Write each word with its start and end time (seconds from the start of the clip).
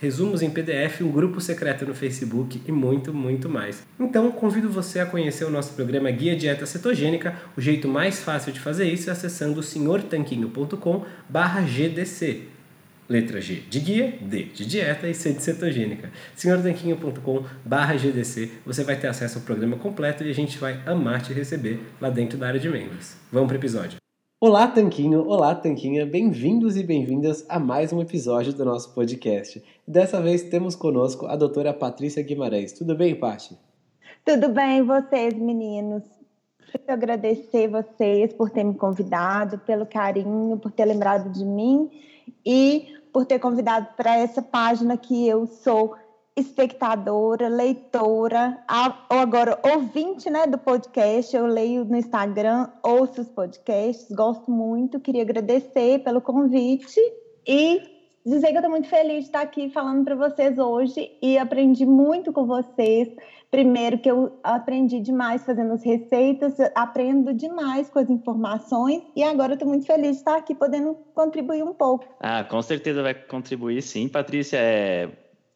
resumos 0.00 0.40
em 0.40 0.48
PDF, 0.50 1.02
um 1.02 1.12
grupo 1.12 1.38
secreto 1.40 1.84
no 1.84 1.94
Facebook 1.94 2.62
e 2.66 2.72
muito, 2.72 3.12
muito 3.12 3.50
mais. 3.50 3.86
Então, 3.98 4.30
convido 4.32 4.70
você 4.70 5.00
a 5.00 5.06
conhecer 5.06 5.44
o 5.44 5.50
nosso 5.50 5.74
programa 5.74 6.10
Guia 6.10 6.34
Dieta 6.34 6.64
Cetogênica. 6.64 7.36
O 7.56 7.60
jeito 7.60 7.86
mais 7.86 8.20
fácil 8.20 8.50
de 8.52 8.60
fazer 8.60 8.90
isso 8.90 9.10
é 9.10 9.12
acessando 9.12 9.62
senhortanquinho.com/gdc. 9.62 12.48
Letra 13.06 13.38
G 13.40 13.62
de 13.68 13.80
guia, 13.80 14.14
D 14.20 14.44
de 14.44 14.64
dieta 14.64 15.06
e 15.08 15.14
C 15.14 15.32
de 15.32 15.42
cetogênica. 15.42 16.12
senhortanquinho.com/gdc. 16.36 18.52
Você 18.64 18.84
vai 18.84 18.96
ter 18.96 19.08
acesso 19.08 19.38
ao 19.38 19.44
programa 19.44 19.76
completo 19.76 20.22
e 20.24 20.30
a 20.30 20.34
gente 20.34 20.56
vai 20.58 20.80
amar 20.86 21.20
te 21.20 21.32
receber 21.32 21.80
lá 22.00 22.08
dentro 22.08 22.38
da 22.38 22.46
área 22.46 22.60
de 22.60 22.70
membros. 22.70 23.16
Vamos 23.32 23.48
para 23.48 23.56
o 23.56 23.60
episódio. 23.60 24.00
Olá, 24.42 24.66
Tanquinho! 24.66 25.28
Olá, 25.28 25.54
Tanquinha! 25.54 26.06
Bem-vindos 26.06 26.74
e 26.74 26.82
bem-vindas 26.82 27.44
a 27.46 27.58
mais 27.58 27.92
um 27.92 28.00
episódio 28.00 28.54
do 28.54 28.64
nosso 28.64 28.94
podcast. 28.94 29.62
Dessa 29.90 30.22
vez 30.22 30.44
temos 30.44 30.76
conosco 30.76 31.26
a 31.26 31.34
doutora 31.34 31.74
Patrícia 31.74 32.22
Guimarães. 32.22 32.72
Tudo 32.72 32.94
bem, 32.94 33.12
Paty? 33.12 33.58
Tudo 34.24 34.48
bem, 34.48 34.84
vocês, 34.84 35.34
meninos? 35.34 36.04
Quero 36.70 36.92
agradecer 36.92 37.66
vocês 37.66 38.32
por 38.32 38.50
ter 38.50 38.62
me 38.62 38.74
convidado, 38.74 39.58
pelo 39.58 39.84
carinho, 39.84 40.56
por 40.58 40.70
ter 40.70 40.84
lembrado 40.84 41.28
de 41.32 41.44
mim 41.44 41.90
e 42.46 42.86
por 43.12 43.26
ter 43.26 43.40
convidado 43.40 43.88
para 43.96 44.16
essa 44.16 44.40
página 44.40 44.96
que 44.96 45.26
eu 45.26 45.44
sou 45.48 45.96
espectadora, 46.36 47.48
leitora, 47.48 48.62
ou 49.10 49.18
agora 49.18 49.58
ouvinte 49.74 50.30
né, 50.30 50.46
do 50.46 50.56
podcast. 50.56 51.34
Eu 51.34 51.46
leio 51.46 51.84
no 51.84 51.96
Instagram, 51.96 52.68
ouço 52.80 53.22
os 53.22 53.28
podcasts, 53.28 54.06
gosto 54.12 54.52
muito. 54.52 55.00
Queria 55.00 55.22
agradecer 55.22 55.98
pelo 56.04 56.20
convite 56.20 57.00
e 57.44 57.98
dizer 58.24 58.48
que 58.48 58.54
eu 58.54 58.58
estou 58.58 58.70
muito 58.70 58.88
feliz 58.88 59.20
de 59.20 59.24
estar 59.24 59.40
aqui 59.40 59.70
falando 59.70 60.04
para 60.04 60.14
vocês 60.14 60.58
hoje 60.58 61.10
e 61.22 61.38
aprendi 61.38 61.86
muito 61.86 62.32
com 62.32 62.46
vocês. 62.46 63.08
Primeiro, 63.50 63.98
que 63.98 64.10
eu 64.10 64.38
aprendi 64.44 65.00
demais 65.00 65.44
fazendo 65.44 65.72
as 65.72 65.82
receitas, 65.82 66.54
aprendo 66.74 67.34
demais 67.34 67.90
com 67.90 67.98
as 67.98 68.08
informações 68.08 69.02
e 69.16 69.24
agora 69.24 69.54
estou 69.54 69.68
muito 69.68 69.86
feliz 69.86 70.12
de 70.12 70.16
estar 70.18 70.36
aqui 70.36 70.54
podendo 70.54 70.94
contribuir 71.14 71.64
um 71.64 71.74
pouco. 71.74 72.04
Ah, 72.20 72.44
com 72.44 72.62
certeza 72.62 73.02
vai 73.02 73.14
contribuir 73.14 73.82
sim, 73.82 74.08
Patrícia. 74.08 74.58
É 74.58 75.08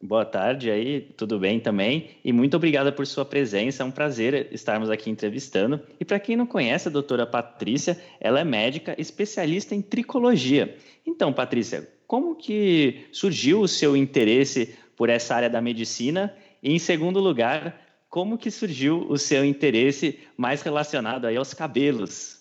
Boa 0.06 0.26
tarde 0.26 0.70
aí, 0.70 1.00
tudo 1.00 1.38
bem 1.38 1.58
também? 1.58 2.10
E 2.22 2.30
muito 2.30 2.58
obrigada 2.58 2.92
por 2.92 3.06
sua 3.06 3.24
presença, 3.24 3.82
é 3.82 3.86
um 3.86 3.90
prazer 3.90 4.48
estarmos 4.52 4.90
aqui 4.90 5.08
entrevistando. 5.08 5.80
E 5.98 6.04
para 6.04 6.20
quem 6.20 6.36
não 6.36 6.44
conhece 6.44 6.88
a 6.88 6.90
doutora 6.90 7.26
Patrícia, 7.26 7.98
ela 8.20 8.38
é 8.38 8.44
médica 8.44 8.94
especialista 8.98 9.74
em 9.74 9.80
tricologia. 9.80 10.76
Então, 11.06 11.32
Patrícia, 11.32 11.88
como 12.06 12.34
que 12.34 13.06
surgiu 13.12 13.60
o 13.60 13.68
seu 13.68 13.96
interesse 13.96 14.74
por 14.96 15.08
essa 15.08 15.34
área 15.34 15.50
da 15.50 15.60
medicina 15.60 16.34
E 16.62 16.72
em 16.72 16.78
segundo 16.78 17.20
lugar, 17.20 17.78
como 18.08 18.38
que 18.38 18.50
surgiu 18.50 19.06
o 19.10 19.18
seu 19.18 19.44
interesse 19.44 20.18
mais 20.36 20.62
relacionado 20.62 21.26
aí 21.26 21.36
aos 21.36 21.52
cabelos? 21.52 22.38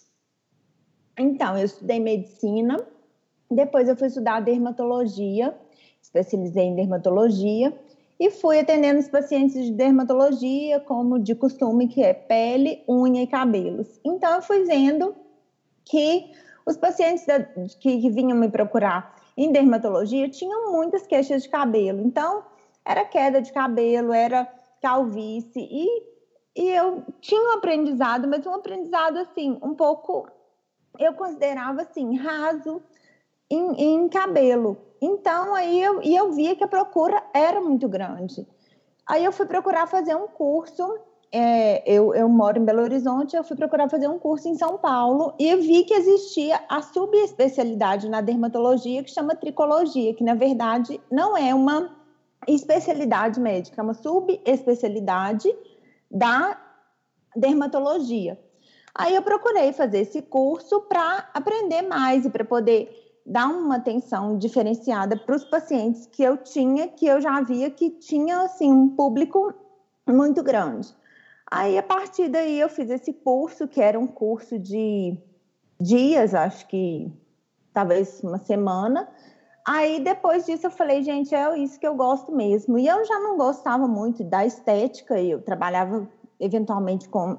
Então, 1.17 1.57
eu 1.57 1.65
estudei 1.65 1.99
medicina, 1.99 2.77
depois 3.51 3.89
eu 3.89 3.95
fui 3.95 4.07
estudar 4.07 4.39
dermatologia, 4.39 5.53
especializei 6.01 6.63
em 6.63 6.75
dermatologia 6.75 7.73
e 8.19 8.31
fui 8.31 8.59
atendendo 8.59 8.99
os 8.99 9.09
pacientes 9.09 9.65
de 9.65 9.71
dermatologia, 9.71 10.79
como 10.79 11.19
de 11.19 11.35
costume, 11.35 11.87
que 11.87 12.01
é 12.01 12.13
pele, 12.13 12.81
unha 12.87 13.23
e 13.23 13.27
cabelos. 13.27 13.99
Então, 14.05 14.35
eu 14.35 14.41
fui 14.41 14.63
vendo 14.63 15.13
que 15.83 16.31
os 16.65 16.77
pacientes 16.77 17.25
que, 17.79 17.99
que 17.99 18.09
vinham 18.09 18.37
me 18.37 18.49
procurar 18.49 19.22
em 19.35 19.51
dermatologia 19.51 20.29
tinham 20.29 20.71
muitas 20.71 21.07
queixas 21.07 21.43
de 21.43 21.49
cabelo. 21.49 22.01
Então, 22.01 22.43
era 22.85 23.05
queda 23.05 23.41
de 23.41 23.51
cabelo, 23.51 24.13
era 24.13 24.47
calvície, 24.81 25.67
e, 25.71 25.87
e 26.55 26.69
eu 26.69 27.03
tinha 27.21 27.41
um 27.49 27.53
aprendizado, 27.53 28.27
mas 28.27 28.45
um 28.45 28.53
aprendizado 28.53 29.17
assim, 29.17 29.57
um 29.61 29.73
pouco, 29.73 30.27
eu 30.99 31.13
considerava 31.13 31.83
assim, 31.83 32.17
raso 32.17 32.81
em, 33.49 33.73
em 33.81 34.09
cabelo. 34.09 34.77
Então, 35.01 35.53
aí 35.55 35.81
eu, 35.81 36.01
e 36.01 36.15
eu 36.15 36.31
via 36.31 36.55
que 36.55 36.63
a 36.63 36.67
procura 36.67 37.23
era 37.33 37.61
muito 37.61 37.87
grande. 37.87 38.45
Aí 39.05 39.23
eu 39.23 39.31
fui 39.31 39.45
procurar 39.45 39.87
fazer 39.87 40.15
um 40.15 40.27
curso 40.27 40.97
é, 41.35 41.81
eu, 41.91 42.13
eu, 42.13 42.29
moro 42.29 42.59
em 42.59 42.63
Belo 42.63 42.83
Horizonte, 42.83 43.35
eu 43.35 43.43
fui 43.43 43.57
procurar 43.57 43.89
fazer 43.89 44.07
um 44.07 44.19
curso 44.19 44.47
em 44.47 44.55
São 44.55 44.77
Paulo 44.77 45.33
e 45.39 45.55
vi 45.55 45.83
que 45.83 45.95
existia 45.95 46.61
a 46.69 46.79
subespecialidade 46.83 48.07
na 48.07 48.21
dermatologia 48.21 49.03
que 49.03 49.09
chama 49.09 49.35
tricologia, 49.35 50.13
que 50.13 50.23
na 50.23 50.35
verdade 50.35 51.01
não 51.11 51.35
é 51.35 51.55
uma 51.55 51.89
especialidade 52.47 53.39
médica, 53.39 53.81
é 53.81 53.83
uma 53.83 53.95
subespecialidade 53.95 55.51
da 56.11 56.55
dermatologia. 57.35 58.39
Aí 58.93 59.15
eu 59.15 59.23
procurei 59.23 59.73
fazer 59.73 60.01
esse 60.01 60.21
curso 60.21 60.81
para 60.81 61.27
aprender 61.33 61.81
mais 61.81 62.25
e 62.25 62.29
para 62.29 62.45
poder 62.45 63.21
dar 63.25 63.47
uma 63.47 63.77
atenção 63.77 64.37
diferenciada 64.37 65.17
para 65.17 65.35
os 65.35 65.43
pacientes 65.45 66.05
que 66.05 66.21
eu 66.21 66.37
tinha, 66.37 66.89
que 66.89 67.07
eu 67.07 67.19
já 67.19 67.41
via 67.41 67.71
que 67.71 67.89
tinha 67.89 68.41
assim 68.41 68.71
um 68.71 68.89
público 68.89 69.51
muito 70.07 70.43
grande. 70.43 70.93
Aí, 71.55 71.77
a 71.77 71.83
partir 71.83 72.29
daí, 72.29 72.59
eu 72.59 72.67
fiz 72.67 72.89
esse 72.89 73.13
curso, 73.13 73.67
que 73.67 73.79
era 73.79 73.99
um 73.99 74.07
curso 74.07 74.57
de 74.57 75.15
dias, 75.79 76.33
acho 76.33 76.67
que 76.67 77.13
talvez 77.71 78.23
uma 78.23 78.39
semana. 78.39 79.07
Aí, 79.63 79.99
depois 79.99 80.47
disso, 80.47 80.65
eu 80.65 80.71
falei, 80.71 81.03
gente, 81.03 81.35
é 81.35 81.55
isso 81.59 81.79
que 81.79 81.85
eu 81.85 81.93
gosto 81.93 82.31
mesmo. 82.31 82.79
E 82.79 82.87
eu 82.87 83.05
já 83.05 83.19
não 83.19 83.37
gostava 83.37 83.87
muito 83.87 84.23
da 84.23 84.43
estética, 84.43 85.21
eu 85.21 85.43
trabalhava 85.43 86.09
eventualmente 86.39 87.07
com 87.07 87.37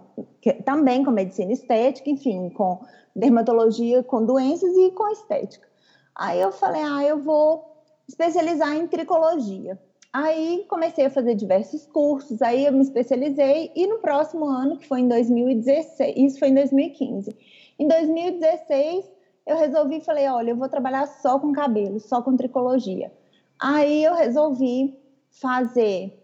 também 0.64 1.05
com 1.05 1.10
medicina 1.10 1.52
estética, 1.52 2.08
enfim, 2.08 2.50
com 2.50 2.87
dermatologia, 3.17 4.05
com 4.05 4.25
doenças 4.25 4.76
e 4.76 4.93
com 4.93 5.08
estética. 5.08 5.67
Aí 6.14 6.40
eu 6.40 6.52
falei, 6.52 6.82
ah, 6.82 7.02
eu 7.02 7.19
vou 7.19 7.82
especializar 8.06 8.76
em 8.76 8.87
tricologia. 8.87 9.76
Aí 10.14 10.64
comecei 10.69 11.06
a 11.06 11.11
fazer 11.11 11.34
diversos 11.34 11.87
cursos, 11.87 12.40
aí 12.40 12.66
eu 12.66 12.72
me 12.72 12.82
especializei 12.82 13.72
e 13.75 13.84
no 13.88 13.99
próximo 13.99 14.44
ano, 14.44 14.76
que 14.76 14.87
foi 14.87 15.00
em 15.00 15.08
2016, 15.08 16.16
isso 16.16 16.38
foi 16.38 16.50
em 16.50 16.55
2015. 16.55 17.37
Em 17.76 17.88
2016, 17.88 19.11
eu 19.44 19.56
resolvi, 19.56 20.00
falei, 20.00 20.28
olha, 20.28 20.50
eu 20.50 20.56
vou 20.56 20.69
trabalhar 20.69 21.05
só 21.08 21.40
com 21.40 21.52
cabelo, 21.52 21.99
só 21.99 22.22
com 22.22 22.37
tricologia. 22.37 23.12
Aí 23.61 24.05
eu 24.05 24.14
resolvi 24.14 24.96
fazer 25.32 26.17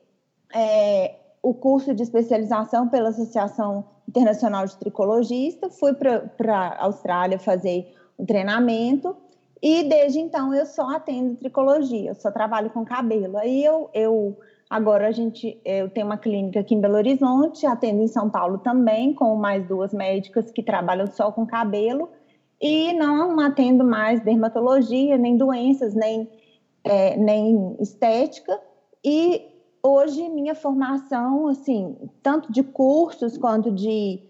é, 0.54 1.16
o 1.42 1.52
curso 1.52 1.92
de 1.92 2.04
especialização 2.04 2.88
pela 2.88 3.08
Associação 3.08 3.84
Internacional 4.08 4.66
de 4.66 4.76
Tricologistas, 4.76 5.76
fui 5.80 5.94
para 5.94 6.30
a 6.46 6.84
Austrália 6.84 7.40
fazer 7.40 7.92
o 8.16 8.24
treinamento 8.24 9.16
e 9.62 9.84
desde 9.84 10.18
então 10.20 10.54
eu 10.54 10.64
só 10.64 10.88
atendo 10.90 11.36
tricologia, 11.36 12.10
eu 12.10 12.14
só 12.14 12.30
trabalho 12.30 12.70
com 12.70 12.84
cabelo. 12.84 13.36
Aí 13.36 13.62
eu, 13.62 13.90
eu 13.92 14.38
agora 14.68 15.08
a 15.08 15.12
gente 15.12 15.60
eu 15.64 15.90
tenho 15.90 16.06
uma 16.06 16.16
clínica 16.16 16.60
aqui 16.60 16.74
em 16.74 16.80
Belo 16.80 16.96
Horizonte, 16.96 17.66
atendo 17.66 18.02
em 18.02 18.08
São 18.08 18.30
Paulo 18.30 18.58
também, 18.58 19.12
com 19.12 19.36
mais 19.36 19.66
duas 19.66 19.92
médicas 19.92 20.50
que 20.50 20.62
trabalham 20.62 21.06
só 21.06 21.30
com 21.30 21.46
cabelo, 21.46 22.08
e 22.60 22.92
não 22.94 23.38
atendo 23.40 23.84
mais 23.84 24.20
dermatologia, 24.20 25.18
nem 25.18 25.36
doenças, 25.36 25.94
nem, 25.94 26.30
é, 26.82 27.16
nem 27.16 27.76
estética. 27.80 28.58
E 29.04 29.46
hoje 29.82 30.28
minha 30.28 30.54
formação, 30.54 31.48
assim, 31.48 31.96
tanto 32.22 32.52
de 32.52 32.62
cursos 32.62 33.36
quanto 33.36 33.70
de, 33.70 34.22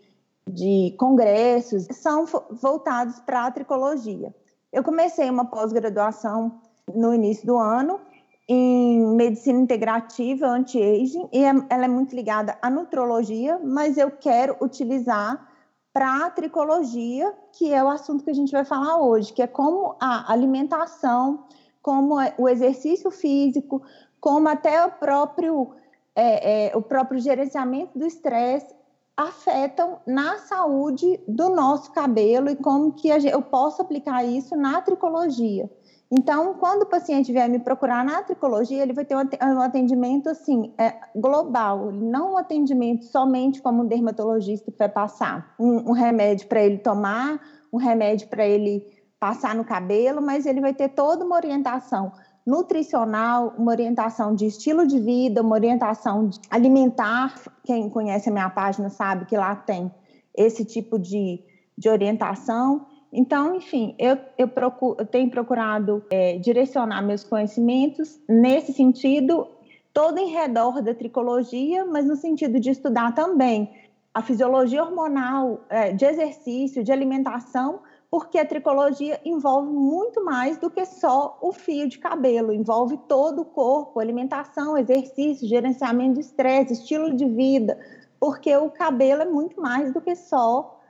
de 0.49 0.95
congressos, 0.99 1.87
são 1.93 2.25
voltados 2.51 3.21
para 3.21 3.47
a 3.47 3.51
tricologia. 3.51 4.35
Eu 4.73 4.85
comecei 4.85 5.29
uma 5.29 5.47
pós-graduação 5.47 6.61
no 6.95 7.13
início 7.13 7.47
do 7.47 7.59
ano 7.59 8.01
em 8.49 9.01
medicina 9.17 9.61
integrativa 9.61 10.47
anti-aging 10.47 11.29
e 11.33 11.45
é, 11.45 11.53
ela 11.69 11.85
é 11.85 11.89
muito 11.89 12.15
ligada 12.15 12.57
à 12.61 12.71
nutrologia, 12.71 13.61
mas 13.63 13.97
eu 13.97 14.11
quero 14.11 14.57
utilizar 14.61 15.49
para 15.93 16.27
a 16.27 16.31
tricologia, 16.31 17.33
que 17.53 17.73
é 17.73 17.83
o 17.83 17.89
assunto 17.89 18.25
que 18.25 18.31
a 18.31 18.35
gente 18.35 18.53
vai 18.53 18.65
falar 18.65 18.99
hoje, 18.99 19.33
que 19.33 19.43
é 19.43 19.47
como 19.47 19.97
a 20.01 20.33
alimentação, 20.33 21.45
como 21.83 22.21
é 22.21 22.35
o 22.39 22.49
exercício 22.49 23.11
físico, 23.11 23.83
como 24.21 24.49
até 24.49 24.85
o 24.85 24.91
próprio, 24.91 25.73
é, 26.15 26.69
é, 26.69 26.77
o 26.77 26.83
próprio 26.83 27.19
gerenciamento 27.19 27.99
do 27.99 28.07
estresse 28.07 28.75
afetam 29.21 29.99
na 30.07 30.39
saúde 30.39 31.21
do 31.29 31.51
nosso 31.51 31.93
cabelo 31.93 32.49
e 32.49 32.57
como 32.57 32.93
que 32.93 33.09
eu 33.09 33.43
posso 33.43 33.83
aplicar 33.83 34.25
isso 34.25 34.57
na 34.57 34.81
tricologia. 34.81 35.71
Então, 36.13 36.55
quando 36.55 36.83
o 36.83 36.87
paciente 36.87 37.33
vier 37.33 37.49
me 37.49 37.61
procurar 37.61 38.05
na 38.05 38.23
tricologia, 38.23 38.83
ele 38.83 38.93
vai 38.93 39.05
ter 39.05 39.15
um 39.15 39.61
atendimento 39.61 40.29
assim 40.29 40.75
é, 40.77 40.95
global, 41.15 41.93
não 41.93 42.33
um 42.33 42.37
atendimento 42.37 43.05
somente 43.05 43.63
como 43.63 43.85
um 43.85 43.87
dermatologista 43.87 44.73
que 44.73 44.79
vai 44.79 44.89
passar 44.89 45.55
um, 45.59 45.91
um 45.91 45.93
remédio 45.93 46.49
para 46.49 46.63
ele 46.63 46.79
tomar, 46.79 47.41
um 47.73 47.77
remédio 47.77 48.27
para 48.27 48.45
ele 48.45 48.85
passar 49.21 49.55
no 49.55 49.65
cabelo, 49.65 50.21
mas 50.21 50.47
ele 50.47 50.61
vai 50.61 50.75
ter 50.75 50.89
toda 50.89 51.25
uma 51.25 51.37
orientação 51.37 52.11
nutricional, 52.51 53.55
uma 53.57 53.71
orientação 53.71 54.35
de 54.35 54.47
estilo 54.47 54.85
de 54.85 54.99
vida, 54.99 55.41
uma 55.41 55.55
orientação 55.55 56.29
alimentar. 56.51 57.41
Quem 57.63 57.89
conhece 57.89 58.29
a 58.29 58.33
minha 58.33 58.51
página 58.51 58.91
sabe 58.91 59.25
que 59.25 59.37
lá 59.37 59.55
tem 59.55 59.91
esse 60.37 60.65
tipo 60.65 60.99
de, 60.99 61.41
de 61.79 61.89
orientação. 61.89 62.87
Então, 63.13 63.55
enfim, 63.55 63.95
eu, 63.99 64.19
eu, 64.37 64.49
procuro, 64.49 64.97
eu 64.99 65.07
tenho 65.07 65.31
procurado 65.31 66.05
é, 66.11 66.39
direcionar 66.39 67.03
meus 67.03 67.23
conhecimentos 67.23 68.19
nesse 68.29 68.73
sentido, 68.73 69.47
todo 69.93 70.19
em 70.19 70.31
redor 70.31 70.83
da 70.83 70.93
tricologia, 70.93 71.85
mas 71.85 72.05
no 72.05 72.17
sentido 72.17 72.59
de 72.59 72.71
estudar 72.71 73.15
também 73.15 73.71
a 74.13 74.23
fisiologia 74.23 74.83
hormonal, 74.83 75.61
é, 75.69 75.93
de 75.93 76.05
exercício, 76.05 76.83
de 76.83 76.91
alimentação, 76.91 77.81
porque 78.11 78.39
a 78.39 78.45
tricologia 78.45 79.21
envolve 79.25 79.73
muito 79.73 80.25
mais 80.25 80.59
do 80.59 80.69
que 80.69 80.85
só 80.85 81.39
o 81.41 81.53
fio 81.53 81.89
de 81.89 81.99
cabelo, 81.99 82.53
envolve 82.53 82.99
todo 83.09 83.43
o 83.43 83.45
corpo, 83.45 84.01
alimentação, 84.01 84.77
exercício, 84.77 85.47
gerenciamento 85.47 86.15
de 86.15 86.21
estresse, 86.21 86.73
estilo 86.73 87.15
de 87.15 87.25
vida, 87.25 87.79
porque 88.19 88.55
o 88.57 88.69
cabelo 88.69 89.23
é 89.23 89.27
muito 89.27 89.61
mais 89.61 89.93
do 89.93 90.01
que 90.01 90.17
só, 90.17 90.81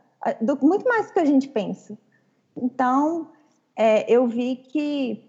do, 0.40 0.58
muito 0.62 0.88
mais 0.88 1.08
do 1.08 1.12
que 1.12 1.20
a 1.20 1.24
gente 1.26 1.48
pensa. 1.48 1.98
Então, 2.56 3.28
é, 3.76 4.10
eu 4.10 4.26
vi 4.26 4.56
que, 4.56 5.22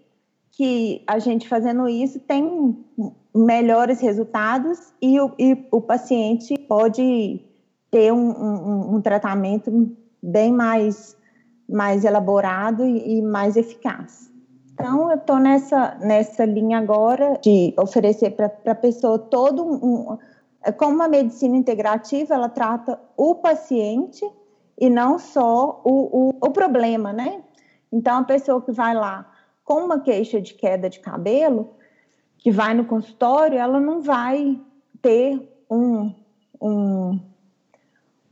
que 0.50 1.02
a 1.06 1.18
gente 1.18 1.46
fazendo 1.46 1.86
isso 1.88 2.18
tem 2.20 2.82
melhores 3.34 4.00
resultados 4.00 4.94
e 5.00 5.20
o, 5.20 5.30
e 5.38 5.66
o 5.70 5.80
paciente 5.80 6.56
pode 6.56 7.44
ter 7.90 8.12
um, 8.12 8.30
um, 8.30 8.94
um 8.96 9.00
tratamento 9.02 9.94
bem 10.22 10.50
mais 10.50 11.16
mais 11.68 12.04
elaborado 12.04 12.84
e, 12.84 13.22
mais 13.22 13.56
eficaz. 13.56 14.30
Então, 14.72 15.10
eu 15.10 15.16
estou 15.16 15.38
nessa, 15.38 15.96
nessa 16.00 16.44
linha 16.44 16.78
agora 16.78 17.38
de 17.42 17.74
oferecer 17.78 18.30
para 18.30 18.52
a 18.66 18.74
pessoa 18.74 19.18
todo 19.18 19.62
um, 19.64 19.74
um. 19.84 20.18
Como 20.76 21.02
a 21.02 21.08
medicina 21.08 21.56
integrativa, 21.56 22.34
ela 22.34 22.48
trata 22.48 22.98
o 23.16 23.34
paciente 23.34 24.24
e 24.78 24.88
não 24.88 25.18
só 25.18 25.80
o, 25.84 26.30
o, 26.30 26.34
o 26.40 26.50
problema, 26.50 27.12
né? 27.12 27.42
Então, 27.92 28.18
a 28.18 28.24
pessoa 28.24 28.60
que 28.60 28.72
vai 28.72 28.94
lá 28.94 29.30
com 29.64 29.84
uma 29.84 30.00
queixa 30.00 30.40
de 30.40 30.54
queda 30.54 30.88
de 30.88 31.00
cabelo, 31.00 31.70
que 32.38 32.50
vai 32.50 32.74
no 32.74 32.84
consultório, 32.84 33.58
ela 33.58 33.78
não 33.78 34.00
vai 34.00 34.60
ter 35.00 35.48
um, 35.70 36.12
um, 36.60 37.20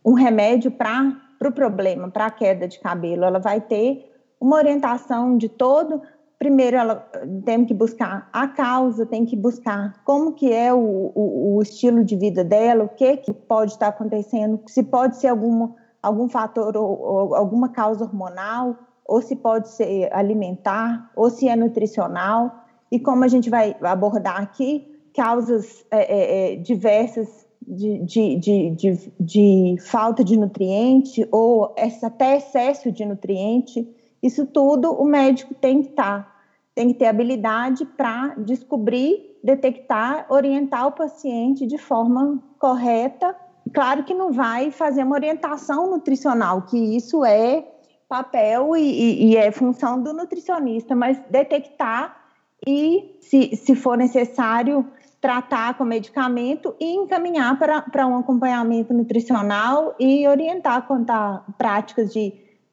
um 0.04 0.14
remédio 0.14 0.70
para 0.70 1.16
para 1.40 1.48
o 1.48 1.52
problema, 1.52 2.10
para 2.10 2.26
a 2.26 2.30
queda 2.30 2.68
de 2.68 2.78
cabelo. 2.78 3.24
Ela 3.24 3.40
vai 3.40 3.62
ter 3.62 4.12
uma 4.38 4.56
orientação 4.56 5.38
de 5.38 5.48
todo 5.48 6.02
primeiro 6.40 6.74
ela 6.74 7.06
tem 7.44 7.66
que 7.66 7.74
buscar 7.74 8.30
a 8.32 8.48
causa, 8.48 9.04
tem 9.04 9.26
que 9.26 9.36
buscar 9.36 10.02
como 10.04 10.32
que 10.32 10.50
é 10.50 10.72
o, 10.72 11.12
o, 11.14 11.56
o, 11.56 11.62
estilo 11.62 12.02
de 12.02 12.16
vida 12.16 12.42
dela, 12.42 12.84
o 12.84 12.88
que 12.88 13.18
que 13.18 13.30
pode 13.30 13.72
estar 13.72 13.88
acontecendo, 13.88 14.58
se 14.66 14.82
pode 14.82 15.18
ser 15.18 15.28
alguma, 15.28 15.76
algum 16.02 16.30
fator 16.30 16.78
ou, 16.78 16.98
ou 16.98 17.34
alguma 17.34 17.68
causa 17.68 18.04
hormonal, 18.04 18.74
ou 19.04 19.20
se 19.20 19.36
pode 19.36 19.68
ser 19.68 20.08
alimentar, 20.14 21.10
ou 21.14 21.28
se 21.28 21.46
é 21.46 21.54
nutricional, 21.54 22.64
e 22.90 22.98
como 22.98 23.22
a 23.22 23.28
gente 23.28 23.50
vai 23.50 23.76
abordar 23.82 24.40
aqui, 24.40 24.98
causas 25.14 25.84
é, 25.90 25.98
é, 25.98 26.54
é 26.54 26.56
diversas 26.56 27.39
de, 27.70 27.98
de, 28.04 28.36
de, 28.36 28.70
de, 28.70 29.12
de 29.20 29.76
falta 29.80 30.24
de 30.24 30.36
nutriente 30.36 31.26
ou 31.30 31.72
até 32.02 32.36
excesso 32.36 32.90
de 32.90 33.04
nutriente, 33.04 33.88
isso 34.20 34.44
tudo 34.44 34.92
o 34.92 35.04
médico 35.04 35.54
tem 35.54 35.82
que 35.82 35.90
estar, 35.90 36.24
tá, 36.24 36.36
tem 36.74 36.88
que 36.88 36.94
ter 36.94 37.06
habilidade 37.06 37.84
para 37.84 38.34
descobrir, 38.38 39.38
detectar, 39.42 40.26
orientar 40.28 40.88
o 40.88 40.92
paciente 40.92 41.64
de 41.66 41.78
forma 41.78 42.42
correta. 42.58 43.36
Claro 43.72 44.02
que 44.02 44.14
não 44.14 44.32
vai 44.32 44.72
fazer 44.72 45.04
uma 45.04 45.14
orientação 45.14 45.88
nutricional, 45.90 46.62
que 46.62 46.76
isso 46.76 47.24
é 47.24 47.64
papel 48.08 48.76
e, 48.76 48.80
e, 48.80 49.26
e 49.26 49.36
é 49.36 49.52
função 49.52 50.02
do 50.02 50.12
nutricionista, 50.12 50.96
mas 50.96 51.20
detectar 51.30 52.20
e, 52.66 53.16
se, 53.20 53.56
se 53.56 53.74
for 53.74 53.96
necessário, 53.96 54.84
tratar 55.20 55.76
com 55.76 55.84
medicamento 55.84 56.74
e 56.80 56.94
encaminhar 56.94 57.58
para 57.58 58.06
um 58.06 58.16
acompanhamento 58.16 58.94
nutricional 58.94 59.94
e 60.00 60.26
orientar 60.26 60.86
quanto 60.86 61.10
a 61.10 61.44
práticas 61.58 62.12
de, 62.12 62.32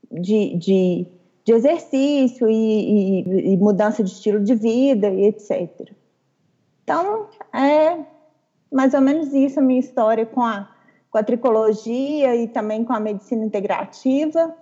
de, 0.10 0.56
de, 0.56 1.08
de 1.44 1.54
exercício 1.54 2.50
e, 2.50 2.54
e, 2.54 3.54
e, 3.54 3.58
mudança 3.58 4.01
de 4.01 4.12
estilo 4.12 4.42
de 4.42 4.56
vida 4.56 5.10
e 5.10 5.25
etc. 5.25 5.92
Então, 6.84 7.27
é 7.54 7.98
mais 8.72 8.94
ou 8.94 9.01
menos 9.01 9.34
isso 9.34 9.60
a 9.60 9.63
minha 9.63 9.80
história 9.80 10.25
com 10.25 10.42
a, 10.42 10.70
com 11.10 11.18
a 11.18 11.24
tricologia 11.24 12.34
e 12.34 12.48
também 12.48 12.86
com 12.86 12.94
a 12.94 13.00
medicina 13.00 13.44
integrativa. 13.44 14.56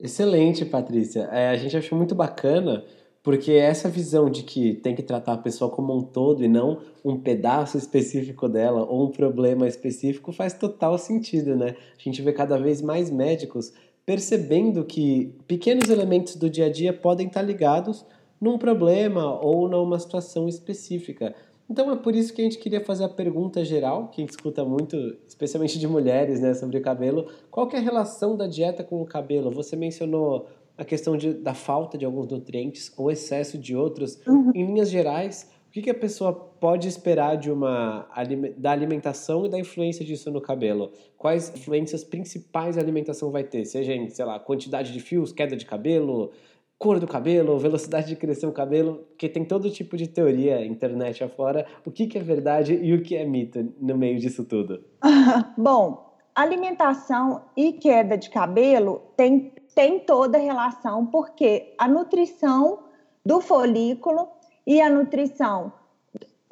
Excelente, 0.00 0.64
Patrícia. 0.64 1.28
É, 1.30 1.50
a 1.50 1.56
gente 1.56 1.76
achou 1.76 1.96
muito 1.96 2.14
bacana 2.14 2.84
porque 3.24 3.52
essa 3.52 3.88
visão 3.88 4.28
de 4.28 4.42
que 4.42 4.74
tem 4.74 4.94
que 4.94 5.02
tratar 5.02 5.32
a 5.32 5.38
pessoa 5.38 5.70
como 5.70 5.96
um 5.96 6.02
todo 6.02 6.44
e 6.44 6.48
não 6.48 6.82
um 7.02 7.18
pedaço 7.18 7.78
específico 7.78 8.46
dela 8.46 8.84
ou 8.84 9.06
um 9.06 9.10
problema 9.10 9.66
específico 9.66 10.30
faz 10.30 10.52
total 10.52 10.98
sentido, 10.98 11.56
né? 11.56 11.74
A 11.98 12.02
gente 12.02 12.20
vê 12.20 12.34
cada 12.34 12.58
vez 12.58 12.82
mais 12.82 13.10
médicos 13.10 13.72
percebendo 14.04 14.84
que 14.84 15.34
pequenos 15.48 15.88
elementos 15.88 16.36
do 16.36 16.50
dia 16.50 16.66
a 16.66 16.70
dia 16.70 16.92
podem 16.92 17.26
estar 17.26 17.40
ligados 17.40 18.04
num 18.38 18.58
problema 18.58 19.40
ou 19.40 19.70
numa 19.70 19.98
situação 19.98 20.46
específica. 20.46 21.34
Então 21.68 21.90
é 21.90 21.96
por 21.96 22.14
isso 22.14 22.34
que 22.34 22.42
a 22.42 22.44
gente 22.44 22.58
queria 22.58 22.84
fazer 22.84 23.04
a 23.04 23.08
pergunta 23.08 23.64
geral, 23.64 24.08
que 24.08 24.20
a 24.20 24.22
gente 24.22 24.32
escuta 24.32 24.62
muito, 24.66 24.96
especialmente 25.26 25.78
de 25.78 25.88
mulheres, 25.88 26.40
né, 26.40 26.52
sobre 26.52 26.78
cabelo. 26.80 27.26
Qual 27.50 27.66
é 27.72 27.78
a 27.78 27.80
relação 27.80 28.36
da 28.36 28.46
dieta 28.46 28.84
com 28.84 29.00
o 29.00 29.06
cabelo? 29.06 29.50
Você 29.50 29.76
mencionou 29.76 30.46
a 30.76 30.84
questão 30.84 31.16
de, 31.16 31.34
da 31.34 31.54
falta 31.54 31.96
de 31.96 32.04
alguns 32.04 32.28
nutrientes 32.28 32.92
ou 32.96 33.10
excesso 33.10 33.56
de 33.58 33.76
outros. 33.76 34.20
Uhum. 34.26 34.50
Em 34.54 34.66
linhas 34.66 34.90
gerais, 34.90 35.50
o 35.68 35.70
que, 35.70 35.82
que 35.82 35.90
a 35.90 35.94
pessoa 35.94 36.32
pode 36.32 36.86
esperar 36.88 37.36
de 37.36 37.50
uma 37.50 38.08
da 38.56 38.70
alimentação 38.70 39.44
e 39.44 39.48
da 39.48 39.58
influência 39.58 40.04
disso 40.04 40.30
no 40.30 40.40
cabelo? 40.40 40.92
Quais 41.16 41.52
influências 41.54 42.04
principais 42.04 42.78
a 42.78 42.80
alimentação 42.80 43.30
vai 43.30 43.44
ter? 43.44 43.64
Seja 43.64 43.92
em, 43.92 44.08
sei 44.08 44.24
lá, 44.24 44.38
quantidade 44.38 44.92
de 44.92 45.00
fios, 45.00 45.32
queda 45.32 45.56
de 45.56 45.66
cabelo, 45.66 46.30
cor 46.78 47.00
do 47.00 47.06
cabelo, 47.06 47.58
velocidade 47.58 48.08
de 48.08 48.16
crescer 48.16 48.46
o 48.46 48.52
cabelo, 48.52 49.06
que 49.16 49.28
tem 49.28 49.44
todo 49.44 49.70
tipo 49.70 49.96
de 49.96 50.08
teoria 50.08 50.64
internet 50.64 51.24
afora. 51.24 51.66
O 51.84 51.90
que, 51.90 52.06
que 52.06 52.18
é 52.18 52.22
verdade 52.22 52.74
e 52.74 52.92
o 52.92 53.02
que 53.02 53.16
é 53.16 53.24
mito 53.24 53.72
no 53.80 53.96
meio 53.96 54.18
disso 54.18 54.44
tudo? 54.44 54.84
Bom, 55.56 56.14
alimentação 56.34 57.46
e 57.56 57.72
queda 57.72 58.18
de 58.18 58.28
cabelo 58.28 59.00
tem 59.16 59.53
tem 59.74 60.00
toda 60.00 60.38
a 60.38 60.40
relação, 60.40 61.06
porque 61.06 61.74
a 61.78 61.88
nutrição 61.88 62.78
do 63.24 63.40
folículo 63.40 64.28
e 64.66 64.80
a 64.80 64.88
nutrição, 64.88 65.72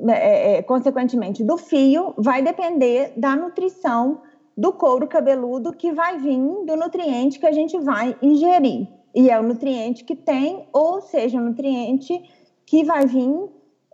é, 0.08 0.56
é, 0.56 0.62
consequentemente, 0.62 1.44
do 1.44 1.56
fio, 1.56 2.14
vai 2.16 2.42
depender 2.42 3.12
da 3.16 3.36
nutrição 3.36 4.22
do 4.56 4.72
couro 4.72 5.06
cabeludo 5.06 5.72
que 5.72 5.92
vai 5.92 6.18
vir 6.18 6.38
do 6.66 6.76
nutriente 6.76 7.38
que 7.38 7.46
a 7.46 7.52
gente 7.52 7.78
vai 7.78 8.16
ingerir. 8.20 8.88
E 9.14 9.30
é 9.30 9.38
o 9.38 9.42
nutriente 9.42 10.04
que 10.04 10.16
tem, 10.16 10.66
ou 10.72 11.00
seja, 11.00 11.38
o 11.38 11.44
nutriente 11.44 12.22
que 12.66 12.84
vai 12.84 13.06
vir, 13.06 13.48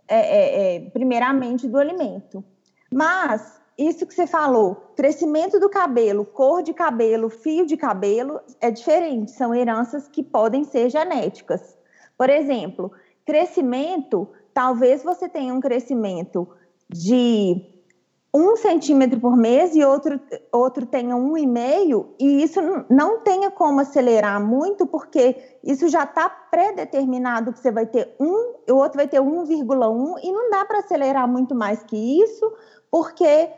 é, 0.07 0.17
é, 0.17 0.75
é 0.75 0.79
primeiramente, 0.89 1.67
do 1.67 1.77
alimento. 1.77 2.43
Mas 2.91 3.58
isso 3.79 4.05
que 4.05 4.13
você 4.13 4.27
falou, 4.27 4.75
crescimento 4.95 5.59
do 5.59 5.69
cabelo, 5.69 6.25
cor 6.25 6.61
de 6.61 6.73
cabelo, 6.73 7.29
fio 7.29 7.65
de 7.65 7.77
cabelo, 7.77 8.41
é 8.59 8.69
diferente, 8.69 9.31
são 9.31 9.55
heranças 9.55 10.07
que 10.07 10.21
podem 10.21 10.65
ser 10.65 10.89
genéticas. 10.89 11.77
Por 12.17 12.29
exemplo, 12.29 12.91
crescimento, 13.25 14.27
talvez 14.53 15.01
você 15.01 15.29
tenha 15.29 15.53
um 15.53 15.61
crescimento 15.61 16.45
de 16.89 17.79
um 18.33 18.55
centímetro 18.55 19.19
por 19.19 19.35
mês 19.35 19.75
e 19.75 19.83
outro, 19.83 20.19
outro 20.51 20.85
tenha 20.85 21.15
um 21.15 21.37
e 21.37 21.47
meio, 21.47 22.13
e 22.19 22.43
isso 22.43 22.59
não 22.89 23.21
tenha 23.21 23.49
como 23.49 23.79
acelerar 23.79 24.43
muito, 24.45 24.85
porque 24.85 25.57
isso 25.63 25.87
já 25.87 26.03
está 26.03 26.29
pré-determinado 26.29 27.53
que 27.53 27.59
você 27.59 27.71
vai 27.71 27.85
ter 27.85 28.13
um, 28.19 28.55
o 28.69 28.75
outro 28.75 28.97
vai 28.97 29.07
ter 29.07 29.19
1,1, 29.19 30.19
e 30.21 30.31
não 30.31 30.49
dá 30.51 30.63
para 30.65 30.79
acelerar 30.79 31.27
muito 31.27 31.55
mais 31.55 31.81
que 31.81 32.21
isso, 32.21 32.53
porque 32.91 33.49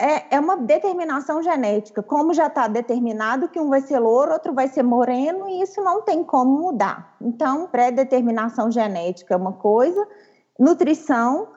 é, 0.00 0.36
é 0.36 0.40
uma 0.40 0.56
determinação 0.56 1.42
genética. 1.42 2.02
Como 2.02 2.32
já 2.32 2.46
está 2.46 2.66
determinado 2.66 3.48
que 3.50 3.60
um 3.60 3.68
vai 3.68 3.82
ser 3.82 3.98
louro, 3.98 4.32
outro 4.32 4.54
vai 4.54 4.66
ser 4.66 4.82
moreno, 4.82 5.46
e 5.46 5.60
isso 5.60 5.82
não 5.82 6.00
tem 6.00 6.24
como 6.24 6.58
mudar. 6.58 7.14
Então, 7.20 7.66
pré-determinação 7.66 8.70
genética 8.70 9.34
é 9.34 9.36
uma 9.36 9.52
coisa, 9.52 10.08
nutrição 10.58 11.48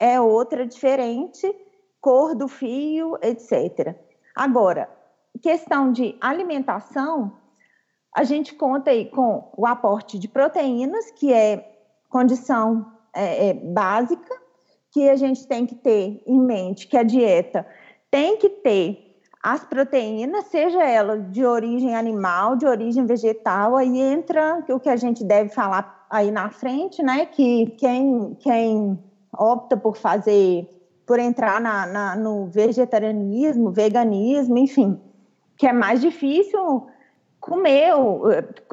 é 0.00 0.20
outra 0.20 0.66
diferente, 0.66 1.54
cor 2.00 2.34
do 2.34 2.48
fio, 2.48 3.16
etc. 3.22 3.96
Agora, 4.34 4.90
questão 5.40 5.92
de 5.92 6.18
alimentação, 6.20 7.32
a 8.12 8.24
gente 8.24 8.54
conta 8.54 8.90
aí 8.90 9.08
com 9.08 9.52
o 9.56 9.66
aporte 9.66 10.18
de 10.18 10.26
proteínas, 10.26 11.12
que 11.12 11.32
é 11.32 11.78
condição 12.08 12.92
é, 13.14 13.50
é, 13.50 13.54
básica, 13.54 14.34
que 14.90 15.08
a 15.08 15.16
gente 15.16 15.46
tem 15.46 15.66
que 15.66 15.74
ter 15.74 16.22
em 16.26 16.38
mente 16.38 16.86
que 16.86 16.96
a 16.96 17.02
dieta 17.02 17.66
tem 18.14 18.36
que 18.36 18.48
ter 18.48 19.18
as 19.42 19.64
proteínas, 19.64 20.44
seja 20.44 20.80
ela 20.84 21.18
de 21.18 21.44
origem 21.44 21.96
animal, 21.96 22.54
de 22.54 22.64
origem 22.64 23.04
vegetal, 23.04 23.76
aí 23.76 24.00
entra 24.00 24.64
o 24.68 24.78
que 24.78 24.88
a 24.88 24.94
gente 24.94 25.24
deve 25.24 25.48
falar 25.48 26.06
aí 26.08 26.30
na 26.30 26.48
frente, 26.48 27.02
né? 27.02 27.26
Que 27.26 27.66
quem, 27.76 28.36
quem 28.38 28.96
opta 29.36 29.76
por 29.76 29.96
fazer, 29.96 30.64
por 31.04 31.18
entrar 31.18 31.60
na, 31.60 31.86
na 31.86 32.14
no 32.14 32.46
vegetarianismo, 32.46 33.72
veganismo, 33.72 34.58
enfim, 34.58 34.96
que 35.56 35.66
é 35.66 35.72
mais 35.72 36.00
difícil 36.00 36.86
comeu, 37.40 38.22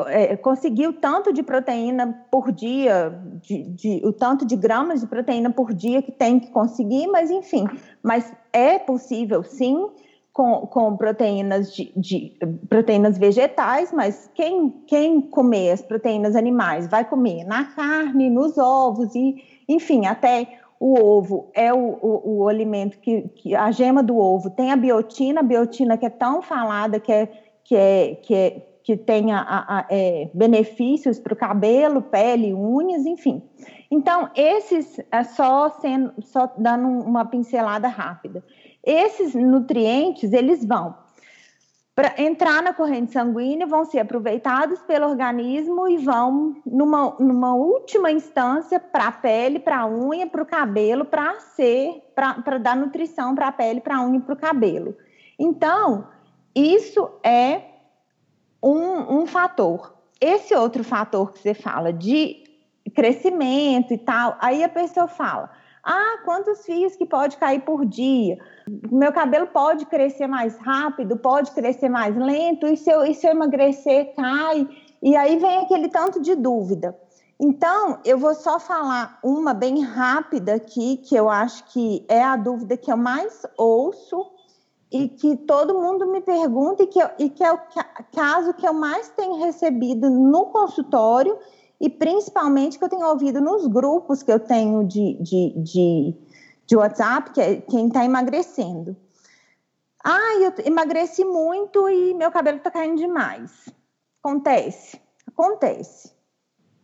é, 0.07 0.38
conseguiu 0.38 0.93
tanto 0.93 1.33
de 1.33 1.43
proteína 1.43 2.25
por 2.31 2.53
dia, 2.53 3.19
de, 3.41 3.63
de, 3.63 4.01
o 4.05 4.13
tanto 4.13 4.45
de 4.45 4.55
gramas 4.55 5.01
de 5.01 5.07
proteína 5.07 5.50
por 5.50 5.74
dia 5.74 6.01
que 6.01 6.12
tem 6.12 6.39
que 6.39 6.50
conseguir, 6.51 7.07
mas 7.07 7.29
enfim, 7.29 7.65
mas 8.01 8.31
é 8.53 8.79
possível 8.79 9.43
sim 9.43 9.89
com, 10.34 10.67
com 10.67 10.96
proteínas 10.96 11.74
de, 11.74 11.91
de, 11.96 12.38
proteínas 12.70 13.17
vegetais, 13.17 13.91
mas 13.91 14.29
quem, 14.34 14.70
quem 14.88 15.22
comer 15.22 15.72
as 15.72 15.81
proteínas 15.81 16.36
animais 16.36 16.88
vai 16.88 17.03
comer 17.03 17.43
na 17.43 17.65
carne, 17.65 18.29
nos 18.29 18.58
ovos 18.58 19.13
e 19.15 19.43
enfim, 19.67 20.05
até 20.05 20.60
o 20.79 21.00
ovo 21.00 21.50
é 21.53 21.74
o, 21.74 21.98
o, 22.01 22.38
o 22.38 22.48
alimento 22.48 22.98
que, 23.00 23.22
que 23.36 23.55
a 23.55 23.72
gema 23.72 24.01
do 24.01 24.17
ovo 24.17 24.50
tem 24.50 24.72
a 24.72 24.75
biotina, 24.75 25.41
a 25.41 25.43
biotina 25.43 25.98
que 25.98 26.05
é 26.05 26.10
tão 26.10 26.41
falada 26.41 27.00
que 27.00 27.12
é 27.12 27.29
que, 27.63 27.75
é, 27.75 28.15
que, 28.15 28.36
é, 28.36 28.67
que 28.84 28.98
tenha 28.98 29.38
a, 29.38 29.80
a, 29.80 29.86
é, 29.90 30.30
benefícios 30.34 31.20
para 31.20 31.34
o 31.34 31.38
cabelo, 31.38 32.02
pele, 32.02 32.54
unhas, 32.54 33.06
enfim. 33.06 33.42
Então, 33.90 34.30
esses, 34.36 35.00
é 35.12 35.24
só, 35.24 35.70
sendo, 35.70 36.14
só 36.22 36.52
dando 36.58 36.88
uma 36.88 37.26
pincelada 37.26 37.88
rápida, 37.88 38.44
esses 38.84 39.36
nutrientes, 39.36 40.34
eles 40.34 40.66
vão 40.66 40.96
para 41.94 42.14
entrar 42.18 42.64
na 42.64 42.74
corrente 42.74 43.12
sanguínea, 43.12 43.68
vão 43.68 43.84
ser 43.84 44.00
aproveitados 44.00 44.82
pelo 44.84 45.08
organismo 45.08 45.88
e 45.88 45.98
vão, 45.98 46.56
numa, 46.66 47.16
numa 47.20 47.54
última 47.54 48.10
instância, 48.12 48.80
para 48.80 49.08
a 49.08 49.12
pele, 49.12 49.60
para 49.60 49.82
a 49.82 49.88
unha, 49.88 50.26
para 50.26 50.42
o 50.42 50.46
cabelo, 50.46 51.06
para 51.06 51.40
ser, 51.40 52.02
para 52.16 52.58
dar 52.58 52.76
nutrição 52.76 53.36
para 53.36 53.50
a 53.50 53.52
pele, 53.52 53.82
para 53.82 53.98
a 53.98 54.04
unha 54.04 54.18
e 54.18 54.22
para 54.22 54.34
o 54.34 54.38
cabelo. 54.38 54.96
Então, 55.38 56.08
isso 56.56 57.10
é 57.24 57.71
um, 58.62 59.22
um 59.22 59.25
fator. 59.25 59.94
Esse 60.20 60.53
outro 60.53 60.84
fator 60.84 61.32
que 61.32 61.39
você 61.39 61.53
fala 61.53 61.91
de 61.91 62.44
crescimento 62.96 63.94
e 63.94 63.98
tal. 63.98 64.38
Aí 64.39 64.63
a 64.63 64.70
pessoa 64.70 65.08
fala: 65.08 65.50
ah, 65.84 66.20
quantos 66.24 66.63
fios 66.65 66.96
que 66.96 67.06
pode 67.06 67.38
cair 67.38 67.62
por 67.62 67.86
dia? 67.86 68.38
Meu 68.91 69.12
cabelo 69.12 69.48
pode 69.48 69.86
crescer 69.86 70.27
mais 70.27 70.58
rápido, 70.58 71.18
pode 71.18 71.51
crescer 71.51 71.89
mais 71.89 72.15
lento, 72.15 72.68
e 72.68 72.77
se 72.77 72.91
eu, 72.91 73.03
e 73.03 73.13
se 73.13 73.25
eu 73.25 73.32
emagrecer, 73.32 74.13
cai? 74.15 74.68
E 75.01 75.15
aí 75.15 75.38
vem 75.38 75.60
aquele 75.60 75.89
tanto 75.89 76.22
de 76.22 76.36
dúvida. 76.36 76.96
Então, 77.39 77.98
eu 78.06 78.20
vou 78.20 78.36
só 78.36 78.60
falar 78.60 79.18
uma 79.24 79.51
bem 79.51 79.82
rápida 79.82 80.53
aqui, 80.53 80.98
que 80.98 81.15
eu 81.15 81.27
acho 81.27 81.63
que 81.74 82.06
é 82.08 82.22
a 82.24 82.36
dúvida 82.36 82.77
que 82.77 82.91
eu 82.91 82.98
mais 82.98 83.41
ouço 83.58 84.24
e 84.91 85.07
que 85.07 85.38
todo 85.38 85.79
mundo 85.79 86.05
me 86.05 86.19
pergunta 86.21 86.83
e 86.83 86.88
que, 86.88 87.00
e 87.17 87.29
que 87.29 87.43
é 87.43 87.53
o 87.53 87.60
caso 88.13 88.53
que 88.53 88.67
eu 88.67 88.74
mais 88.74 89.10
tenho 89.10 89.36
recebido 89.43 90.10
no 90.10 90.48
consultório 90.48 91.38
e 91.79 91.89
principalmente 91.89 92.77
que 92.77 92.83
eu 92.83 92.89
tenho 92.89 93.07
ouvido 93.07 93.39
nos 93.39 93.65
grupos 93.67 94.21
que 94.21 94.31
eu 94.31 94.39
tenho 94.39 94.83
de, 94.83 95.17
de, 95.21 95.53
de, 95.57 96.15
de 96.67 96.75
WhatsApp, 96.75 97.31
que 97.31 97.41
é 97.41 97.55
quem 97.62 97.88
está 97.88 98.03
emagrecendo. 98.03 98.95
Ah, 100.03 100.36
eu 100.41 100.53
emagreci 100.65 101.24
muito 101.24 101.88
e 101.88 102.13
meu 102.13 102.29
cabelo 102.29 102.57
está 102.57 102.69
caindo 102.69 102.98
demais. 102.98 103.69
Acontece, 104.21 105.00
acontece. 105.25 106.12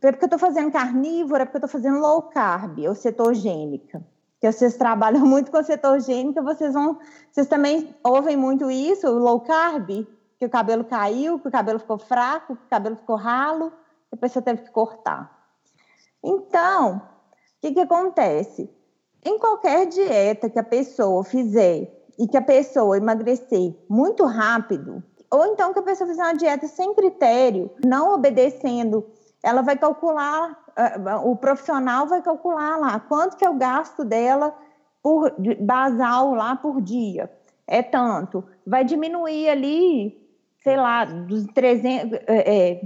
É 0.02 0.12
porque 0.12 0.26
eu 0.26 0.28
estou 0.28 0.40
fazendo 0.40 0.72
carnívora, 0.72 1.44
é 1.44 1.46
porque 1.46 1.58
eu 1.58 1.66
estou 1.66 1.82
fazendo 1.82 2.00
low 2.00 2.22
carb 2.24 2.80
ou 2.88 2.96
cetogênica. 2.96 4.04
Que 4.40 4.52
vocês 4.52 4.78
trabalham 4.78 5.22
muito 5.26 5.52
com 5.52 5.64
cetogênica, 5.64 6.42
vocês 6.42 6.74
vão. 6.74 7.00
Vocês 7.32 7.48
também 7.48 7.96
ouvem 8.04 8.38
muito 8.38 8.70
isso, 8.70 9.10
low 9.10 9.42
carb, 9.42 10.08
que 10.38 10.46
o 10.46 10.50
cabelo 10.50 10.84
caiu, 10.84 11.40
que 11.40 11.48
o 11.48 11.52
cabelo 11.52 11.80
ficou 11.80 11.98
fraco, 11.98 12.56
que 12.56 12.66
o 12.66 12.70
cabelo 12.70 12.96
ficou 12.96 13.16
ralo 13.16 13.72
a 14.12 14.18
pessoa 14.18 14.44
teve 14.44 14.64
que 14.64 14.72
cortar. 14.72 15.32
Então, 16.24 16.98
o 16.98 17.02
que, 17.62 17.74
que 17.74 17.80
acontece? 17.80 18.70
Em 19.24 19.38
qualquer 19.38 19.88
dieta 19.88 20.50
que 20.50 20.60
a 20.60 20.64
pessoa 20.64 21.24
fizer 21.24 21.92
e 22.18 22.28
que 22.28 22.38
a 22.38 22.42
pessoa 22.42 22.98
emagrecer 22.98 23.76
muito 23.90 24.26
rápido, 24.26 25.04
ou 25.30 25.46
então 25.48 25.74
que 25.74 25.80
a 25.80 25.84
pessoa 25.84 26.10
fizer 26.10 26.24
uma 26.24 26.34
dieta 26.34 26.68
sem 26.68 26.94
critério, 26.94 27.70
não 27.86 28.14
obedecendo, 28.14 29.06
ela 29.44 29.62
vai 29.62 29.78
calcular, 29.78 30.58
o 31.24 31.36
profissional 31.36 32.08
vai 32.08 32.22
calcular 32.22 32.78
lá 32.78 33.00
quanto 33.00 33.38
que 33.38 33.46
é 33.46 33.50
o 33.50 33.58
gasto 33.58 34.04
dela 34.04 34.56
por 35.02 35.34
basal 35.60 36.34
lá 36.34 36.56
por 36.56 36.82
dia. 36.82 37.32
É 37.68 37.82
tanto. 37.82 38.44
Vai 38.66 38.84
diminuir 38.84 39.50
ali, 39.50 40.18
sei 40.64 40.78
lá, 40.78 41.06
dos 41.06 41.46
300, 41.48 42.20
é, 42.28 42.82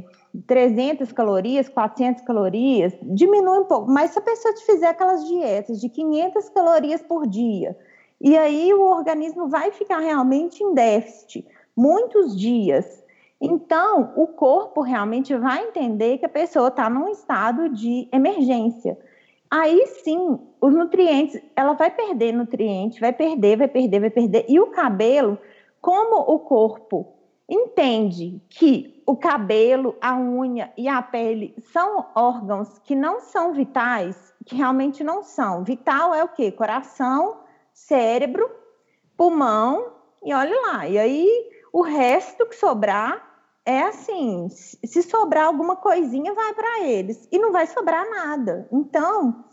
300 0.47 1.11
calorias, 1.11 1.69
400 1.69 2.23
calorias, 2.23 2.93
diminui 3.01 3.59
um 3.59 3.65
pouco. 3.65 3.91
Mas 3.91 4.11
se 4.11 4.19
a 4.19 4.21
pessoa 4.21 4.53
te 4.53 4.65
fizer 4.65 4.87
aquelas 4.87 5.25
dietas 5.27 5.79
de 5.79 5.89
500 5.89 6.49
calorias 6.49 7.01
por 7.01 7.27
dia, 7.27 7.77
e 8.19 8.37
aí 8.37 8.73
o 8.73 8.81
organismo 8.81 9.47
vai 9.49 9.71
ficar 9.71 9.99
realmente 9.99 10.63
em 10.63 10.73
déficit 10.73 11.47
muitos 11.75 12.37
dias. 12.37 13.00
Então, 13.41 14.13
o 14.15 14.27
corpo 14.27 14.81
realmente 14.81 15.35
vai 15.35 15.67
entender 15.67 16.19
que 16.19 16.25
a 16.25 16.29
pessoa 16.29 16.67
está 16.67 16.87
num 16.87 17.09
estado 17.09 17.69
de 17.69 18.07
emergência. 18.11 18.95
Aí 19.49 19.87
sim, 20.03 20.39
os 20.61 20.73
nutrientes, 20.73 21.41
ela 21.55 21.73
vai 21.73 21.89
perder 21.89 22.31
nutrientes, 22.33 22.99
vai 22.99 23.11
perder, 23.11 23.57
vai 23.57 23.67
perder, 23.67 23.99
vai 23.99 24.09
perder. 24.11 24.45
E 24.47 24.59
o 24.59 24.67
cabelo, 24.67 25.39
como 25.81 26.17
o 26.17 26.39
corpo 26.39 27.15
entende 27.49 28.41
que 28.47 29.03
o 29.07 29.17
cabelo, 29.17 29.95
a 29.99 30.15
unha 30.15 30.71
e 30.77 30.87
a 30.87 31.01
pele 31.01 31.55
são 31.73 32.05
órgãos 32.15 32.77
que 32.79 32.95
não 32.95 33.19
são 33.19 33.53
vitais, 33.53 34.33
que 34.45 34.55
realmente 34.55 35.03
não 35.03 35.23
são. 35.23 35.63
Vital 35.63 36.13
é 36.13 36.23
o 36.23 36.29
quê? 36.29 36.51
Coração, 36.51 37.39
cérebro, 37.73 38.49
pulmão 39.17 39.91
e 40.23 40.31
olha 40.33 40.61
lá. 40.61 40.87
E 40.87 40.97
aí 40.97 41.27
o 41.73 41.81
resto 41.81 42.45
que 42.45 42.55
sobrar 42.55 43.30
é 43.65 43.83
assim, 43.83 44.47
se 44.49 45.03
sobrar 45.03 45.45
alguma 45.45 45.75
coisinha 45.75 46.33
vai 46.33 46.53
para 46.53 46.81
eles 46.81 47.27
e 47.31 47.37
não 47.37 47.51
vai 47.51 47.67
sobrar 47.67 48.09
nada. 48.09 48.67
Então, 48.71 49.43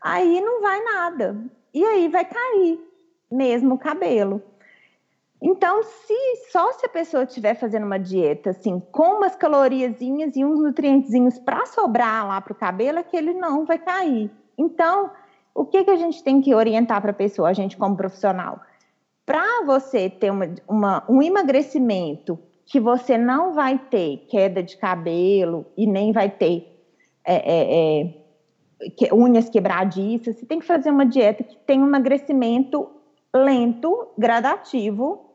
aí 0.00 0.40
não 0.40 0.60
vai 0.60 0.82
nada. 0.82 1.36
E 1.72 1.84
aí 1.84 2.08
vai 2.08 2.24
cair 2.24 2.80
mesmo 3.30 3.74
o 3.74 3.78
cabelo. 3.78 4.42
Então, 5.40 5.82
se 5.82 6.14
só 6.50 6.72
se 6.72 6.86
a 6.86 6.88
pessoa 6.88 7.24
estiver 7.24 7.54
fazendo 7.54 7.84
uma 7.84 7.98
dieta 7.98 8.50
assim, 8.50 8.80
com 8.92 9.16
umas 9.16 9.34
caloriazinhas 9.34 10.36
e 10.36 10.44
uns 10.44 10.60
nutrientezinhos 10.60 11.38
para 11.38 11.66
sobrar 11.66 12.26
lá 12.26 12.40
para 12.40 12.52
o 12.52 12.56
cabelo, 12.56 12.98
é 12.98 13.02
que 13.02 13.16
ele 13.16 13.34
não 13.34 13.64
vai 13.64 13.78
cair. 13.78 14.30
Então, 14.56 15.10
o 15.54 15.64
que, 15.64 15.82
que 15.82 15.90
a 15.90 15.96
gente 15.96 16.22
tem 16.22 16.40
que 16.40 16.54
orientar 16.54 17.00
para 17.00 17.10
a 17.10 17.14
pessoa, 17.14 17.48
a 17.48 17.52
gente 17.52 17.76
como 17.76 17.96
profissional? 17.96 18.60
Para 19.26 19.64
você 19.64 20.08
ter 20.08 20.30
uma, 20.30 20.54
uma, 20.68 21.04
um 21.08 21.22
emagrecimento 21.22 22.38
que 22.64 22.80
você 22.80 23.18
não 23.18 23.54
vai 23.54 23.78
ter 23.78 24.26
queda 24.28 24.62
de 24.62 24.76
cabelo 24.76 25.66
e 25.76 25.86
nem 25.86 26.12
vai 26.12 26.30
ter 26.30 26.72
é, 27.24 27.34
é, 27.34 28.02
é, 28.02 29.14
unhas 29.14 29.48
quebradiças, 29.48 30.36
você 30.36 30.46
tem 30.46 30.58
que 30.58 30.66
fazer 30.66 30.90
uma 30.90 31.06
dieta 31.06 31.44
que 31.44 31.56
tem 31.58 31.80
um 31.80 31.86
emagrecimento 31.86 32.88
lento, 33.34 34.08
gradativo, 34.18 35.30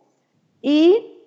e 0.63 1.17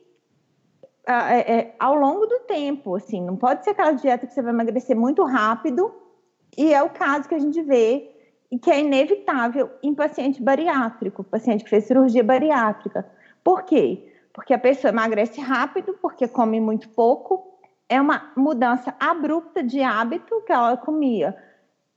é, 1.07 1.55
é, 1.55 1.77
ao 1.79 1.95
longo 1.95 2.27
do 2.27 2.41
tempo, 2.41 2.95
assim, 2.95 3.21
não 3.23 3.37
pode 3.37 3.65
ser 3.65 3.71
aquela 3.71 3.93
dieta 3.93 4.27
que 4.27 4.35
você 4.35 4.43
vai 4.43 4.53
emagrecer 4.53 4.97
muito 4.97 5.25
rápido, 5.25 5.93
e 6.57 6.73
é 6.73 6.83
o 6.83 6.91
caso 6.91 7.29
que 7.29 7.35
a 7.35 7.39
gente 7.39 7.61
vê 7.63 8.11
e 8.51 8.59
que 8.59 8.71
é 8.71 8.81
inevitável 8.81 9.71
em 9.83 9.95
paciente 9.95 10.43
bariátrico, 10.43 11.23
paciente 11.23 11.65
que 11.65 11.71
fez 11.71 11.85
cirurgia 11.85 12.25
bariátrica. 12.25 13.09
Por 13.43 13.63
quê? 13.63 14.10
Porque 14.33 14.55
a 14.55 14.59
pessoa 14.59 14.91
emagrece 14.91 15.41
rápido, 15.41 15.97
porque 16.01 16.29
come 16.29 16.61
muito 16.61 16.89
pouco, 16.91 17.59
é 17.89 18.01
uma 18.01 18.33
mudança 18.37 18.95
abrupta 19.01 19.63
de 19.63 19.83
hábito 19.83 20.43
que 20.47 20.53
ela 20.53 20.77
comia, 20.77 21.37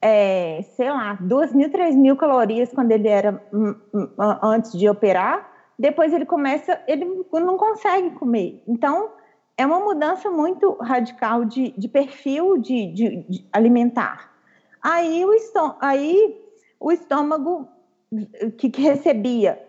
é, 0.02 0.62
sei 0.76 0.90
lá, 0.90 1.18
2 1.22 1.54
mil, 1.54 1.72
3 1.72 1.96
mil 1.96 2.18
calorias 2.18 2.72
quando 2.74 2.92
ele 2.92 3.08
era 3.08 3.42
hum, 3.54 3.76
hum, 3.94 4.10
antes 4.42 4.72
de 4.72 4.90
operar, 4.90 5.50
depois 5.78 6.12
ele 6.12 6.26
começa, 6.26 6.82
ele 6.88 7.06
não 7.32 7.58
consegue 7.58 8.10
comer. 8.12 8.64
Então, 8.68 9.12
é 9.58 9.66
uma 9.66 9.80
mudança 9.80 10.30
muito 10.32 10.74
radical 10.82 11.46
de, 11.46 11.72
de 11.78 11.88
perfil 11.88 12.58
de, 12.58 12.92
de, 12.92 13.24
de 13.30 13.48
alimentar. 13.52 14.32
Aí 14.82 15.24
o, 15.24 15.32
aí 15.80 16.42
o 16.80 16.92
estômago 16.92 17.68
que, 18.58 18.70
que 18.70 18.82
recebia 18.82 19.60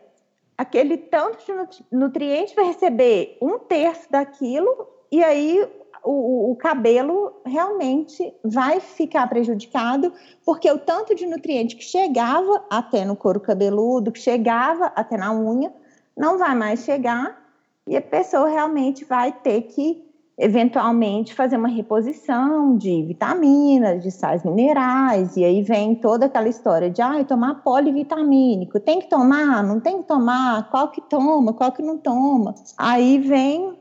aquele 0.57 0.97
tanto 0.97 1.39
de 1.45 1.85
nutriente 1.91 2.55
vai 2.55 2.67
receber 2.67 3.37
um 3.41 3.59
terço 3.59 4.11
daquilo 4.11 4.89
e 5.11 5.23
aí 5.23 5.69
o, 6.03 6.51
o, 6.51 6.57
cabelo 6.57 7.41
realmente 7.47 8.35
vai 8.45 8.79
ficar 8.79 9.27
prejudicado, 9.27 10.13
porque 10.45 10.71
o 10.71 10.79
tanto 10.79 11.15
de 11.15 11.27
nutriente 11.27 11.77
que 11.77 11.85
chegava 11.85 12.63
até 12.69 13.05
no 13.05 13.17
couro 13.17 13.41
cabeludo, 13.41 14.13
que 14.13 14.19
chegava 14.19 14.93
até 14.95 15.17
na 15.17 15.33
unha, 15.33 15.73
não 16.17 16.37
vai 16.39 16.55
mais 16.55 16.81
chegar 16.81 17.43
e 17.87 17.97
a 17.97 18.03
pessoa 18.03 18.49
realmente 18.49 19.05
vai 19.05 19.33
ter 19.33 19.63
que 19.63 20.05
eventualmente 20.37 21.33
fazer 21.33 21.57
uma 21.57 21.69
reposição 21.69 22.77
de 22.77 23.03
vitaminas, 23.03 24.03
de 24.03 24.11
sais 24.11 24.43
minerais, 24.45 25.37
e 25.37 25.45
aí 25.45 25.63
vem 25.63 25.95
toda 25.95 26.27
aquela 26.27 26.49
história 26.49 26.91
de 26.91 27.01
ah, 27.01 27.25
tomar 27.25 27.63
polivitamínico, 27.63 28.81
tem 28.81 29.01
que 29.01 29.09
tomar, 29.09 29.63
não 29.63 29.79
tem 29.79 30.03
que 30.03 30.09
tomar, 30.09 30.69
qual 30.71 30.89
que 30.91 31.01
toma, 31.01 31.53
qual 31.53 31.71
que 31.71 31.83
não 31.83 31.97
toma. 31.99 32.55
Aí 32.77 33.19
vem 33.19 33.79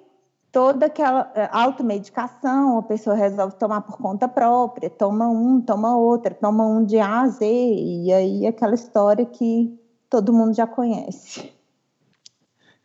toda 0.52 0.86
aquela 0.86 1.32
eh, 1.34 1.50
automedicação, 1.52 2.78
a 2.78 2.84
pessoa 2.84 3.16
resolve 3.16 3.56
tomar 3.56 3.82
por 3.82 3.98
conta 3.98 4.28
própria, 4.28 4.88
toma 4.88 5.28
um, 5.28 5.60
toma 5.60 5.98
outra, 5.98 6.36
toma 6.36 6.64
um 6.68 6.86
de 6.86 7.00
A 7.00 7.22
a 7.22 7.28
Z, 7.28 7.46
e 7.46 8.14
aí 8.14 8.46
aquela 8.46 8.76
história 8.76 9.26
que 9.26 9.76
todo 10.08 10.32
mundo 10.32 10.54
já 10.54 10.68
conhece. 10.68 11.52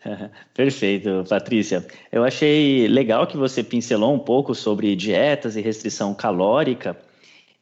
Perfeito, 0.55 1.25
Patrícia. 1.29 1.87
Eu 2.11 2.25
achei 2.25 2.87
legal 2.89 3.27
que 3.27 3.37
você 3.37 3.63
pincelou 3.63 4.15
um 4.15 4.19
pouco 4.19 4.55
sobre 4.55 4.95
dietas 4.97 5.57
e 5.57 5.61
restrição 5.61 6.15
calórica. 6.15 6.97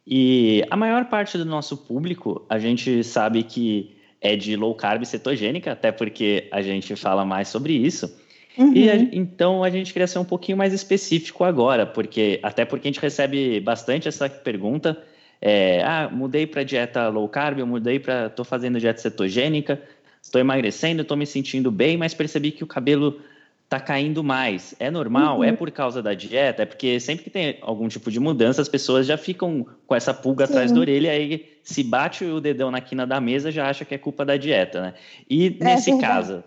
E 0.07 0.65
a 0.71 0.77
maior 0.77 1.07
parte 1.07 1.37
do 1.37 1.45
nosso 1.45 1.77
público, 1.77 2.45
a 2.49 2.59
gente 2.59 3.03
sabe 3.03 3.43
que 3.43 3.97
é 4.21 4.37
de 4.37 4.57
low 4.57 4.75
carb 4.75 5.05
cetogênica, 5.05 5.73
até 5.73 5.91
porque 5.91 6.49
a 6.51 6.63
gente 6.63 6.95
fala 6.97 7.25
mais 7.25 7.49
sobre 7.49 7.73
isso. 7.73 8.15
Uhum. 8.57 8.73
E 8.75 8.91
a, 8.91 8.97
então 8.97 9.63
a 9.63 9.71
gente 9.71 9.93
queria 9.93 10.07
ser 10.07 10.19
um 10.19 10.25
pouquinho 10.25 10.57
mais 10.57 10.73
específico 10.73 11.45
agora, 11.45 11.85
porque 11.85 12.41
até 12.43 12.65
porque 12.65 12.89
a 12.89 12.91
gente 12.91 13.01
recebe 13.01 13.61
bastante 13.61 14.09
essa 14.09 14.29
pergunta. 14.29 14.97
É, 15.41 15.83
ah, 15.83 16.09
mudei 16.11 16.47
para 16.47 16.63
dieta 16.63 17.09
low 17.09 17.29
carb, 17.29 17.59
eu 17.59 17.67
mudei 17.67 17.99
para, 17.99 18.27
estou 18.27 18.45
fazendo 18.45 18.81
dieta 18.81 19.01
cetogênica 19.01 19.83
estou 20.27 20.41
emagrecendo, 20.41 21.03
estou 21.03 21.17
me 21.17 21.27
sentindo 21.27 21.71
bem, 21.71 21.97
mas 21.97 22.13
percebi 22.13 22.51
que 22.51 22.65
o 22.65 22.67
cabelo 22.67 23.21
tá 23.69 23.81
caindo 23.81 24.23
mais. 24.23 24.75
É 24.79 24.91
normal? 24.91 25.37
É 25.43 25.49
uhum. 25.49 25.53
É 25.55 25.57
por 25.57 25.71
causa 25.71 26.03
da 26.03 26.15
dieta? 26.15 26.63
É 26.63 26.67
porque 26.67 26.99
sempre 27.01 27.25
que 27.25 27.31
tem 27.31 27.59
algum 27.63 27.89
tipo 27.89 28.11
de 28.11 28.21
mudança, 28.21 28.61
as 28.61 28.69
pessoas 28.69 29.07
já 29.07 29.17
ficam 29.17 29.67
com 29.87 29.95
essa 29.95 30.13
pulga 30.13 30.47
Sim. 30.47 30.53
atrás 30.53 30.73
da 30.73 30.81
orelha, 30.81 31.13
aí 31.13 31.59
se 31.63 31.83
bate 31.83 32.25
o 32.25 32.41
dedão 32.41 32.71
na 32.71 32.81
quina 32.81 33.07
da 33.07 33.21
mesa, 33.21 33.51
já 33.51 33.69
acha 33.69 33.85
que 33.85 33.95
é 33.95 33.99
culpa 33.99 34.25
da 34.25 34.37
dieta, 34.37 34.81
né? 34.81 34.95
E 35.31 35.57
é 35.61 35.65
nesse 35.65 35.91
verdade. 35.93 36.13
caso, 36.13 36.45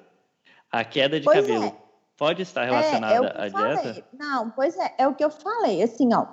a 0.71 0.83
queda 0.83 1.19
de 1.19 1.25
pois 1.25 1.39
cabelo 1.39 1.65
é. 1.65 1.75
pode 2.17 2.41
estar 2.41 2.65
relacionada 2.65 3.27
é, 3.27 3.41
é 3.41 3.45
à 3.45 3.47
dieta? 3.47 4.03
Não, 4.13 4.49
pois 4.49 4.77
é, 4.77 4.93
é 4.97 5.07
o 5.07 5.15
que 5.15 5.23
eu 5.23 5.31
falei, 5.31 5.81
assim, 5.81 6.13
ó. 6.13 6.27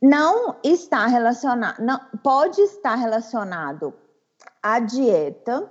Não 0.00 0.56
está 0.62 1.08
relacionado, 1.08 1.80
não, 1.80 2.00
pode 2.22 2.60
estar 2.60 2.94
relacionado 2.94 3.92
à 4.62 4.78
dieta, 4.78 5.68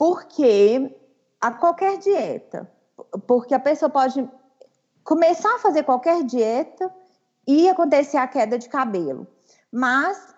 porque 0.00 0.96
a 1.38 1.50
qualquer 1.50 1.98
dieta, 1.98 2.66
porque 3.26 3.52
a 3.54 3.60
pessoa 3.60 3.90
pode 3.90 4.26
começar 5.04 5.56
a 5.56 5.58
fazer 5.58 5.82
qualquer 5.82 6.24
dieta 6.24 6.90
e 7.46 7.68
acontecer 7.68 8.16
a 8.16 8.26
queda 8.26 8.58
de 8.58 8.66
cabelo. 8.66 9.26
Mas 9.70 10.34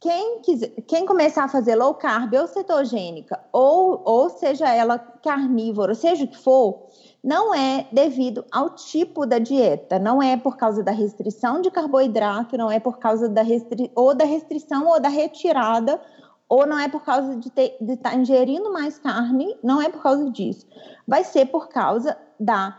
quem, 0.00 0.40
quiser, 0.40 0.70
quem 0.88 1.06
começar 1.06 1.44
a 1.44 1.48
fazer 1.48 1.76
low 1.76 1.94
carb 1.94 2.34
ou 2.34 2.48
cetogênica, 2.48 3.38
ou, 3.52 4.02
ou 4.04 4.30
seja 4.30 4.68
ela 4.68 4.98
carnívora, 4.98 5.94
seja 5.94 6.24
o 6.24 6.28
que 6.28 6.36
for, 6.36 6.88
não 7.22 7.54
é 7.54 7.86
devido 7.92 8.44
ao 8.50 8.70
tipo 8.70 9.24
da 9.26 9.38
dieta, 9.38 9.96
não 9.96 10.20
é 10.20 10.36
por 10.36 10.56
causa 10.56 10.82
da 10.82 10.90
restrição 10.90 11.60
de 11.60 11.70
carboidrato, 11.70 12.56
não 12.56 12.68
é 12.68 12.80
por 12.80 12.98
causa 12.98 13.28
da 13.28 13.42
restri 13.42 13.92
ou 13.94 14.12
da 14.12 14.24
restrição 14.24 14.88
ou 14.88 14.98
da 14.98 15.08
retirada, 15.08 16.00
ou 16.54 16.66
não 16.66 16.78
é 16.78 16.88
por 16.88 17.02
causa 17.02 17.34
de 17.36 17.48
estar 17.48 18.10
tá 18.10 18.14
ingerindo 18.14 18.72
mais 18.72 18.96
carne, 18.96 19.58
não 19.60 19.82
é 19.82 19.88
por 19.88 20.00
causa 20.00 20.30
disso. 20.30 20.64
Vai 21.06 21.24
ser 21.24 21.46
por 21.46 21.68
causa 21.68 22.16
da, 22.38 22.78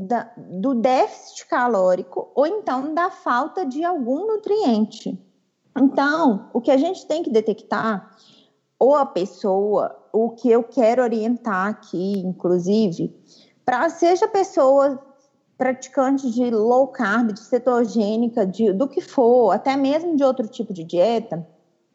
da, 0.00 0.32
do 0.36 0.74
déficit 0.74 1.46
calórico 1.46 2.30
ou 2.34 2.46
então 2.46 2.94
da 2.94 3.10
falta 3.10 3.66
de 3.66 3.84
algum 3.84 4.26
nutriente. 4.26 5.22
Então, 5.78 6.48
o 6.54 6.60
que 6.60 6.70
a 6.70 6.78
gente 6.78 7.06
tem 7.06 7.22
que 7.22 7.28
detectar, 7.28 8.16
ou 8.78 8.94
a 8.94 9.04
pessoa, 9.04 9.94
o 10.10 10.30
que 10.30 10.50
eu 10.50 10.62
quero 10.62 11.02
orientar 11.02 11.68
aqui, 11.68 12.20
inclusive, 12.20 13.14
para 13.62 13.90
seja 13.90 14.26
pessoa 14.26 14.98
praticante 15.58 16.30
de 16.30 16.50
low 16.50 16.88
carb, 16.88 17.32
de 17.32 17.40
cetogênica, 17.40 18.46
de, 18.46 18.72
do 18.72 18.88
que 18.88 19.02
for, 19.02 19.52
até 19.52 19.76
mesmo 19.76 20.16
de 20.16 20.24
outro 20.24 20.48
tipo 20.48 20.72
de 20.72 20.82
dieta, 20.82 21.46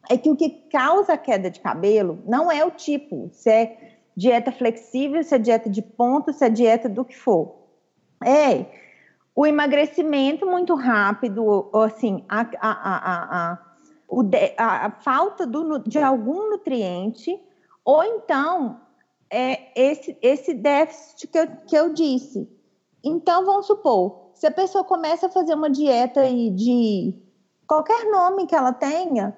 é 0.08 0.16
que 0.16 0.30
o 0.30 0.36
que 0.36 0.50
causa 0.70 1.14
a 1.14 1.18
queda 1.18 1.50
de 1.50 1.60
cabelo 1.60 2.22
não 2.26 2.50
é 2.50 2.64
o 2.64 2.70
tipo, 2.70 3.30
se 3.32 3.50
é 3.50 3.98
dieta 4.16 4.52
flexível, 4.52 5.22
se 5.22 5.34
é 5.34 5.38
dieta 5.38 5.70
de 5.70 5.82
ponto, 5.82 6.32
se 6.32 6.44
é 6.44 6.50
dieta 6.50 6.88
do 6.88 7.04
que 7.04 7.16
for. 7.16 7.56
É 8.24 8.66
o 9.34 9.46
emagrecimento 9.46 10.46
muito 10.46 10.74
rápido, 10.74 11.70
assim, 11.72 12.24
a, 12.28 12.40
a, 12.60 13.52
a, 13.52 13.58
a, 14.58 14.90
falta 15.00 15.46
de 15.86 15.98
algum 15.98 16.50
nutriente, 16.50 17.40
ou 17.84 18.04
então 18.04 18.80
é 19.30 19.72
esse, 19.74 20.16
esse 20.20 20.52
déficit 20.52 21.26
que 21.28 21.38
eu, 21.38 21.46
que 21.66 21.76
eu 21.76 21.94
disse. 21.94 22.46
Então, 23.02 23.46
vamos 23.46 23.66
supor, 23.66 24.30
se 24.34 24.46
a 24.46 24.50
pessoa 24.50 24.84
começa 24.84 25.26
a 25.26 25.30
fazer 25.30 25.54
uma 25.54 25.70
dieta 25.70 26.22
de 26.28 27.14
qualquer 27.66 28.04
nome 28.10 28.46
que 28.46 28.54
ela 28.54 28.72
tenha, 28.72 29.36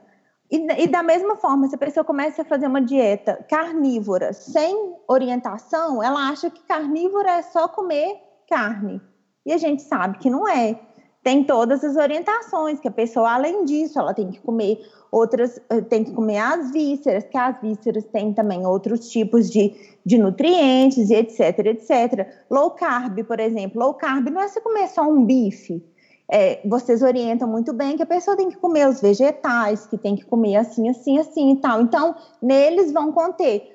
e, 0.51 0.85
e, 0.85 0.87
da 0.87 1.03
mesma 1.03 1.37
forma, 1.37 1.67
se 1.67 1.75
a 1.75 1.79
pessoa 1.79 2.05
começa 2.05 2.43
a 2.43 2.45
fazer 2.45 2.67
uma 2.67 2.81
dieta 2.81 3.45
carnívora 3.49 4.33
sem 4.33 4.95
orientação, 5.09 6.03
ela 6.03 6.29
acha 6.29 6.51
que 6.51 6.63
carnívora 6.63 7.39
é 7.39 7.43
só 7.43 7.67
comer 7.67 8.17
carne. 8.49 9.01
E 9.45 9.53
a 9.53 9.59
gente 9.59 9.83
sabe 9.83 10.19
que 10.19 10.31
não 10.31 10.49
é. 10.49 10.79
Tem 11.23 11.43
todas 11.43 11.83
as 11.83 11.97
orientações, 11.97 12.79
que 12.79 12.89
a 12.89 12.91
pessoa, 12.91 13.33
além 13.33 13.65
disso, 13.65 13.99
ela 13.99 14.13
tem 14.13 14.31
que 14.31 14.39
comer 14.41 14.79
outras, 15.11 15.59
eh, 15.71 15.81
tem 15.81 16.05
que 16.05 16.13
comer 16.13 16.39
as 16.39 16.71
vísceras, 16.71 17.25
que 17.25 17.39
as 17.39 17.59
vísceras 17.63 18.05
têm 18.07 18.35
também 18.35 18.67
outros 18.67 19.09
tipos 19.09 19.51
de, 19.51 19.75
de 20.05 20.19
nutrientes 20.19 21.09
e 21.09 21.15
etc, 21.15 21.59
etc. 21.61 22.29
Low 22.51 22.73
carb, 22.73 23.25
por 23.25 23.41
exemplo, 23.41 23.81
low 23.81 23.95
carb 23.95 24.29
não 24.29 24.43
é 24.43 24.49
você 24.49 24.61
comer 24.61 24.89
só 24.89 25.03
um 25.09 25.25
bife, 25.25 25.83
é, 26.31 26.67
vocês 26.67 27.03
orientam 27.03 27.47
muito 27.47 27.73
bem 27.73 27.97
que 27.97 28.03
a 28.03 28.07
pessoa 28.07 28.37
tem 28.37 28.49
que 28.49 28.57
comer 28.57 28.89
os 28.89 29.01
vegetais, 29.01 29.87
que 29.87 29.99
tem 29.99 30.17
que 30.17 30.25
comer 30.25 30.57
assim, 30.57 30.89
assim, 30.89 31.19
assim 31.19 31.53
e 31.53 31.57
tal. 31.57 31.81
Então, 31.83 32.15
neles 32.41 32.93
vão 32.93 33.13
conter 33.13 33.75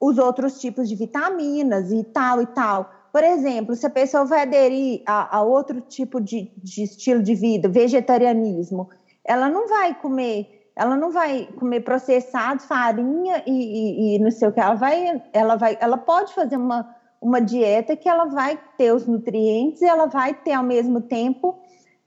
os 0.00 0.16
outros 0.16 0.58
tipos 0.58 0.88
de 0.88 0.96
vitaminas 0.96 1.92
e 1.92 2.02
tal 2.04 2.40
e 2.40 2.46
tal. 2.46 2.90
Por 3.12 3.22
exemplo, 3.22 3.74
se 3.74 3.84
a 3.86 3.90
pessoa 3.90 4.24
vai 4.24 4.42
aderir 4.42 5.02
a, 5.06 5.36
a 5.36 5.42
outro 5.42 5.80
tipo 5.82 6.20
de, 6.20 6.50
de, 6.56 6.84
estilo 6.84 7.22
de 7.22 7.34
vida, 7.34 7.68
vegetarianismo, 7.68 8.88
ela 9.24 9.50
não 9.50 9.68
vai 9.68 9.94
comer, 9.94 10.70
ela 10.74 10.96
não 10.96 11.10
vai 11.10 11.48
comer 11.58 11.80
processado, 11.80 12.62
farinha 12.62 13.42
e, 13.46 13.50
e, 13.50 14.16
e 14.16 14.18
não 14.20 14.30
sei 14.30 14.48
o 14.48 14.52
que. 14.52 14.60
Ela 14.60 14.74
vai, 14.74 15.22
ela 15.32 15.56
vai, 15.56 15.76
ela 15.80 15.98
pode 15.98 16.32
fazer 16.32 16.56
uma, 16.56 16.96
uma 17.20 17.40
dieta 17.40 17.96
que 17.96 18.08
ela 18.08 18.26
vai 18.26 18.58
ter 18.78 18.94
os 18.94 19.06
nutrientes 19.06 19.82
e 19.82 19.86
ela 19.86 20.06
vai 20.06 20.32
ter 20.32 20.52
ao 20.52 20.64
mesmo 20.64 21.02
tempo 21.02 21.58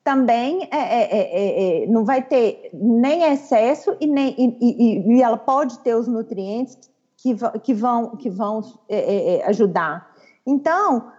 também 0.03 0.67
é 0.69 0.77
é, 0.77 1.01
é, 1.01 1.19
é, 1.21 1.83
é, 1.83 1.87
não 1.87 2.03
vai 2.03 2.21
ter 2.21 2.69
nem 2.73 3.23
excesso 3.31 3.95
e, 3.99 4.07
nem, 4.07 4.35
e, 4.37 4.57
e, 4.59 5.15
e, 5.15 5.21
ela 5.21 5.37
pode 5.37 5.79
ter 5.79 5.95
os 5.95 6.07
nutrientes 6.07 6.77
que, 7.17 7.35
que 7.61 7.73
vão, 7.73 8.17
que 8.17 8.29
vão 8.29 8.61
é, 8.89 9.41
ajudar. 9.45 10.13
Então, 10.45 11.09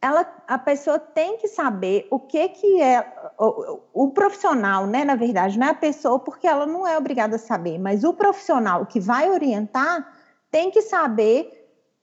ela, 0.00 0.26
a 0.48 0.58
pessoa 0.58 0.98
tem 0.98 1.36
que 1.36 1.48
saber 1.48 2.08
o 2.10 2.18
que, 2.18 2.48
que 2.48 2.80
é 2.80 3.06
o, 3.38 3.80
o, 3.92 4.10
profissional, 4.10 4.86
né? 4.86 5.04
Na 5.04 5.14
verdade, 5.14 5.58
não 5.58 5.66
é 5.66 5.70
a 5.70 5.74
pessoa, 5.74 6.18
porque 6.18 6.46
ela 6.46 6.64
não 6.64 6.86
é 6.86 6.96
obrigada 6.96 7.36
a 7.36 7.38
saber, 7.38 7.78
mas 7.78 8.02
o 8.04 8.14
profissional 8.14 8.86
que 8.86 8.98
vai 8.98 9.30
orientar 9.30 10.10
tem 10.50 10.70
que 10.70 10.80
saber 10.80 11.58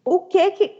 o 0.05 0.19
que, 0.19 0.51
que 0.51 0.77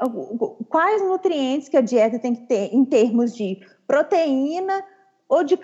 quais 0.69 1.01
nutrientes 1.01 1.67
que 1.67 1.77
a 1.77 1.81
dieta 1.81 2.19
tem 2.19 2.35
que 2.35 2.43
ter 2.43 2.73
em 2.73 2.85
termos 2.85 3.35
de 3.35 3.59
proteína, 3.87 4.83
ou 5.27 5.43
de 5.43 5.59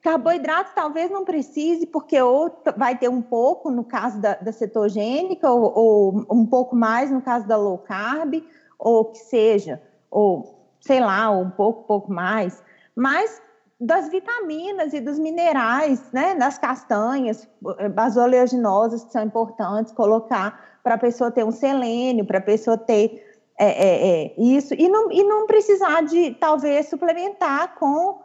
carboidrato 0.00 0.72
talvez 0.74 1.10
não 1.10 1.24
precise, 1.24 1.86
porque 1.86 2.20
ou 2.20 2.62
vai 2.76 2.96
ter 2.96 3.08
um 3.08 3.22
pouco 3.22 3.70
no 3.70 3.84
caso 3.84 4.20
da, 4.20 4.34
da 4.34 4.52
cetogênica, 4.52 5.50
ou, 5.50 5.72
ou, 5.76 6.26
um 6.30 6.46
pouco 6.46 6.76
mais 6.76 7.10
no 7.10 7.22
caso 7.22 7.46
da 7.46 7.56
low 7.56 7.78
carb, 7.78 8.42
ou 8.78 9.06
que 9.06 9.18
seja, 9.18 9.80
ou 10.10 10.54
sei 10.80 11.00
lá, 11.00 11.30
um 11.30 11.50
pouco, 11.50 11.84
pouco 11.84 12.12
mais, 12.12 12.62
mas 12.94 13.42
das 13.80 14.08
vitaminas 14.08 14.92
e 14.92 15.00
dos 15.00 15.18
minerais, 15.18 16.10
né, 16.12 16.34
das 16.34 16.58
castanhas, 16.58 17.48
as 17.96 18.16
oleaginosas 18.16 19.04
que 19.04 19.12
são 19.12 19.22
importantes, 19.22 19.92
colocar 19.92 20.78
para 20.82 20.94
a 20.94 20.98
pessoa 20.98 21.30
ter 21.30 21.44
um 21.44 21.50
selênio, 21.50 22.24
para 22.24 22.38
a 22.38 22.42
pessoa 22.42 22.76
ter 22.76 23.22
é, 23.58 23.66
é, 23.66 24.24
é, 24.24 24.34
isso, 24.38 24.74
e 24.74 24.88
não, 24.88 25.10
e 25.12 25.22
não 25.22 25.46
precisar 25.46 26.02
de, 26.02 26.32
talvez, 26.32 26.88
suplementar 26.88 27.74
com 27.76 28.20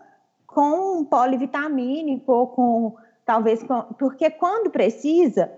com 0.53 1.05
polivitamínico 1.05 2.31
ou 2.31 2.47
com 2.47 2.95
talvez 3.25 3.61
com, 3.61 3.83
porque 3.93 4.29
quando 4.31 4.71
precisa, 4.71 5.51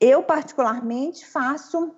eu 0.00 0.22
particularmente 0.22 1.24
faço 1.26 1.94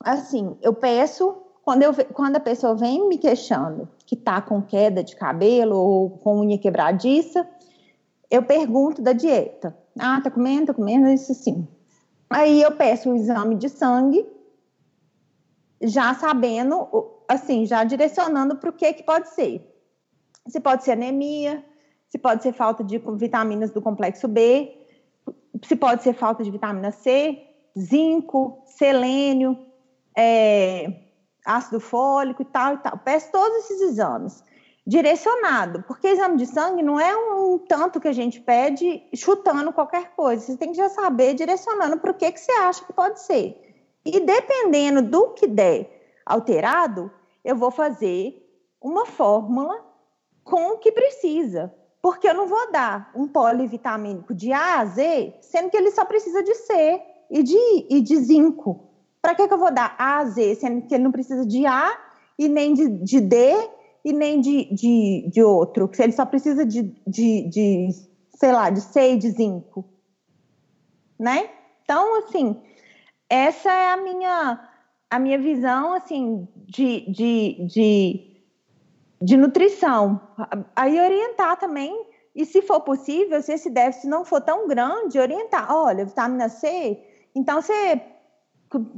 assim, 0.00 0.56
eu 0.60 0.74
peço 0.74 1.34
quando, 1.62 1.82
eu, 1.82 1.94
quando 2.12 2.36
a 2.36 2.40
pessoa 2.40 2.74
vem 2.74 3.08
me 3.08 3.16
queixando 3.16 3.88
que 4.04 4.14
está 4.14 4.42
com 4.42 4.60
queda 4.60 5.02
de 5.02 5.16
cabelo 5.16 5.74
ou 5.76 6.10
com 6.10 6.40
unha 6.40 6.58
quebradiça, 6.58 7.48
eu 8.30 8.42
pergunto 8.42 9.00
da 9.00 9.14
dieta. 9.14 9.74
Ah, 9.98 10.20
tá 10.20 10.30
comendo, 10.30 10.66
tá 10.66 10.74
comendo, 10.74 11.08
isso 11.08 11.32
sim. 11.32 11.66
Aí 12.28 12.60
eu 12.60 12.72
peço 12.72 13.10
o 13.10 13.16
exame 13.16 13.56
de 13.56 13.70
sangue, 13.70 14.26
já 15.80 16.12
sabendo, 16.12 16.86
assim, 17.26 17.64
já 17.64 17.82
direcionando 17.84 18.56
para 18.56 18.68
o 18.68 18.72
que, 18.72 18.92
que 18.92 19.02
pode 19.02 19.30
ser. 19.30 19.73
Se 20.46 20.60
pode 20.60 20.84
ser 20.84 20.92
anemia, 20.92 21.64
se 22.08 22.18
pode 22.18 22.42
ser 22.42 22.52
falta 22.52 22.84
de 22.84 22.98
vitaminas 23.16 23.70
do 23.70 23.82
complexo 23.82 24.28
B, 24.28 24.76
se 25.62 25.74
pode 25.74 26.02
ser 26.02 26.14
falta 26.14 26.44
de 26.44 26.50
vitamina 26.50 26.90
C, 26.90 27.42
zinco, 27.78 28.62
selênio, 28.66 29.58
é, 30.16 30.92
ácido 31.44 31.80
fólico 31.80 32.42
e 32.42 32.44
tal 32.44 32.74
e 32.74 32.78
tal. 32.78 32.98
Peço 32.98 33.30
todos 33.32 33.64
esses 33.64 33.80
exames 33.80 34.44
direcionado, 34.86 35.82
porque 35.84 36.08
exame 36.08 36.36
de 36.36 36.46
sangue 36.46 36.82
não 36.82 37.00
é 37.00 37.16
um, 37.16 37.58
tanto 37.58 37.98
que 37.98 38.08
a 38.08 38.12
gente 38.12 38.40
pede 38.40 39.02
chutando 39.14 39.72
qualquer 39.72 40.14
coisa. 40.14 40.44
Você 40.44 40.56
tem 40.56 40.70
que 40.70 40.76
já 40.76 40.88
saber 40.90 41.34
direcionando 41.34 41.98
para 41.98 42.10
o 42.10 42.14
que, 42.14 42.30
que 42.30 42.40
você 42.40 42.52
acha 42.52 42.84
que 42.84 42.92
pode 42.92 43.20
ser. 43.20 43.60
E 44.04 44.20
dependendo 44.20 45.00
do 45.00 45.30
que 45.30 45.46
der 45.46 46.20
alterado, 46.26 47.10
eu 47.42 47.56
vou 47.56 47.70
fazer 47.70 48.40
uma 48.80 49.06
fórmula 49.06 49.93
com 50.44 50.74
o 50.74 50.78
que 50.78 50.92
precisa. 50.92 51.74
Porque 52.02 52.28
eu 52.28 52.34
não 52.34 52.46
vou 52.46 52.70
dar 52.70 53.10
um 53.16 53.26
polivitamínico 53.26 54.34
de 54.34 54.52
A 54.52 54.80
a 54.80 54.84
Z, 54.84 55.34
sendo 55.40 55.70
que 55.70 55.76
ele 55.76 55.90
só 55.90 56.04
precisa 56.04 56.42
de 56.42 56.54
C 56.54 57.00
e 57.30 57.42
de, 57.42 57.86
e 57.88 58.00
de 58.02 58.16
zinco. 58.16 58.88
Para 59.22 59.34
que, 59.34 59.48
que 59.48 59.54
eu 59.54 59.58
vou 59.58 59.72
dar 59.72 59.96
A 59.98 60.18
a 60.18 60.24
Z, 60.26 60.56
sendo 60.56 60.82
que 60.82 60.94
ele 60.94 61.04
não 61.04 61.12
precisa 61.12 61.46
de 61.46 61.64
A 61.64 61.98
e 62.38 62.46
nem 62.46 62.74
de, 62.74 62.88
de 62.88 63.20
D 63.20 63.70
e 64.04 64.12
nem 64.12 64.38
de, 64.40 64.66
de, 64.74 65.30
de 65.32 65.42
outro, 65.42 65.88
se 65.92 66.02
ele 66.02 66.12
só 66.12 66.26
precisa 66.26 66.66
de, 66.66 66.82
de, 67.06 67.48
de, 67.48 67.88
sei 68.36 68.52
lá, 68.52 68.68
de 68.68 68.82
C 68.82 69.12
e 69.12 69.16
de 69.16 69.30
zinco, 69.30 69.82
né? 71.18 71.48
Então, 71.82 72.18
assim, 72.18 72.60
essa 73.30 73.72
é 73.72 73.92
a 73.92 73.96
minha, 73.96 74.68
a 75.10 75.18
minha 75.18 75.38
visão, 75.38 75.94
assim, 75.94 76.46
de, 76.66 77.10
de, 77.10 77.66
de, 77.66 78.33
de 79.24 79.36
nutrição. 79.36 80.20
Aí 80.76 81.00
orientar 81.00 81.56
também, 81.56 82.06
e 82.34 82.44
se 82.44 82.60
for 82.60 82.80
possível, 82.80 83.40
se 83.40 83.54
esse 83.54 83.70
déficit 83.70 84.06
não 84.08 84.24
for 84.24 84.40
tão 84.40 84.68
grande, 84.68 85.18
orientar, 85.18 85.74
olha, 85.74 86.04
vitamina 86.04 86.48
C, 86.48 86.98
então 87.34 87.62
você 87.62 88.02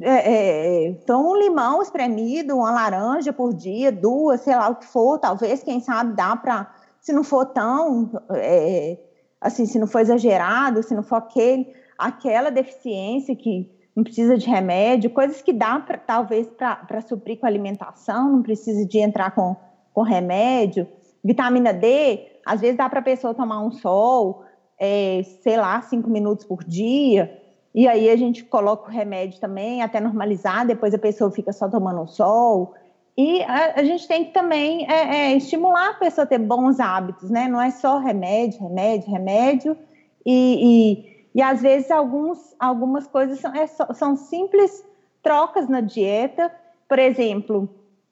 é, 0.01 0.89
é, 0.89 0.93
toma 1.07 1.31
um 1.31 1.37
limão 1.37 1.81
espremido, 1.81 2.57
uma 2.57 2.73
laranja 2.73 3.33
por 3.33 3.55
dia, 3.55 3.93
duas, 3.93 4.41
sei 4.41 4.57
lá 4.57 4.69
o 4.69 4.77
que 4.77 4.87
for, 4.87 5.19
talvez, 5.19 5.63
quem 5.63 5.81
sabe 5.81 6.17
dá 6.17 6.35
para, 6.35 6.75
se 7.01 7.13
não 7.13 7.23
for 7.23 7.47
tão, 7.47 8.11
é, 8.31 8.99
assim, 9.41 9.65
se 9.65 9.79
não 9.79 9.87
for 9.87 10.01
exagerado, 10.01 10.83
se 10.83 10.95
não 10.95 11.05
for 11.05 11.17
aquele, 11.17 11.73
aquela 11.97 12.51
deficiência 12.51 13.37
que 13.37 13.71
não 13.95 14.03
precisa 14.03 14.37
de 14.37 14.47
remédio, 14.49 15.11
coisas 15.11 15.41
que 15.41 15.53
dá 15.53 15.79
pra, 15.79 15.97
talvez 15.99 16.49
para 16.49 17.01
suprir 17.01 17.39
com 17.39 17.47
alimentação, 17.47 18.33
não 18.33 18.43
precisa 18.43 18.85
de 18.85 18.99
entrar 18.99 19.31
com, 19.31 19.55
com 19.97 20.03
remédio. 20.03 20.87
Vitamina 21.25 21.73
D, 21.73 22.21
às 22.45 22.61
vezes 22.61 22.77
dá 22.77 22.87
para 22.87 23.01
a 23.01 23.03
pessoa 23.03 23.33
tomar 23.33 23.65
um 23.65 23.73
sol, 23.73 24.45
é, 24.79 25.23
sei 25.43 25.57
lá, 25.57 25.81
cinco 25.81 26.11
minutos 26.11 26.45
por 26.45 26.63
dia 26.63 27.43
e 27.77 27.87
aí 27.87 28.09
a 28.09 28.17
gente 28.17 28.43
coloca 28.43 28.89
o 28.89 28.91
remédio 28.91 29.39
também 29.39 29.83
até 29.83 30.01
normalizar, 30.01 30.67
depois 30.67 30.95
a 30.95 30.99
pessoa 30.99 31.31
fica 31.31 31.53
só 31.53 31.69
tomando 31.69 32.01
o 32.01 32.07
sol. 32.07 32.73
E 33.15 33.43
a, 33.43 33.81
a 33.81 33.85
gente 33.85 34.09
tem 34.09 34.25
que 34.25 34.33
também 34.33 34.91
é, 34.91 35.33
é, 35.33 35.37
estimular 35.37 35.91
a 35.91 35.95
pessoa 35.95 36.25
a 36.25 36.27
ter 36.27 36.39
bons 36.39 36.81
hábitos, 36.81 37.29
né? 37.29 37.47
Não 37.47 37.61
é 37.61 37.71
só 37.71 37.99
remédio, 37.99 38.63
remédio, 38.63 39.11
remédio. 39.11 39.77
E, 40.25 41.05
e, 41.05 41.29
e 41.35 41.43
às 41.43 41.61
vezes 41.61 41.91
alguns, 41.91 42.57
algumas 42.59 43.07
coisas 43.07 43.41
são, 43.41 43.55
é, 43.55 43.67
são 43.67 44.17
simples 44.17 44.83
trocas 45.23 45.69
na 45.69 45.83
dieta. 45.83 46.51
Por 46.89 46.99
exemplo, 46.99 47.69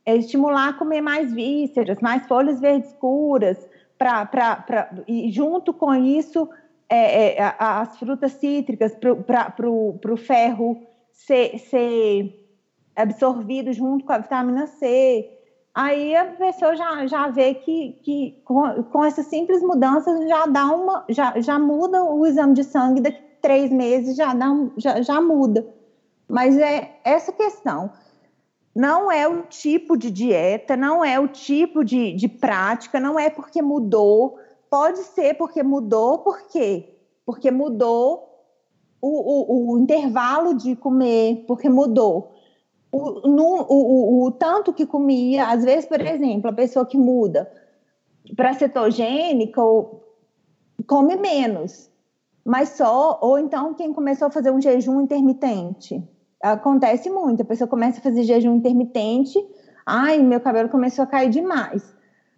é 0.07 0.17
estimular 0.17 0.69
a 0.69 0.73
comer 0.73 1.01
mais 1.01 1.33
vísceras, 1.33 1.99
mais 2.01 2.27
folhas 2.27 2.61
verdes 2.61 2.91
escuras, 2.91 3.59
pra, 3.99 4.27
pra, 4.27 4.57
pra, 4.57 4.91
e 5.09 5.31
junto 5.31 5.73
com 5.73 5.95
isso 5.95 6.49
é, 6.89 7.39
é, 7.39 7.55
as 7.59 7.99
frutas 7.99 8.33
cítricas 8.33 8.95
para 8.97 9.71
o 9.71 10.17
ferro 10.17 10.81
ser, 11.13 11.59
ser 11.59 12.49
absorvido 12.95 13.73
junto 13.73 14.05
com 14.05 14.13
a 14.13 14.19
vitamina 14.19 14.67
C. 14.67 15.31
Aí 15.75 16.15
a 16.15 16.27
pessoa 16.27 16.77
já, 16.77 17.07
já 17.07 17.29
vê 17.29 17.55
que, 17.55 17.99
que 18.03 18.43
com, 18.45 18.83
com 18.85 19.05
essas 19.05 19.27
simples 19.27 19.61
mudanças 19.63 20.29
já 20.29 20.47
dá 20.47 20.67
uma, 20.67 21.05
já, 21.09 21.41
já 21.41 21.59
muda 21.59 22.05
o 22.05 22.25
exame 22.27 22.55
de 22.55 22.63
sangue 22.63 23.01
daqui 23.01 23.25
três 23.45 23.71
meses 23.71 24.17
já, 24.17 24.33
dá, 24.33 24.47
já, 24.79 25.03
já 25.03 25.21
muda. 25.21 25.67
Mas 26.27 26.57
é 26.57 26.99
essa 27.05 27.31
questão. 27.31 27.93
Não 28.75 29.11
é 29.11 29.29
o 29.29 29.43
tipo 29.43 29.97
de 29.97 30.11
dieta, 30.11 30.77
não 30.77 31.05
é 31.05 31.19
o 31.19 31.29
tipo 31.29 31.85
de, 31.85 32.13
de 32.13 32.29
prática, 32.29 32.99
não 32.99 33.19
é 33.19 33.31
porque 33.31 33.63
mudou, 33.63 34.39
Pode 34.75 34.99
ser 35.05 35.35
porque 35.35 35.63
mudou, 35.63 36.19
por 36.19 36.49
quê? 36.49 36.97
Porque 37.25 37.49
mudou 37.49 38.29
o, 39.01 39.69
o, 39.71 39.71
o 39.71 39.79
intervalo 39.79 40.53
de 40.53 40.75
comer, 40.75 41.45
porque 41.47 41.69
mudou. 41.69 42.33
O, 42.91 43.21
no, 43.21 43.65
o, 43.69 44.25
o, 44.25 44.33
tanto 44.33 44.73
que 44.73 44.85
comia, 44.85 45.47
às 45.47 45.63
vezes, 45.63 45.87
por 45.87 46.01
exemplo, 46.01 46.51
a 46.51 46.53
pessoa 46.53 46.85
que 46.85 46.99
muda 46.99 47.49
para 48.35 48.53
cetogênica 48.55 49.61
come 50.89 51.15
menos, 51.15 51.89
mas 52.45 52.71
só, 52.71 53.21
ou 53.23 53.39
então 53.39 53.75
quem 53.75 53.93
começou 53.93 54.27
a 54.27 54.33
fazer 54.33 54.51
um 54.51 54.61
jejum 54.61 55.01
intermitente. 55.01 56.03
Acontece 56.45 57.09
muito, 57.09 57.41
a 57.41 57.45
pessoa 57.47 57.67
começa 57.67 58.01
a 58.01 58.03
fazer 58.03 58.23
jejum 58.23 58.57
intermitente, 58.57 59.39
ai, 59.87 60.19
meu 60.19 60.39
cabelo 60.41 60.69
começou 60.69 61.05
a 61.05 61.07
cair 61.07 61.31
demais. 61.31 61.83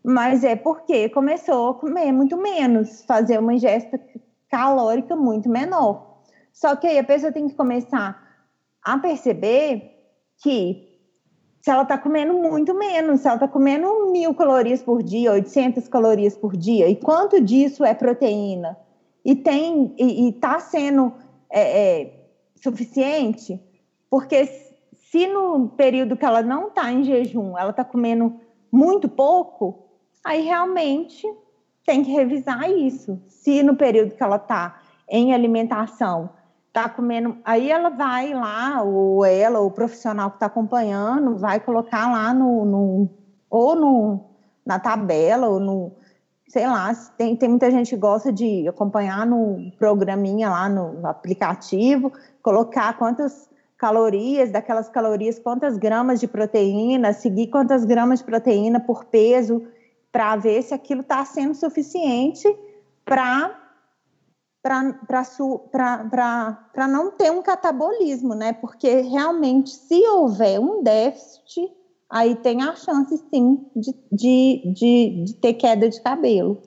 Mas 0.05 0.45
é 0.45 0.55
porque 0.55 1.09
começou 1.09 1.71
a 1.71 1.75
comer 1.75 2.12
muito 2.12 2.37
menos, 2.37 3.05
fazer 3.05 3.40
uma 3.40 3.53
ingesta 3.53 4.01
calórica 4.49 5.16
muito 5.16 5.49
menor. 5.49 6.21
Só 6.53 6.77
que 6.77 6.87
aí 6.87 7.01
a 7.01 7.03
pessoa 7.03 7.33
tem 7.33 7.49
que 7.49 7.57
começar 7.57 8.16
a 8.81 8.97
perceber 8.97 9.92
que 10.40 10.87
se 11.61 11.69
ela 11.69 11.83
está 11.83 11.99
comendo 11.99 12.33
muito 12.33 12.73
menos, 12.75 13.23
se 13.23 13.27
ela 13.27 13.35
está 13.35 13.49
comendo 13.49 14.12
mil 14.12 14.33
calorias 14.37 14.81
por 14.85 15.03
dia, 15.03 15.33
800 15.33 15.88
calorias 15.88 16.37
por 16.37 16.57
dia, 16.57 16.88
e 16.88 16.95
quanto 16.95 17.40
disso 17.40 17.85
é 17.85 17.92
proteína, 17.92 18.79
e 19.25 19.35
tem 19.35 19.92
e 19.99 20.29
está 20.29 20.61
sendo 20.61 21.12
é, 21.51 22.03
é, 22.03 22.29
suficiente, 22.55 23.61
porque 24.11 24.47
se 24.92 25.27
no 25.27 25.69
período 25.71 26.16
que 26.16 26.25
ela 26.25 26.42
não 26.42 26.69
está 26.69 26.90
em 26.90 27.05
jejum, 27.05 27.57
ela 27.57 27.71
está 27.71 27.85
comendo 27.85 28.38
muito 28.71 29.09
pouco, 29.09 29.87
aí 30.25 30.42
realmente 30.42 31.27
tem 31.85 32.03
que 32.03 32.11
revisar 32.11 32.69
isso. 32.71 33.21
Se 33.27 33.62
no 33.62 33.77
período 33.77 34.14
que 34.14 34.23
ela 34.23 34.37
está 34.37 34.81
em 35.09 35.33
alimentação, 35.33 36.31
está 36.66 36.88
comendo, 36.88 37.38
aí 37.45 37.71
ela 37.71 37.88
vai 37.88 38.35
lá, 38.35 38.83
ou 38.83 39.25
ela, 39.25 39.61
ou 39.61 39.69
o 39.69 39.71
profissional 39.71 40.31
que 40.31 40.37
está 40.37 40.47
acompanhando, 40.47 41.38
vai 41.38 41.61
colocar 41.61 42.12
lá 42.12 42.35
no, 42.35 42.64
no 42.64 43.11
ou 43.49 43.75
no, 43.75 44.25
na 44.66 44.79
tabela, 44.79 45.49
ou 45.49 45.61
no, 45.61 45.92
sei 46.49 46.66
lá, 46.66 46.92
tem, 47.16 47.35
tem 47.37 47.49
muita 47.49 47.71
gente 47.71 47.90
que 47.90 47.97
gosta 47.97 48.33
de 48.33 48.69
acompanhar 48.69 49.25
no 49.25 49.71
programinha 49.79 50.51
lá 50.51 50.69
no 50.69 51.07
aplicativo, 51.07 52.12
colocar 52.42 52.99
quantas 52.99 53.49
calorias, 53.79 54.51
daquelas 54.51 54.89
calorias, 54.89 55.39
quantas 55.39 55.77
gramas 55.77 56.21
de 56.21 56.27
proteína, 56.27 57.12
seguir 57.12 57.49
quantas 57.49 57.85
gramas 57.85 58.21
de 58.21 58.25
proteína 58.25 58.81
por 58.81 59.05
peso 59.07 59.62
para 60.11 60.37
ver 60.37 60.62
se 60.62 60.73
aquilo 60.73 61.03
está 61.03 61.25
sendo 61.25 61.55
suficiente 61.55 62.49
para 63.05 63.62
para 64.62 66.89
não 66.89 67.12
ter 67.12 67.31
um 67.31 67.41
catabolismo, 67.41 68.35
né? 68.35 68.53
Porque 68.53 69.01
realmente, 69.03 69.71
se 69.71 70.05
houver 70.09 70.59
um 70.59 70.83
déficit, 70.83 71.73
aí 72.11 72.35
tem 72.35 72.61
a 72.62 72.75
chance 72.75 73.17
sim 73.31 73.65
de, 73.77 73.95
de, 74.11 74.73
de, 74.75 75.25
de 75.25 75.35
ter 75.35 75.55
queda 75.55 75.89
de 75.89 76.03
cabelo. 76.03 76.61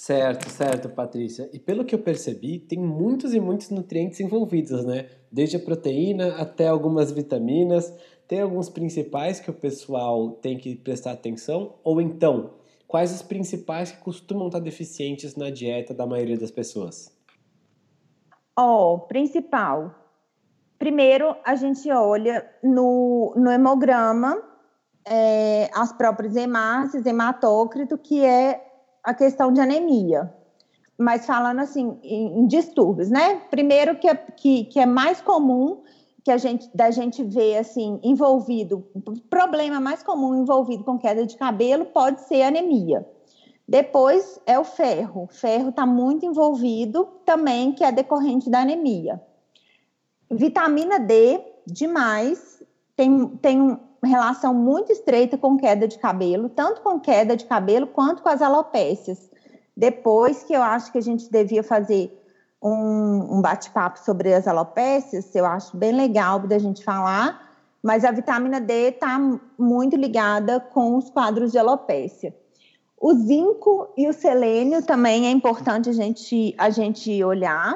Certo, 0.00 0.48
certo, 0.48 0.88
Patrícia. 0.88 1.50
E 1.52 1.58
pelo 1.58 1.84
que 1.84 1.94
eu 1.94 1.98
percebi, 1.98 2.58
tem 2.58 2.78
muitos 2.78 3.34
e 3.34 3.38
muitos 3.38 3.68
nutrientes 3.68 4.18
envolvidos, 4.18 4.82
né? 4.82 5.10
Desde 5.30 5.58
a 5.58 5.60
proteína 5.60 6.40
até 6.40 6.68
algumas 6.68 7.12
vitaminas. 7.12 7.94
Tem 8.26 8.40
alguns 8.40 8.70
principais 8.70 9.40
que 9.40 9.50
o 9.50 9.52
pessoal 9.52 10.30
tem 10.30 10.56
que 10.56 10.74
prestar 10.74 11.10
atenção? 11.10 11.74
Ou 11.84 12.00
então, 12.00 12.54
quais 12.88 13.12
os 13.12 13.20
principais 13.20 13.92
que 13.92 13.98
costumam 13.98 14.46
estar 14.46 14.60
deficientes 14.60 15.36
na 15.36 15.50
dieta 15.50 15.92
da 15.92 16.06
maioria 16.06 16.38
das 16.38 16.50
pessoas? 16.50 17.14
Ó, 18.56 18.94
oh, 18.94 19.00
principal. 19.00 19.94
Primeiro, 20.78 21.36
a 21.44 21.54
gente 21.56 21.90
olha 21.92 22.50
no, 22.64 23.34
no 23.36 23.50
hemograma 23.50 24.42
é, 25.06 25.68
as 25.74 25.92
próprias 25.92 26.36
hemácias, 26.36 27.04
hematócrito, 27.04 27.98
que 27.98 28.24
é 28.24 28.69
a 29.10 29.14
questão 29.14 29.52
de 29.52 29.60
anemia. 29.60 30.32
Mas 30.96 31.26
falando 31.26 31.60
assim, 31.60 31.98
em, 32.02 32.40
em 32.40 32.46
distúrbios, 32.46 33.10
né? 33.10 33.40
Primeiro, 33.50 33.96
que 33.96 34.08
é, 34.08 34.14
que, 34.14 34.64
que 34.64 34.78
é 34.78 34.86
mais 34.86 35.20
comum 35.20 35.82
que 36.22 36.30
a 36.30 36.36
gente 36.36 36.70
da 36.74 36.90
gente 36.90 37.24
vê 37.24 37.56
assim 37.56 37.98
envolvido, 38.02 38.86
problema 39.30 39.80
mais 39.80 40.02
comum 40.02 40.34
envolvido 40.34 40.84
com 40.84 40.98
queda 40.98 41.24
de 41.24 41.36
cabelo 41.36 41.86
pode 41.86 42.20
ser 42.22 42.42
anemia. 42.42 43.06
Depois 43.66 44.40
é 44.46 44.58
o 44.58 44.64
ferro. 44.64 45.24
O 45.24 45.32
ferro 45.32 45.70
está 45.70 45.86
muito 45.86 46.26
envolvido 46.26 47.08
também, 47.24 47.72
que 47.72 47.84
é 47.84 47.90
decorrente 47.90 48.50
da 48.50 48.60
anemia. 48.60 49.20
Vitamina 50.30 50.98
D, 50.98 51.40
demais, 51.66 52.62
tem, 52.96 53.28
tem 53.36 53.78
relação 54.08 54.54
muito 54.54 54.90
estreita 54.90 55.36
com 55.36 55.56
queda 55.56 55.86
de 55.86 55.98
cabelo, 55.98 56.48
tanto 56.48 56.80
com 56.80 56.98
queda 56.98 57.36
de 57.36 57.44
cabelo 57.44 57.86
quanto 57.86 58.22
com 58.22 58.28
as 58.28 58.40
alopécias. 58.40 59.30
Depois 59.76 60.42
que 60.42 60.52
eu 60.52 60.62
acho 60.62 60.90
que 60.90 60.98
a 60.98 61.02
gente 61.02 61.30
devia 61.30 61.62
fazer 61.62 62.16
um, 62.62 63.38
um 63.38 63.40
bate-papo 63.40 63.98
sobre 63.98 64.32
as 64.32 64.46
alopécias, 64.46 65.34
eu 65.34 65.46
acho 65.46 65.76
bem 65.76 65.92
legal 65.92 66.38
da 66.40 66.58
gente 66.58 66.84
falar, 66.84 67.50
mas 67.82 68.04
a 68.04 68.10
vitamina 68.10 68.60
D 68.60 68.88
está 68.88 69.18
muito 69.58 69.96
ligada 69.96 70.60
com 70.60 70.96
os 70.96 71.08
quadros 71.10 71.52
de 71.52 71.58
alopécia. 71.58 72.34
O 72.98 73.14
zinco 73.14 73.92
e 73.96 74.06
o 74.06 74.12
selênio 74.12 74.84
também 74.84 75.26
é 75.26 75.30
importante 75.30 75.88
a 75.88 75.92
gente, 75.92 76.54
a 76.58 76.68
gente 76.68 77.24
olhar. 77.24 77.74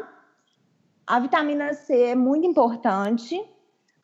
A 1.07 1.19
vitamina 1.19 1.73
C 1.73 2.09
é 2.09 2.15
muito 2.15 2.47
importante. 2.47 3.43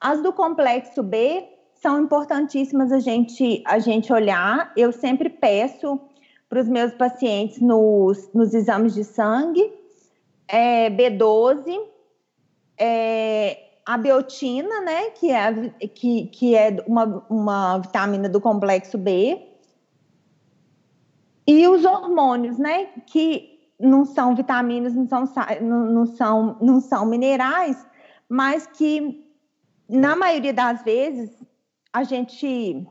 As 0.01 0.23
do 0.23 0.33
complexo 0.33 1.03
B 1.03 1.47
são 1.81 2.01
importantíssimas 2.01 2.93
a 2.93 2.99
gente, 2.99 3.63
a 3.67 3.79
gente 3.79 4.13
olhar. 4.13 4.73
Eu 4.77 4.93
sempre 4.93 5.29
peço 5.29 6.01
para 6.49 6.61
os 6.61 6.69
meus 6.69 6.93
pacientes 6.95 7.61
nos, 7.61 8.29
nos 8.35 8.53
exames 8.55 8.95
de 8.95 9.05
sangue 9.05 9.81
é, 10.51 10.91
B12, 10.91 11.79
é, 12.77 13.71
a 13.87 13.97
biotina, 13.97 14.81
né, 14.81 15.11
que 15.11 15.31
é, 15.31 15.71
que, 15.95 16.27
que 16.27 16.57
é 16.57 16.85
uma, 16.87 17.25
uma 17.31 17.79
vitamina 17.79 18.29
do 18.29 18.41
complexo 18.41 18.99
B, 18.99 19.47
e 21.47 21.67
os 21.69 21.85
hormônios, 21.85 22.59
né, 22.59 22.87
que 23.07 23.61
não 23.79 24.05
são 24.05 24.35
vitaminas, 24.35 24.95
não 24.95 25.07
são, 25.07 25.25
não, 25.61 26.07
são, 26.07 26.57
não 26.61 26.81
são 26.81 27.07
minerais, 27.07 27.87
mas 28.29 28.67
que, 28.67 29.25
na 29.89 30.15
maioria 30.15 30.53
das 30.53 30.83
vezes, 30.83 31.31
a 31.93 32.05
gente 32.05 32.87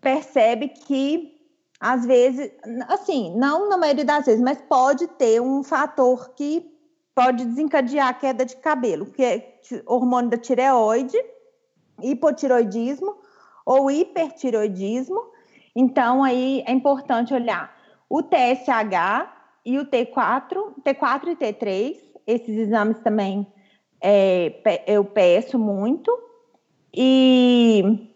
percebe 0.00 0.68
que, 0.68 1.34
às 1.80 2.04
vezes, 2.04 2.50
assim, 2.88 3.34
não 3.36 3.68
na 3.68 3.76
maioria 3.76 4.04
das 4.04 4.26
vezes, 4.26 4.40
mas 4.40 4.60
pode 4.62 5.06
ter 5.06 5.40
um 5.40 5.62
fator 5.62 6.34
que 6.34 6.70
pode 7.14 7.44
desencadear 7.44 8.08
a 8.08 8.14
queda 8.14 8.44
de 8.44 8.56
cabelo, 8.56 9.06
que 9.06 9.24
é 9.24 9.60
hormônio 9.86 10.30
da 10.30 10.36
tireoide, 10.36 11.18
hipotiroidismo 12.02 13.16
ou 13.66 13.90
hipertiroidismo. 13.90 15.20
Então, 15.74 16.22
aí 16.22 16.62
é 16.66 16.72
importante 16.72 17.34
olhar 17.34 17.76
o 18.08 18.22
TSH 18.22 19.30
e 19.64 19.78
o 19.78 19.86
T4, 19.86 20.74
T4 20.84 21.28
e 21.28 21.36
T3. 21.36 21.96
Esses 22.26 22.56
exames 22.56 22.98
também 23.00 23.46
é, 24.00 24.84
eu 24.86 25.04
peço 25.04 25.58
muito. 25.58 26.27
E 27.00 28.12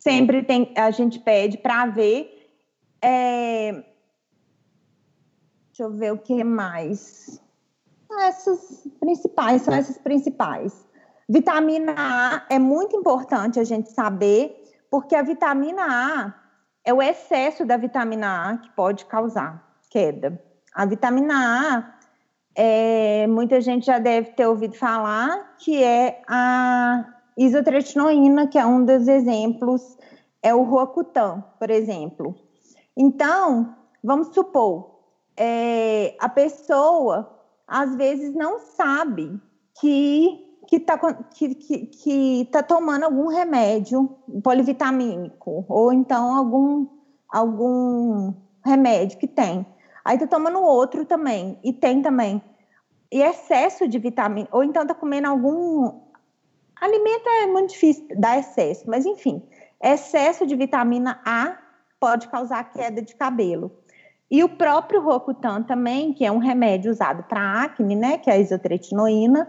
sempre 0.00 0.42
tem, 0.42 0.72
a 0.76 0.90
gente 0.90 1.20
pede 1.20 1.56
para 1.56 1.86
ver 1.86 2.50
é, 3.00 3.84
Deixa 5.74 5.82
eu 5.82 5.90
ver 5.90 6.12
o 6.12 6.18
que 6.18 6.44
mais. 6.44 7.40
Essas 8.20 8.88
principais, 9.00 9.62
são 9.62 9.74
essas 9.74 9.98
principais. 9.98 10.86
Vitamina 11.28 11.94
A 11.96 12.46
é 12.48 12.60
muito 12.60 12.96
importante 12.96 13.58
a 13.58 13.64
gente 13.64 13.90
saber, 13.90 14.54
porque 14.88 15.16
a 15.16 15.22
vitamina 15.22 15.82
A 15.82 16.34
é 16.84 16.94
o 16.94 17.02
excesso 17.02 17.64
da 17.64 17.76
vitamina 17.76 18.50
A 18.50 18.56
que 18.58 18.70
pode 18.70 19.04
causar 19.06 19.76
queda. 19.90 20.40
A 20.72 20.86
vitamina 20.86 21.34
A, 21.34 21.93
é, 22.54 23.26
muita 23.26 23.60
gente 23.60 23.86
já 23.86 23.98
deve 23.98 24.30
ter 24.32 24.46
ouvido 24.46 24.76
falar 24.76 25.56
que 25.58 25.82
é 25.82 26.22
a 26.28 27.04
isotretinoína, 27.36 28.46
que 28.46 28.58
é 28.58 28.64
um 28.64 28.84
dos 28.84 29.08
exemplos, 29.08 29.98
é 30.42 30.54
o 30.54 30.62
Roacutan, 30.62 31.42
por 31.58 31.70
exemplo. 31.70 32.34
Então, 32.96 33.74
vamos 34.02 34.28
supor, 34.28 35.00
é, 35.36 36.16
a 36.20 36.28
pessoa 36.28 37.30
às 37.66 37.96
vezes 37.96 38.34
não 38.34 38.58
sabe 38.58 39.40
que 39.80 40.40
que 40.66 40.76
está 40.76 40.96
que, 40.96 41.54
que, 41.54 41.86
que 41.86 42.48
tá 42.50 42.62
tomando 42.62 43.04
algum 43.04 43.28
remédio 43.28 44.08
polivitamínico 44.42 45.64
ou 45.68 45.92
então 45.92 46.34
algum 46.34 46.86
algum 47.28 48.32
remédio 48.64 49.18
que 49.18 49.26
tem. 49.26 49.66
Aí 50.04 50.18
tá 50.18 50.26
tomando 50.26 50.60
outro 50.60 51.04
também 51.04 51.58
e 51.64 51.72
tem 51.72 52.02
também 52.02 52.42
e 53.14 53.22
excesso 53.22 53.86
de 53.86 53.96
vitamina 53.96 54.48
ou 54.50 54.64
então 54.64 54.84
tá 54.84 54.92
comendo 54.92 55.28
algum 55.28 56.00
alimento 56.80 57.28
é 57.28 57.46
muito 57.46 57.70
difícil 57.70 58.08
dar 58.18 58.38
excesso, 58.38 58.90
mas 58.90 59.06
enfim, 59.06 59.40
excesso 59.80 60.44
de 60.44 60.56
vitamina 60.56 61.20
A 61.24 61.56
pode 62.00 62.26
causar 62.26 62.72
queda 62.72 63.00
de 63.00 63.14
cabelo. 63.14 63.70
E 64.28 64.42
o 64.42 64.48
próprio 64.48 65.00
Rocutan 65.00 65.62
também, 65.62 66.12
que 66.12 66.24
é 66.24 66.32
um 66.32 66.38
remédio 66.38 66.90
usado 66.90 67.22
para 67.22 67.62
acne, 67.62 67.94
né, 67.94 68.18
que 68.18 68.28
é 68.28 68.32
a 68.32 68.38
isotretinoína, 68.38 69.46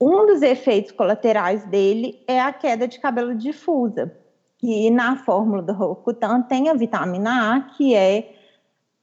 um 0.00 0.26
dos 0.26 0.42
efeitos 0.42 0.90
colaterais 0.90 1.64
dele 1.66 2.24
é 2.26 2.40
a 2.40 2.52
queda 2.52 2.88
de 2.88 2.98
cabelo 2.98 3.36
difusa. 3.36 4.12
E 4.60 4.90
na 4.90 5.16
fórmula 5.16 5.62
do 5.62 5.72
Rocutan 5.72 6.42
tem 6.42 6.68
a 6.68 6.74
vitamina 6.74 7.54
A, 7.54 7.60
que 7.60 7.94
é, 7.94 8.34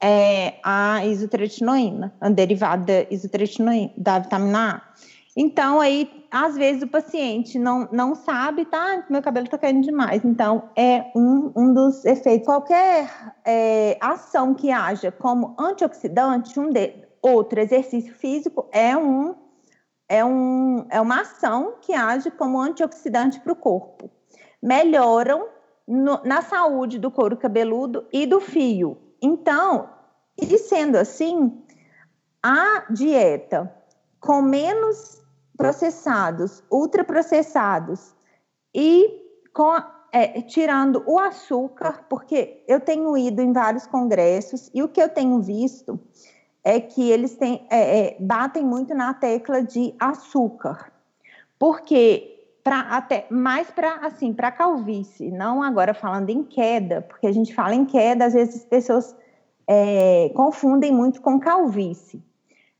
é 0.01 0.55
a 0.63 1.05
isotretinoína, 1.05 2.13
a 2.21 2.29
derivada 2.29 2.85
da 2.85 3.07
isotretinoína, 3.09 3.91
da 3.97 4.19
vitamina 4.19 4.75
A. 4.75 4.81
Então, 5.39 5.79
aí, 5.79 6.09
às 6.31 6.55
vezes, 6.55 6.81
o 6.81 6.87
paciente 6.87 7.59
não, 7.59 7.87
não 7.91 8.15
sabe, 8.15 8.65
tá? 8.65 9.05
Meu 9.07 9.21
cabelo 9.21 9.45
está 9.45 9.57
caindo 9.57 9.83
demais. 9.83 10.25
Então, 10.25 10.69
é 10.75 11.11
um, 11.15 11.51
um 11.55 11.73
dos 11.73 12.03
efeitos. 12.05 12.47
Qualquer 12.47 13.35
é, 13.45 13.97
ação 14.01 14.55
que 14.55 14.71
haja 14.71 15.11
como 15.11 15.55
antioxidante, 15.59 16.59
um 16.59 16.71
de, 16.71 16.91
outro 17.21 17.59
exercício 17.59 18.13
físico, 18.13 18.67
é, 18.71 18.95
um, 18.97 19.35
é, 20.09 20.23
um, 20.23 20.85
é 20.89 20.99
uma 20.99 21.21
ação 21.21 21.75
que 21.81 21.93
age 21.93 22.31
como 22.31 22.59
antioxidante 22.59 23.39
para 23.39 23.53
o 23.53 23.55
corpo. 23.55 24.09
Melhoram 24.61 25.47
no, 25.87 26.19
na 26.23 26.41
saúde 26.41 26.97
do 26.97 27.11
couro 27.11 27.37
cabeludo 27.37 28.05
e 28.11 28.25
do 28.25 28.39
fio. 28.39 28.97
Então, 29.21 29.89
e 30.37 30.57
sendo 30.57 30.97
assim, 30.97 31.63
a 32.41 32.85
dieta 32.89 33.73
com 34.19 34.41
menos 34.41 35.21
processados, 35.57 36.63
ultraprocessados 36.71 38.15
e 38.73 39.23
com, 39.53 39.75
é, 40.11 40.41
tirando 40.41 41.03
o 41.07 41.17
açúcar, 41.17 42.05
porque 42.07 42.63
eu 42.67 42.79
tenho 42.79 43.17
ido 43.17 43.41
em 43.41 43.51
vários 43.51 43.87
congressos 43.87 44.69
e 44.73 44.83
o 44.83 44.87
que 44.87 45.01
eu 45.01 45.09
tenho 45.09 45.41
visto 45.41 45.99
é 46.63 46.79
que 46.79 47.09
eles 47.09 47.35
têm, 47.35 47.65
é, 47.69 47.99
é, 47.99 48.17
batem 48.19 48.63
muito 48.63 48.93
na 48.93 49.13
tecla 49.13 49.63
de 49.63 49.95
açúcar, 49.99 50.91
porque 51.57 52.36
para 52.67 52.81
até 52.81 53.25
mais 53.29 53.71
para 53.71 54.05
assim 54.05 54.33
para 54.33 54.51
calvície, 54.51 55.31
não 55.31 55.63
agora 55.63 55.93
falando 55.93 56.29
em 56.29 56.43
queda, 56.43 57.01
porque 57.01 57.25
a 57.25 57.31
gente 57.31 57.55
fala 57.55 57.73
em 57.73 57.85
queda, 57.85 58.25
às 58.25 58.33
vezes 58.33 58.57
as 58.57 58.65
pessoas 58.65 59.15
é, 59.65 60.29
confundem 60.35 60.91
muito 60.91 61.21
com 61.21 61.39
calvície. 61.39 62.21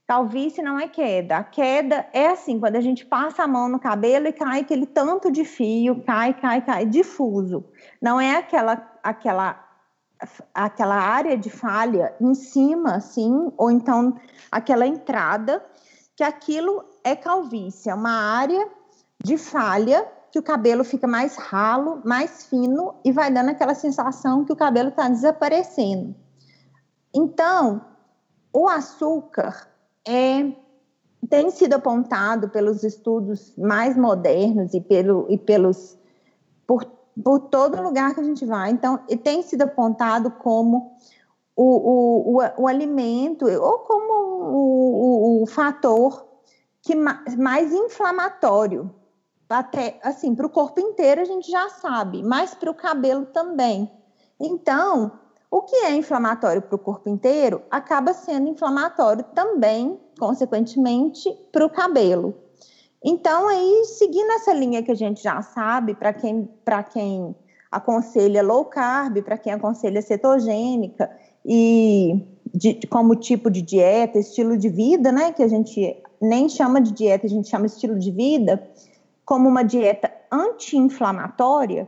Calvície 0.05 0.61
não 0.61 0.77
é 0.77 0.89
queda. 0.89 1.37
A 1.37 1.43
queda 1.43 2.05
é 2.11 2.27
assim, 2.27 2.59
quando 2.59 2.75
a 2.75 2.81
gente 2.81 3.05
passa 3.05 3.43
a 3.43 3.47
mão 3.47 3.69
no 3.69 3.79
cabelo 3.79 4.27
e 4.27 4.33
cai 4.33 4.59
aquele 4.59 4.85
tanto 4.85 5.31
de 5.31 5.45
fio, 5.45 6.03
cai, 6.05 6.33
cai, 6.33 6.61
cai, 6.61 6.85
difuso. 6.85 7.63
Não 8.01 8.19
é 8.19 8.35
aquela 8.35 8.91
aquela 9.01 9.65
aquela 10.53 10.95
área 10.95 11.37
de 11.37 11.49
falha 11.49 12.13
em 12.19 12.33
cima, 12.33 12.95
assim, 12.95 13.53
ou 13.55 13.71
então 13.71 14.17
aquela 14.51 14.85
entrada, 14.85 15.63
que 16.13 16.23
aquilo 16.25 16.83
é 17.05 17.15
calvície, 17.15 17.89
é 17.89 17.93
uma 17.93 18.37
área 18.37 18.75
de 19.23 19.37
falha 19.37 20.07
que 20.31 20.39
o 20.39 20.43
cabelo 20.43 20.83
fica 20.83 21.07
mais 21.07 21.35
ralo, 21.35 22.01
mais 22.05 22.45
fino 22.45 22.95
e 23.03 23.11
vai 23.11 23.31
dando 23.31 23.49
aquela 23.49 23.73
sensação 23.73 24.45
que 24.45 24.53
o 24.53 24.55
cabelo 24.55 24.89
está 24.89 25.07
desaparecendo. 25.09 26.15
Então, 27.13 27.81
o 28.53 28.67
açúcar 28.67 29.67
é, 30.07 30.51
tem 31.29 31.49
sido 31.49 31.73
apontado 31.73 32.49
pelos 32.49 32.83
estudos 32.83 33.55
mais 33.57 33.97
modernos 33.97 34.73
e, 34.73 34.81
pelo, 34.81 35.25
e 35.29 35.37
pelos 35.37 35.97
por, 36.65 36.85
por 37.23 37.39
todo 37.39 37.81
lugar 37.81 38.13
que 38.13 38.19
a 38.19 38.23
gente 38.23 38.45
vai. 38.45 38.71
Então, 38.71 38.97
tem 39.23 39.41
sido 39.41 39.63
apontado 39.63 40.31
como 40.31 40.95
o, 41.55 41.63
o, 41.63 42.37
o, 42.37 42.63
o 42.63 42.67
alimento 42.67 43.45
ou 43.45 43.79
como 43.79 44.13
o, 44.13 45.39
o, 45.39 45.43
o 45.43 45.45
fator 45.47 46.27
que 46.81 46.93
mais, 46.93 47.35
mais 47.35 47.73
inflamatório 47.73 48.93
até 49.49 49.99
assim 50.03 50.35
para 50.35 50.45
o 50.45 50.49
corpo 50.49 50.79
inteiro 50.79 51.21
a 51.21 51.25
gente 51.25 51.49
já 51.49 51.69
sabe, 51.69 52.23
mas 52.23 52.53
para 52.53 52.71
o 52.71 52.75
cabelo 52.75 53.25
também. 53.25 53.89
Então, 54.39 55.11
o 55.49 55.61
que 55.61 55.75
é 55.77 55.95
inflamatório 55.95 56.61
para 56.61 56.75
o 56.75 56.79
corpo 56.79 57.09
inteiro 57.09 57.61
acaba 57.71 58.13
sendo 58.13 58.49
inflamatório 58.49 59.23
também, 59.33 59.99
consequentemente, 60.19 61.31
para 61.51 61.65
o 61.65 61.69
cabelo. 61.69 62.35
Então, 63.03 63.47
aí, 63.47 63.85
seguindo 63.85 64.31
essa 64.31 64.53
linha 64.53 64.83
que 64.83 64.91
a 64.91 64.95
gente 64.95 65.23
já 65.23 65.41
sabe, 65.41 65.95
para 65.95 66.11
quem, 66.13 66.49
quem 66.91 67.35
aconselha 67.71 68.43
low 68.43 68.65
carb, 68.65 69.21
para 69.21 69.37
quem 69.37 69.53
aconselha 69.53 70.01
cetogênica, 70.01 71.09
e 71.45 72.21
de, 72.53 72.79
como 72.87 73.15
tipo 73.15 73.49
de 73.49 73.61
dieta, 73.61 74.19
estilo 74.19 74.57
de 74.57 74.67
vida, 74.67 75.11
né? 75.11 75.31
Que 75.31 75.43
a 75.43 75.47
gente 75.47 75.95
nem 76.21 76.49
chama 76.49 76.81
de 76.81 76.91
dieta, 76.91 77.25
a 77.25 77.29
gente 77.29 77.47
chama 77.47 77.67
estilo 77.67 77.97
de 77.97 78.11
vida, 78.11 78.61
como 79.27 79.49
uma 79.49 79.61
dieta 79.61 80.09
anti-inflamatória, 80.31 81.85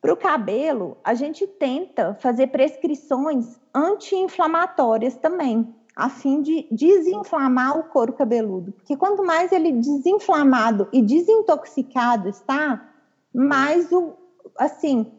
para 0.00 0.12
o 0.12 0.16
cabelo, 0.16 0.96
a 1.02 1.12
gente 1.12 1.44
tenta 1.44 2.14
fazer 2.20 2.46
prescrições 2.46 3.60
anti-inflamatórias 3.74 5.16
também. 5.16 5.74
a 5.96 6.10
fim 6.10 6.42
de 6.42 6.68
desinflamar 6.70 7.78
o 7.78 7.84
couro 7.84 8.12
cabeludo. 8.12 8.70
Porque 8.70 8.96
quanto 8.96 9.24
mais 9.24 9.50
ele 9.50 9.72
desinflamado 9.72 10.88
e 10.92 11.00
desintoxicado 11.00 12.28
está, 12.28 12.86
mais 13.34 13.90
o 13.90 14.12
assim, 14.58 15.10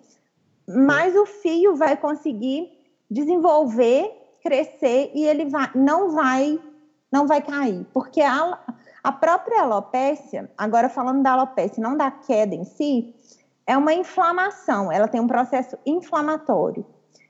mais 0.68 1.16
o 1.16 1.26
fio 1.26 1.76
vai 1.76 1.98
conseguir 1.98 2.72
desenvolver, 3.10 4.12
crescer 4.42 5.12
e 5.16 5.26
ele 5.26 5.46
vai, 5.50 5.72
não 5.76 6.12
vai 6.12 6.62
não 7.12 7.26
vai 7.26 7.42
cair, 7.42 7.86
porque 7.94 8.22
a, 8.22 8.60
a 9.04 9.12
própria 9.12 9.62
alopécia, 9.62 10.52
agora 10.58 10.90
falando 10.90 11.24
da 11.24 11.32
alopécia, 11.32 11.82
não 11.82 11.96
da 11.96 12.12
queda 12.12 12.56
em 12.56 12.64
si, 12.64 13.14
é 13.66 13.78
uma 13.78 13.94
inflamação, 13.94 14.92
ela 14.92 15.08
tem 15.08 15.20
um 15.20 15.28
processo 15.28 15.78
inflamatório. 15.86 16.86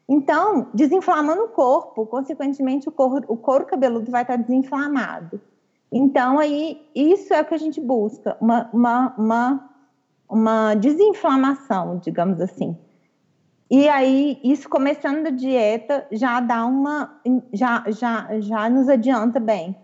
Então, 0.07 0.69
desinflamando 0.73 1.43
o 1.43 1.49
corpo, 1.49 2.05
consequentemente, 2.05 2.87
o 2.87 2.91
couro, 2.91 3.25
o 3.27 3.35
couro 3.35 3.65
cabeludo 3.65 4.09
vai 4.09 4.21
estar 4.21 4.37
desinflamado. 4.37 5.41
Então, 5.91 6.39
aí, 6.39 6.81
isso 6.95 7.33
é 7.33 7.41
o 7.41 7.45
que 7.45 7.55
a 7.55 7.59
gente 7.59 7.81
busca, 7.81 8.37
uma, 8.39 8.69
uma, 8.71 9.15
uma, 9.17 9.69
uma 10.29 10.75
desinflamação, 10.75 11.97
digamos 11.97 12.39
assim. 12.39 12.77
E 13.69 13.89
aí, 13.89 14.39
isso 14.43 14.69
começando 14.69 15.27
a 15.27 15.29
dieta 15.29 16.07
já 16.11 16.39
dá 16.39 16.65
uma. 16.65 17.19
já, 17.51 17.83
já, 17.89 18.39
já 18.39 18.69
nos 18.69 18.87
adianta 18.87 19.41
bem. 19.41 19.75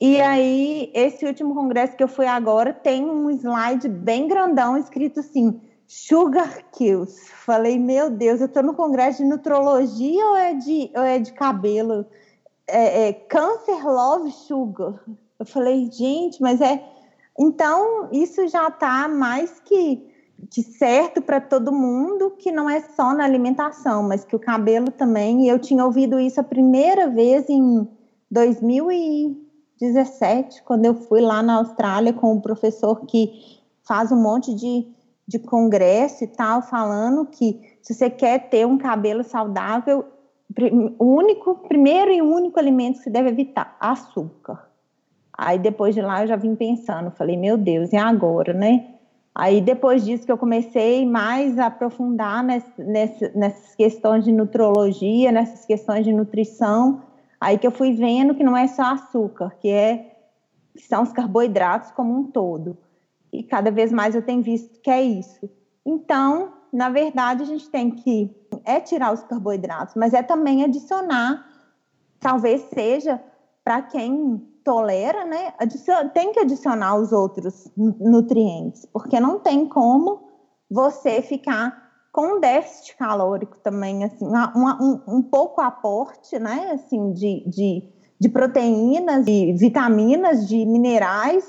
E 0.00 0.20
aí, 0.20 0.90
esse 0.94 1.24
último 1.24 1.54
congresso 1.54 1.96
que 1.96 2.02
eu 2.02 2.08
fui 2.08 2.26
agora 2.26 2.72
tem 2.72 3.04
um 3.04 3.30
slide 3.30 3.88
bem 3.88 4.28
grandão 4.28 4.76
escrito 4.76 5.20
assim: 5.20 5.58
Sugar 5.86 6.64
Kills. 6.72 7.30
Falei, 7.30 7.78
meu 7.78 8.10
Deus, 8.10 8.40
eu 8.40 8.46
estou 8.46 8.62
no 8.62 8.74
congresso 8.74 9.22
de 9.22 9.28
nutrologia 9.28 10.24
ou 10.26 10.36
é 10.36 10.52
de, 10.52 10.90
ou 10.94 11.02
é 11.02 11.18
de 11.18 11.32
cabelo? 11.32 12.04
É, 12.66 13.08
é, 13.08 13.12
Cancer 13.12 13.86
Love 13.86 14.32
Sugar. 14.32 15.00
Eu 15.38 15.46
falei, 15.46 15.90
gente, 15.90 16.42
mas 16.42 16.60
é. 16.60 16.84
Então, 17.38 18.08
isso 18.12 18.46
já 18.48 18.68
está 18.68 19.08
mais 19.08 19.60
que, 19.60 20.06
que 20.50 20.62
certo 20.62 21.22
para 21.22 21.40
todo 21.40 21.72
mundo, 21.72 22.32
que 22.38 22.50
não 22.52 22.68
é 22.68 22.80
só 22.80 23.14
na 23.14 23.24
alimentação, 23.24 24.02
mas 24.02 24.24
que 24.24 24.36
o 24.36 24.40
cabelo 24.40 24.90
também. 24.90 25.48
Eu 25.48 25.58
tinha 25.58 25.84
ouvido 25.84 26.18
isso 26.18 26.40
a 26.40 26.44
primeira 26.44 27.08
vez 27.08 27.48
em 27.48 27.88
2017, 29.80 30.62
quando 30.62 30.84
eu 30.84 30.94
fui 30.94 31.20
lá 31.20 31.42
na 31.42 31.56
Austrália 31.56 32.12
com 32.12 32.32
um 32.32 32.40
professor 32.40 33.04
que 33.06 33.60
faz 33.82 34.10
um 34.10 34.20
monte 34.20 34.54
de 34.54 34.96
de 35.26 35.38
congresso 35.38 36.22
e 36.22 36.26
tal, 36.26 36.62
falando 36.62 37.26
que 37.26 37.60
se 37.82 37.92
você 37.94 38.08
quer 38.08 38.48
ter 38.48 38.66
um 38.66 38.78
cabelo 38.78 39.24
saudável, 39.24 40.04
o 40.98 41.04
único, 41.04 41.56
primeiro 41.68 42.12
e 42.12 42.22
único 42.22 42.58
alimento 42.58 42.98
que 42.98 43.04
você 43.04 43.10
deve 43.10 43.30
evitar, 43.30 43.76
açúcar. 43.80 44.68
Aí 45.36 45.58
depois 45.58 45.94
de 45.94 46.00
lá 46.00 46.22
eu 46.22 46.28
já 46.28 46.36
vim 46.36 46.54
pensando, 46.54 47.10
falei, 47.10 47.36
meu 47.36 47.58
Deus, 47.58 47.92
e 47.92 47.96
agora, 47.96 48.52
né? 48.52 48.86
Aí 49.34 49.60
depois 49.60 50.04
disso 50.04 50.24
que 50.24 50.32
eu 50.32 50.38
comecei 50.38 51.04
mais 51.04 51.58
a 51.58 51.66
aprofundar 51.66 52.42
nessas, 52.42 53.34
nessas 53.34 53.74
questões 53.74 54.24
de 54.24 54.32
nutrologia, 54.32 55.30
nessas 55.30 55.66
questões 55.66 56.04
de 56.04 56.12
nutrição, 56.12 57.02
aí 57.40 57.58
que 57.58 57.66
eu 57.66 57.70
fui 57.70 57.92
vendo 57.92 58.34
que 58.34 58.44
não 58.44 58.56
é 58.56 58.66
só 58.66 58.82
açúcar, 58.82 59.56
que 59.60 59.68
é 59.68 60.16
que 60.76 60.82
são 60.82 61.02
os 61.02 61.12
carboidratos 61.12 61.90
como 61.90 62.14
um 62.14 62.24
todo 62.24 62.76
e 63.32 63.42
cada 63.42 63.70
vez 63.70 63.92
mais 63.92 64.14
eu 64.14 64.22
tenho 64.22 64.42
visto 64.42 64.80
que 64.80 64.90
é 64.90 65.02
isso. 65.02 65.48
Então, 65.84 66.54
na 66.72 66.88
verdade, 66.88 67.42
a 67.42 67.46
gente 67.46 67.68
tem 67.68 67.90
que 67.90 68.34
é 68.64 68.80
tirar 68.80 69.12
os 69.12 69.22
carboidratos, 69.22 69.94
mas 69.94 70.14
é 70.14 70.22
também 70.22 70.64
adicionar, 70.64 71.46
talvez 72.18 72.62
seja 72.72 73.22
para 73.62 73.82
quem 73.82 74.38
tolera, 74.64 75.24
né? 75.24 75.52
Tem 76.12 76.32
que 76.32 76.40
adicionar 76.40 76.96
os 76.96 77.12
outros 77.12 77.70
nutrientes, 77.76 78.84
porque 78.86 79.20
não 79.20 79.38
tem 79.38 79.66
como 79.68 80.28
você 80.68 81.22
ficar 81.22 81.85
com 82.16 82.40
déficit 82.40 82.96
calórico 82.96 83.58
também, 83.58 84.02
assim, 84.02 84.24
um, 84.24 85.16
um 85.18 85.22
pouco 85.22 85.60
aporte, 85.60 86.38
né? 86.38 86.70
Assim, 86.72 87.12
de, 87.12 87.44
de, 87.46 87.84
de 88.18 88.28
proteínas, 88.30 89.22
de 89.22 89.52
vitaminas, 89.52 90.48
de 90.48 90.64
minerais, 90.64 91.44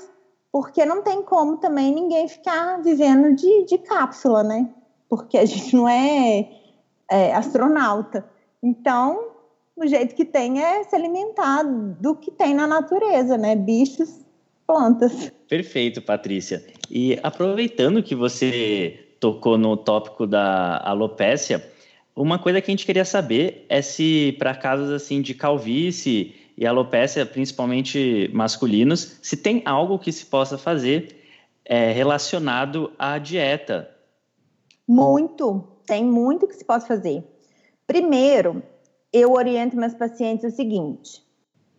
porque 0.52 0.84
não 0.84 1.02
tem 1.02 1.22
como 1.22 1.56
também 1.56 1.94
ninguém 1.94 2.28
ficar 2.28 2.82
vivendo 2.82 3.34
de, 3.34 3.64
de 3.64 3.78
cápsula, 3.78 4.42
né? 4.42 4.68
Porque 5.08 5.38
a 5.38 5.46
gente 5.46 5.74
não 5.74 5.88
é, 5.88 6.46
é 7.10 7.34
astronauta. 7.34 8.28
Então, 8.62 9.30
o 9.74 9.86
jeito 9.86 10.14
que 10.14 10.26
tem 10.26 10.62
é 10.62 10.84
se 10.84 10.94
alimentar 10.94 11.62
do 11.62 12.14
que 12.14 12.30
tem 12.30 12.52
na 12.52 12.66
natureza, 12.66 13.38
né? 13.38 13.56
Bichos, 13.56 14.20
plantas. 14.66 15.32
Perfeito, 15.48 16.02
Patrícia. 16.02 16.62
E 16.90 17.18
aproveitando 17.22 18.02
que 18.02 18.14
você 18.14 19.07
tocou 19.20 19.58
no 19.58 19.76
tópico 19.76 20.26
da 20.26 20.80
alopécia, 20.84 21.64
uma 22.14 22.38
coisa 22.38 22.60
que 22.60 22.68
a 22.68 22.72
gente 22.72 22.84
queria 22.84 23.04
saber 23.04 23.64
é 23.68 23.80
se 23.80 24.34
para 24.38 24.54
casos 24.54 24.90
assim 24.90 25.22
de 25.22 25.34
calvície 25.34 26.34
e 26.56 26.66
alopecia, 26.66 27.24
principalmente 27.24 28.28
masculinos, 28.34 29.18
se 29.22 29.36
tem 29.36 29.62
algo 29.64 29.98
que 30.00 30.10
se 30.10 30.26
possa 30.26 30.58
fazer 30.58 31.16
é, 31.64 31.92
relacionado 31.92 32.90
à 32.98 33.18
dieta. 33.18 33.88
Muito, 34.86 35.62
tem 35.86 36.04
muito 36.04 36.48
que 36.48 36.54
se 36.54 36.64
pode 36.64 36.88
fazer. 36.88 37.22
Primeiro, 37.86 38.62
eu 39.12 39.32
oriento 39.32 39.76
meus 39.76 39.94
pacientes 39.94 40.52
o 40.52 40.56
seguinte: 40.56 41.22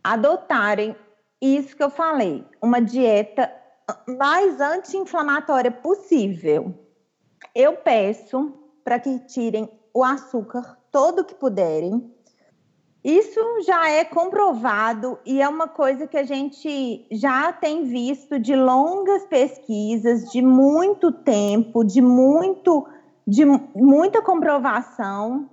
adotarem 0.02 0.96
isso 1.42 1.76
que 1.76 1.84
eu 1.84 1.90
falei, 1.90 2.46
uma 2.62 2.80
dieta 2.80 3.52
mais 4.08 4.62
anti-inflamatória 4.62 5.72
possível. 5.72 6.74
Eu 7.56 7.78
peço 7.78 8.54
para 8.84 9.00
que 9.00 9.20
tirem 9.20 9.70
o 9.94 10.04
açúcar 10.04 10.78
todo 10.92 11.24
que 11.24 11.36
puderem, 11.36 12.14
isso 13.04 13.40
já 13.66 13.90
é 13.90 14.04
comprovado 14.04 15.18
e 15.26 15.42
é 15.42 15.48
uma 15.48 15.70
coisa 15.70 16.06
que 16.06 16.18
a 16.18 16.24
gente 16.24 17.08
já 17.10 17.54
tem 17.54 17.86
visto 17.86 18.38
de 18.38 18.54
longas 18.56 19.26
pesquisas, 19.26 20.30
de 20.32 20.42
muito 20.42 21.12
tempo, 21.12 21.84
de 21.84 22.02
muito 22.02 22.86
de 23.26 23.46
muita 23.46 24.24
comprovação. 24.24 25.48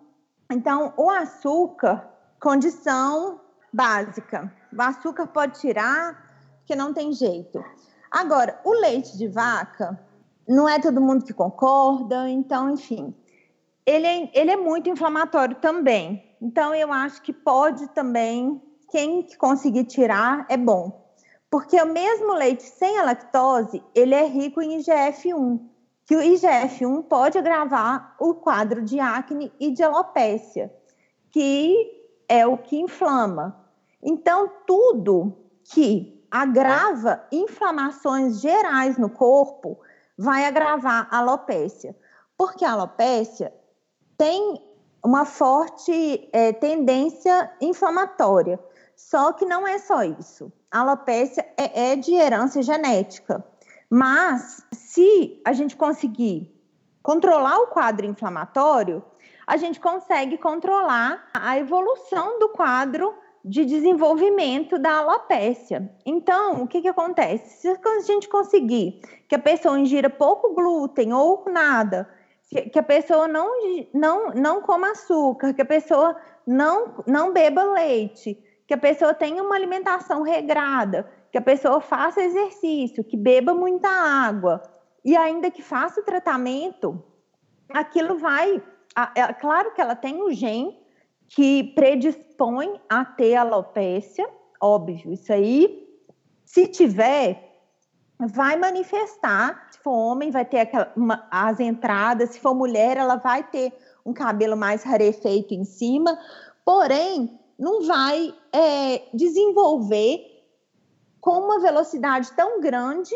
Então, 0.50 0.94
o 0.96 1.10
açúcar, 1.10 2.08
condição 2.40 3.38
básica. 3.70 4.50
O 4.72 4.80
açúcar 4.80 5.26
pode 5.26 5.60
tirar, 5.60 6.56
porque 6.58 6.74
não 6.74 6.94
tem 6.94 7.12
jeito. 7.12 7.62
Agora, 8.10 8.58
o 8.64 8.72
leite 8.72 9.18
de 9.18 9.28
vaca, 9.28 10.00
não 10.48 10.68
é 10.68 10.78
todo 10.78 11.00
mundo 11.00 11.24
que 11.24 11.32
concorda, 11.32 12.28
então, 12.28 12.70
enfim, 12.70 13.14
ele 13.84 14.06
é, 14.06 14.30
ele 14.34 14.50
é 14.50 14.56
muito 14.56 14.88
inflamatório 14.88 15.56
também. 15.56 16.22
Então, 16.40 16.74
eu 16.74 16.92
acho 16.92 17.22
que 17.22 17.32
pode 17.32 17.88
também, 17.88 18.60
quem 18.90 19.26
conseguir 19.38 19.84
tirar, 19.84 20.46
é 20.48 20.56
bom. 20.56 21.06
Porque 21.50 21.80
o 21.80 21.86
mesmo 21.86 22.34
leite 22.34 22.64
sem 22.64 22.98
a 22.98 23.04
lactose, 23.04 23.82
ele 23.94 24.14
é 24.14 24.26
rico 24.26 24.60
em 24.60 24.78
IGF-1, 24.78 25.60
que 26.04 26.16
o 26.16 26.20
IGF-1 26.20 27.04
pode 27.04 27.38
agravar 27.38 28.16
o 28.20 28.34
quadro 28.34 28.82
de 28.82 29.00
acne 29.00 29.52
e 29.58 29.70
de 29.70 29.82
alopécia, 29.82 30.72
que 31.30 32.04
é 32.28 32.46
o 32.46 32.58
que 32.58 32.78
inflama. 32.78 33.56
Então, 34.02 34.50
tudo 34.66 35.36
que 35.64 36.24
agrava 36.30 37.24
inflamações 37.32 38.40
gerais 38.40 38.98
no 38.98 39.08
corpo 39.08 39.78
vai 40.16 40.44
agravar 40.44 41.08
a 41.10 41.18
alopécia. 41.18 41.96
Porque 42.36 42.64
a 42.64 42.72
alopécia 42.72 43.52
tem 44.16 44.62
uma 45.04 45.24
forte 45.24 46.28
é, 46.32 46.52
tendência 46.52 47.50
inflamatória. 47.60 48.58
Só 48.94 49.32
que 49.32 49.44
não 49.44 49.66
é 49.66 49.78
só 49.78 50.02
isso. 50.02 50.52
A 50.70 50.80
alopecia 50.80 51.46
é, 51.56 51.92
é 51.92 51.96
de 51.96 52.14
herança 52.14 52.62
genética. 52.62 53.44
Mas, 53.88 54.64
se 54.72 55.40
a 55.44 55.52
gente 55.52 55.76
conseguir 55.76 56.52
controlar 57.02 57.58
o 57.60 57.68
quadro 57.68 58.04
inflamatório, 58.04 59.04
a 59.46 59.56
gente 59.56 59.78
consegue 59.78 60.36
controlar 60.38 61.28
a 61.32 61.56
evolução 61.56 62.40
do 62.40 62.48
quadro 62.48 63.14
de 63.46 63.64
desenvolvimento 63.64 64.76
da 64.76 64.98
alopécia. 64.98 65.88
Então, 66.04 66.64
o 66.64 66.66
que, 66.66 66.82
que 66.82 66.88
acontece? 66.88 67.60
Se 67.60 67.68
a 67.68 68.00
gente 68.00 68.28
conseguir 68.28 69.00
que 69.28 69.36
a 69.36 69.38
pessoa 69.38 69.78
ingira 69.78 70.10
pouco 70.10 70.52
glúten 70.52 71.12
ou 71.12 71.44
nada, 71.46 72.08
que, 72.48 72.78
a 72.78 72.82
pessoa 72.82 73.28
não, 73.28 73.48
não, 73.94 74.30
não 74.30 74.60
coma 74.62 74.90
açúcar, 74.90 75.54
que 75.54 75.62
a 75.62 75.66
pessoa 75.66 76.16
não, 76.44 77.04
não 77.06 77.32
beba 77.32 77.62
leite, 77.62 78.36
que 78.66 78.74
a 78.74 78.78
pessoa 78.78 79.14
tenha 79.14 79.42
uma 79.42 79.54
alimentação 79.54 80.22
regrada, 80.22 81.08
que 81.30 81.38
a 81.38 81.42
pessoa 81.42 81.80
faça 81.80 82.20
exercício, 82.20 83.04
que 83.04 83.16
beba 83.16 83.54
muita 83.54 83.88
água 83.88 84.60
e 85.04 85.16
ainda 85.16 85.52
que 85.52 85.62
faça 85.62 86.00
o 86.00 86.04
tratamento, 86.04 87.00
aquilo 87.72 88.18
vai. 88.18 88.60
É 89.14 89.32
claro 89.34 89.72
que 89.72 89.80
ela 89.80 89.94
tem 89.94 90.20
o 90.20 90.32
gen 90.32 90.84
que 91.28 91.64
predispõe 91.74 92.80
a 92.88 93.04
ter 93.04 93.34
alopécia, 93.34 94.28
óbvio, 94.60 95.12
isso 95.12 95.32
aí, 95.32 95.86
se 96.44 96.66
tiver, 96.66 97.46
vai 98.18 98.56
manifestar. 98.56 99.68
Se 99.70 99.78
for 99.80 99.92
homem, 99.92 100.30
vai 100.30 100.44
ter 100.44 100.60
aquela, 100.60 100.92
uma, 100.96 101.26
as 101.30 101.60
entradas, 101.60 102.30
se 102.30 102.40
for 102.40 102.54
mulher, 102.54 102.96
ela 102.96 103.16
vai 103.16 103.42
ter 103.42 103.72
um 104.04 104.12
cabelo 104.12 104.56
mais 104.56 104.84
rarefeito 104.84 105.52
em 105.52 105.64
cima, 105.64 106.18
porém, 106.64 107.38
não 107.58 107.86
vai 107.86 108.34
é, 108.52 109.02
desenvolver 109.12 110.20
com 111.20 111.40
uma 111.40 111.60
velocidade 111.60 112.30
tão 112.32 112.60
grande 112.60 113.14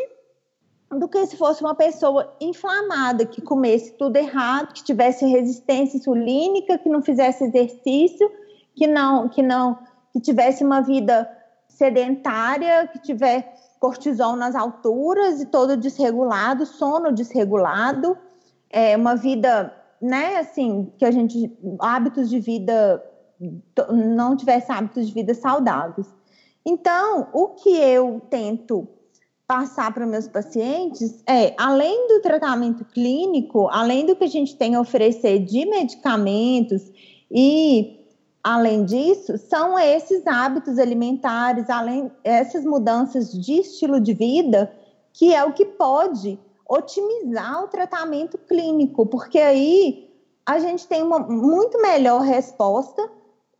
do 0.91 1.07
que 1.07 1.25
se 1.25 1.37
fosse 1.37 1.61
uma 1.61 1.73
pessoa 1.73 2.35
inflamada, 2.39 3.25
que 3.25 3.41
comesse 3.41 3.93
tudo 3.93 4.17
errado, 4.17 4.73
que 4.73 4.83
tivesse 4.83 5.25
resistência 5.25 5.97
insulínica, 5.97 6.77
que 6.77 6.89
não 6.89 7.01
fizesse 7.01 7.45
exercício, 7.45 8.29
que 8.75 8.87
não, 8.87 9.29
que 9.29 9.41
não, 9.41 9.79
que 10.11 10.19
tivesse 10.19 10.63
uma 10.63 10.81
vida 10.81 11.29
sedentária, 11.69 12.87
que 12.87 12.99
tiver 12.99 13.53
cortisol 13.79 14.35
nas 14.35 14.53
alturas 14.53 15.41
e 15.41 15.45
todo 15.45 15.77
desregulado, 15.77 16.65
sono 16.65 17.11
desregulado, 17.11 18.17
é 18.69 18.95
uma 18.95 19.15
vida, 19.15 19.73
né, 20.01 20.37
assim, 20.37 20.91
que 20.97 21.05
a 21.05 21.11
gente 21.11 21.51
hábitos 21.79 22.29
de 22.29 22.39
vida 22.39 23.03
não 23.89 24.35
tivesse 24.35 24.71
hábitos 24.71 25.07
de 25.07 25.13
vida 25.13 25.33
saudáveis. 25.33 26.07
Então, 26.65 27.29
o 27.33 27.49
que 27.49 27.75
eu 27.75 28.21
tento 28.29 28.87
passar 29.51 29.93
para 29.93 30.05
meus 30.05 30.29
pacientes 30.29 31.21
é, 31.27 31.53
além 31.59 32.07
do 32.07 32.21
tratamento 32.21 32.85
clínico, 32.85 33.67
além 33.69 34.05
do 34.05 34.15
que 34.15 34.23
a 34.23 34.27
gente 34.27 34.55
tem 34.55 34.75
a 34.75 34.79
oferecer 34.79 35.39
de 35.39 35.65
medicamentos 35.65 36.89
e 37.29 37.99
além 38.41 38.85
disso, 38.85 39.37
são 39.37 39.77
esses 39.77 40.25
hábitos 40.25 40.79
alimentares, 40.79 41.69
além 41.69 42.09
essas 42.23 42.63
mudanças 42.63 43.29
de 43.29 43.59
estilo 43.59 43.99
de 43.99 44.13
vida, 44.13 44.71
que 45.11 45.35
é 45.35 45.43
o 45.43 45.51
que 45.51 45.65
pode 45.65 46.39
otimizar 46.65 47.65
o 47.65 47.67
tratamento 47.67 48.37
clínico, 48.37 49.05
porque 49.05 49.37
aí 49.37 50.09
a 50.45 50.59
gente 50.59 50.87
tem 50.87 51.03
uma 51.03 51.19
muito 51.19 51.77
melhor 51.81 52.21
resposta 52.21 53.05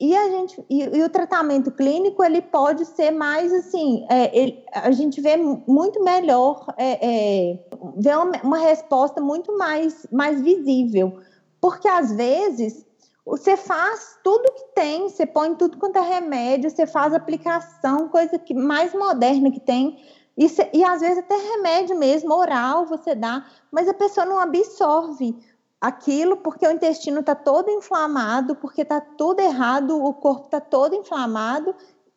e 0.02 0.18
a 0.18 0.30
gente 0.30 0.66
e, 0.68 0.82
e, 0.82 1.04
o 1.04 1.10
tratamento 1.10 1.70
clínico 1.70 2.24
ele 2.24 2.41
pode 2.41 2.86
ser 2.86 3.12
mais 3.12 3.54
assim 3.54 4.04
é, 4.10 4.36
ele, 4.36 4.66
a 4.74 4.89
gente 4.89 5.22
vê 5.22 5.38
muito 5.38 6.04
melhor 6.04 6.66
é, 6.76 7.52
é, 7.52 7.60
vê 7.97 8.16
uma, 8.16 8.32
uma, 8.43 8.58
resposta 8.58 9.22
muito 9.22 9.56
mais 9.56 10.08
mais 10.12 10.41
visível. 10.41 11.20
Porque 11.62 11.88
às 11.88 12.12
vezes 12.12 12.84
você 13.24 13.56
faz 13.56 14.18
tudo 14.24 14.52
que 14.52 14.74
tem 14.74 15.08
você 15.08 15.28
põe 15.28 15.54
tudo 15.54 15.78
quanto 15.78 15.97
é 15.97 16.02
remédio 16.02 16.72
você 16.72 16.88
faz 16.88 17.14
aplicação 17.14 18.10
coisa 18.10 18.39
que 18.39 18.56
mais 18.56 18.95
moderna 18.95 19.52
que 19.52 19.60
tem 19.60 19.99
e, 20.36 20.47
e 20.74 20.84
às 20.84 21.02
vezes 21.02 21.20
até 21.20 21.36
remédio 21.36 21.95
mesmo 21.99 22.34
oral 22.34 22.88
você 22.88 23.14
dá 23.14 23.45
mas 23.72 23.88
a 23.88 23.93
pessoa 23.93 24.26
não 24.26 24.39
absorve 24.39 25.38
aquilo 25.82 26.38
porque 26.38 26.68
o 26.68 26.72
intestino 26.72 27.22
está 27.22 27.34
todo 27.34 27.72
inflamado, 27.72 28.56
porque 28.56 28.84
está 28.84 29.02
tudo 29.02 29.40
errado, 29.40 30.02
o 30.06 30.14
corpo 30.14 30.46
está 30.46 30.62
todo 30.62 30.96
inflamado 30.96 31.74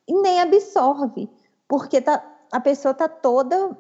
e 0.07 0.15
nem 0.21 0.39
absorve, 0.43 1.31
porque 1.67 2.03
tá, 2.03 2.23
a 2.53 2.61
pessoa 2.61 2.93
está 2.93 3.09
toda 3.09 3.77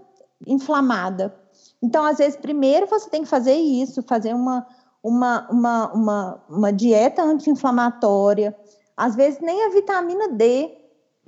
inflamada. 0.47 1.39
Então, 1.82 2.03
às 2.03 2.16
vezes, 2.16 2.37
primeiro 2.37 2.87
você 2.87 3.11
tem 3.11 3.22
que 3.22 3.28
fazer 3.28 3.55
isso, 3.55 4.03
fazer 4.03 4.35
uma, 4.35 4.66
uma, 5.03 5.47
uma, 5.51 5.93
uma, 5.93 6.45
uma 6.49 6.72
dieta 6.72 7.22
anti-inflamatória. 7.22 8.57
Às 8.97 9.14
vezes, 9.14 9.39
nem 9.41 9.66
a 9.66 9.68
vitamina 9.68 10.28
D, 10.28 10.78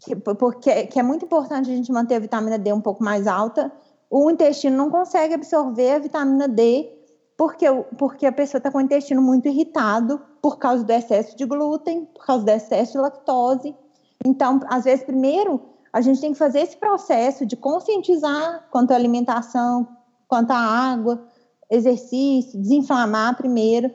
que, 0.00 0.16
porque, 0.16 0.86
que 0.86 0.98
é 0.98 1.02
muito 1.02 1.26
importante 1.26 1.70
a 1.70 1.74
gente 1.76 1.92
manter 1.92 2.14
a 2.14 2.20
vitamina 2.20 2.58
D 2.58 2.72
um 2.72 2.80
pouco 2.80 3.04
mais 3.04 3.26
alta, 3.26 3.70
o 4.08 4.30
intestino 4.30 4.76
não 4.76 4.90
consegue 4.90 5.34
absorver 5.34 5.92
a 5.92 5.98
vitamina 5.98 6.48
D 6.48 6.95
porque, 7.36 7.66
porque 7.98 8.26
a 8.26 8.32
pessoa 8.32 8.58
está 8.58 8.70
com 8.70 8.78
o 8.78 8.80
intestino 8.80 9.20
muito 9.20 9.46
irritado 9.46 10.20
por 10.40 10.58
causa 10.58 10.82
do 10.82 10.90
excesso 10.90 11.36
de 11.36 11.44
glúten, 11.44 12.06
por 12.06 12.24
causa 12.24 12.44
do 12.44 12.50
excesso 12.50 12.92
de 12.92 12.98
lactose. 12.98 13.76
Então, 14.24 14.60
às 14.68 14.84
vezes, 14.84 15.04
primeiro, 15.04 15.60
a 15.92 16.00
gente 16.00 16.20
tem 16.20 16.32
que 16.32 16.38
fazer 16.38 16.60
esse 16.60 16.76
processo 16.76 17.44
de 17.44 17.54
conscientizar 17.56 18.66
quanto 18.70 18.92
à 18.92 18.94
alimentação, 18.94 19.86
quanto 20.26 20.50
à 20.52 20.56
água, 20.56 21.26
exercício, 21.70 22.60
desinflamar 22.60 23.36
primeiro, 23.36 23.92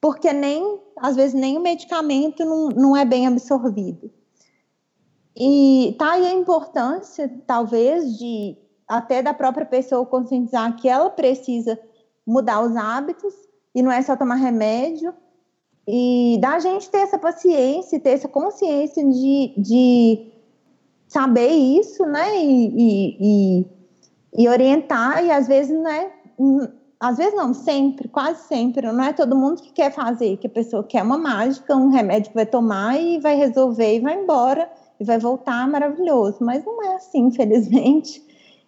porque 0.00 0.32
nem, 0.32 0.80
às 0.96 1.16
vezes, 1.16 1.34
nem 1.34 1.58
o 1.58 1.60
medicamento 1.60 2.44
não, 2.44 2.68
não 2.68 2.96
é 2.96 3.04
bem 3.04 3.26
absorvido. 3.26 4.10
E 5.36 5.94
tá 5.98 6.12
aí 6.12 6.26
a 6.26 6.32
importância, 6.32 7.30
talvez, 7.46 8.16
de 8.16 8.56
até 8.88 9.22
da 9.22 9.32
própria 9.34 9.66
pessoa 9.66 10.04
conscientizar 10.06 10.74
que 10.76 10.88
ela 10.88 11.10
precisa 11.10 11.78
mudar 12.30 12.62
os 12.62 12.76
hábitos 12.76 13.34
e 13.74 13.82
não 13.82 13.90
é 13.90 14.00
só 14.02 14.16
tomar 14.16 14.36
remédio. 14.36 15.12
E 15.86 16.38
da 16.40 16.60
gente 16.60 16.88
ter 16.88 16.98
essa 16.98 17.18
paciência, 17.18 17.98
ter 17.98 18.10
essa 18.10 18.28
consciência 18.28 19.04
de, 19.04 19.54
de 19.58 20.32
saber 21.08 21.48
isso, 21.48 22.06
né? 22.06 22.38
E, 22.38 22.68
e, 22.68 23.16
e, 23.20 23.66
e 24.44 24.48
orientar, 24.48 25.24
e 25.24 25.32
às 25.32 25.48
vezes, 25.48 25.76
né? 25.76 26.12
Às 27.00 27.16
vezes 27.16 27.34
não, 27.34 27.52
sempre, 27.52 28.06
quase 28.08 28.46
sempre. 28.46 28.86
Não 28.92 29.02
é 29.02 29.12
todo 29.12 29.34
mundo 29.34 29.62
que 29.62 29.72
quer 29.72 29.92
fazer, 29.92 30.36
que 30.36 30.46
a 30.46 30.50
pessoa 30.50 30.84
quer 30.84 31.02
uma 31.02 31.18
mágica, 31.18 31.76
um 31.76 31.88
remédio 31.88 32.30
que 32.30 32.36
vai 32.36 32.46
tomar 32.46 33.00
e 33.00 33.18
vai 33.18 33.34
resolver 33.34 33.96
e 33.96 34.00
vai 34.00 34.22
embora 34.22 34.70
e 35.00 35.04
vai 35.04 35.18
voltar 35.18 35.66
maravilhoso. 35.68 36.38
Mas 36.40 36.64
não 36.64 36.80
é 36.84 36.94
assim, 36.94 37.26
infelizmente. 37.26 38.22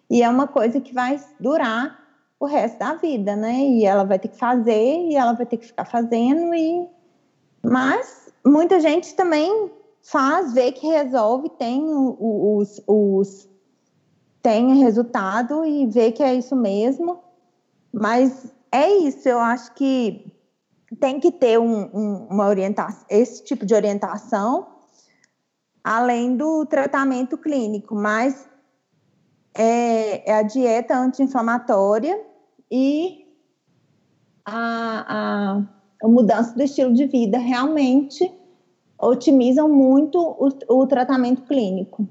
E 0.09 0.21
é 0.21 0.27
uma 0.27 0.47
coisa 0.47 0.81
que 0.81 0.93
vai 0.93 1.17
durar 1.39 2.02
o 2.39 2.45
resto 2.45 2.79
da 2.79 2.95
vida, 2.95 3.35
né? 3.35 3.59
E 3.59 3.85
ela 3.85 4.03
vai 4.03 4.19
ter 4.19 4.27
que 4.27 4.37
fazer 4.37 5.07
e 5.09 5.15
ela 5.15 5.33
vai 5.33 5.45
ter 5.45 5.57
que 5.57 5.67
ficar 5.67 5.85
fazendo 5.85 6.53
e 6.53 6.87
mas 7.65 8.29
muita 8.45 8.79
gente 8.79 9.15
também 9.15 9.71
faz, 10.01 10.53
vê 10.53 10.71
que 10.71 10.85
resolve, 10.85 11.49
tem 11.51 11.81
os, 11.87 12.81
os 12.85 13.49
tem 14.41 14.79
resultado 14.79 15.63
e 15.63 15.87
vê 15.87 16.11
que 16.11 16.21
é 16.21 16.35
isso 16.35 16.55
mesmo. 16.55 17.23
Mas 17.93 18.53
é 18.69 18.89
isso, 18.89 19.29
eu 19.29 19.39
acho 19.39 19.73
que 19.75 20.29
tem 20.99 21.19
que 21.19 21.31
ter 21.31 21.57
um, 21.57 21.89
um, 21.93 22.27
uma 22.29 22.47
orientação, 22.47 23.05
esse 23.09 23.43
tipo 23.43 23.65
de 23.65 23.73
orientação, 23.73 24.67
além 25.83 26.35
do 26.35 26.65
tratamento 26.65 27.37
clínico, 27.37 27.95
mas 27.95 28.47
é, 29.55 30.29
é 30.29 30.35
a 30.35 30.41
dieta 30.41 30.97
anti-inflamatória 30.97 32.19
e 32.71 33.25
a, 34.45 35.05
a, 35.07 35.63
a 36.03 36.07
mudança 36.07 36.55
do 36.55 36.63
estilo 36.63 36.93
de 36.93 37.05
vida 37.05 37.37
realmente 37.37 38.31
otimizam 38.99 39.69
muito 39.69 40.17
o, 40.19 40.49
o 40.81 40.87
tratamento 40.87 41.43
clínico. 41.43 42.07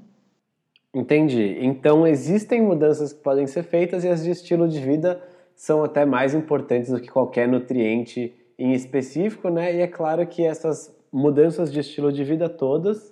Entendi. 0.93 1.57
Então, 1.59 2.05
existem 2.05 2.61
mudanças 2.61 3.11
que 3.11 3.19
podem 3.19 3.47
ser 3.47 3.63
feitas 3.63 4.03
e 4.03 4.09
as 4.09 4.23
de 4.23 4.29
estilo 4.29 4.67
de 4.67 4.79
vida 4.79 5.21
são 5.55 5.83
até 5.83 6.05
mais 6.05 6.33
importantes 6.35 6.91
do 6.91 6.99
que 6.99 7.09
qualquer 7.09 7.47
nutriente 7.47 8.33
em 8.57 8.73
específico, 8.73 9.49
né? 9.49 9.75
E 9.75 9.81
é 9.81 9.87
claro 9.87 10.25
que 10.27 10.43
essas 10.45 10.95
mudanças 11.11 11.71
de 11.71 11.79
estilo 11.79 12.11
de 12.11 12.23
vida 12.23 12.47
todas 12.47 13.11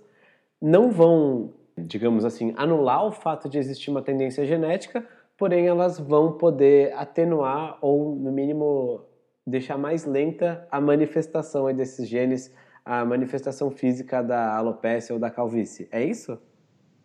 não 0.61 0.91
vão, 0.91 1.51
digamos 1.77 2.25
assim, 2.25 2.53
anular 2.57 3.05
o 3.05 3.11
fato 3.11 3.49
de 3.49 3.57
existir 3.57 3.89
uma 3.89 4.01
tendência 4.01 4.45
genética, 4.45 5.05
porém 5.37 5.67
elas 5.67 5.99
vão 5.99 6.33
poder 6.33 6.93
atenuar 6.93 7.77
ou, 7.81 8.15
no 8.15 8.31
mínimo, 8.31 9.01
deixar 9.45 9.77
mais 9.77 10.05
lenta 10.05 10.67
a 10.71 10.79
manifestação 10.79 11.73
desses 11.73 12.07
genes, 12.07 12.53
a 12.85 13.03
manifestação 13.05 13.71
física 13.71 14.21
da 14.21 14.55
alopecia 14.55 15.13
ou 15.13 15.19
da 15.19 15.29
calvície. 15.29 15.87
É 15.91 16.03
isso? 16.03 16.37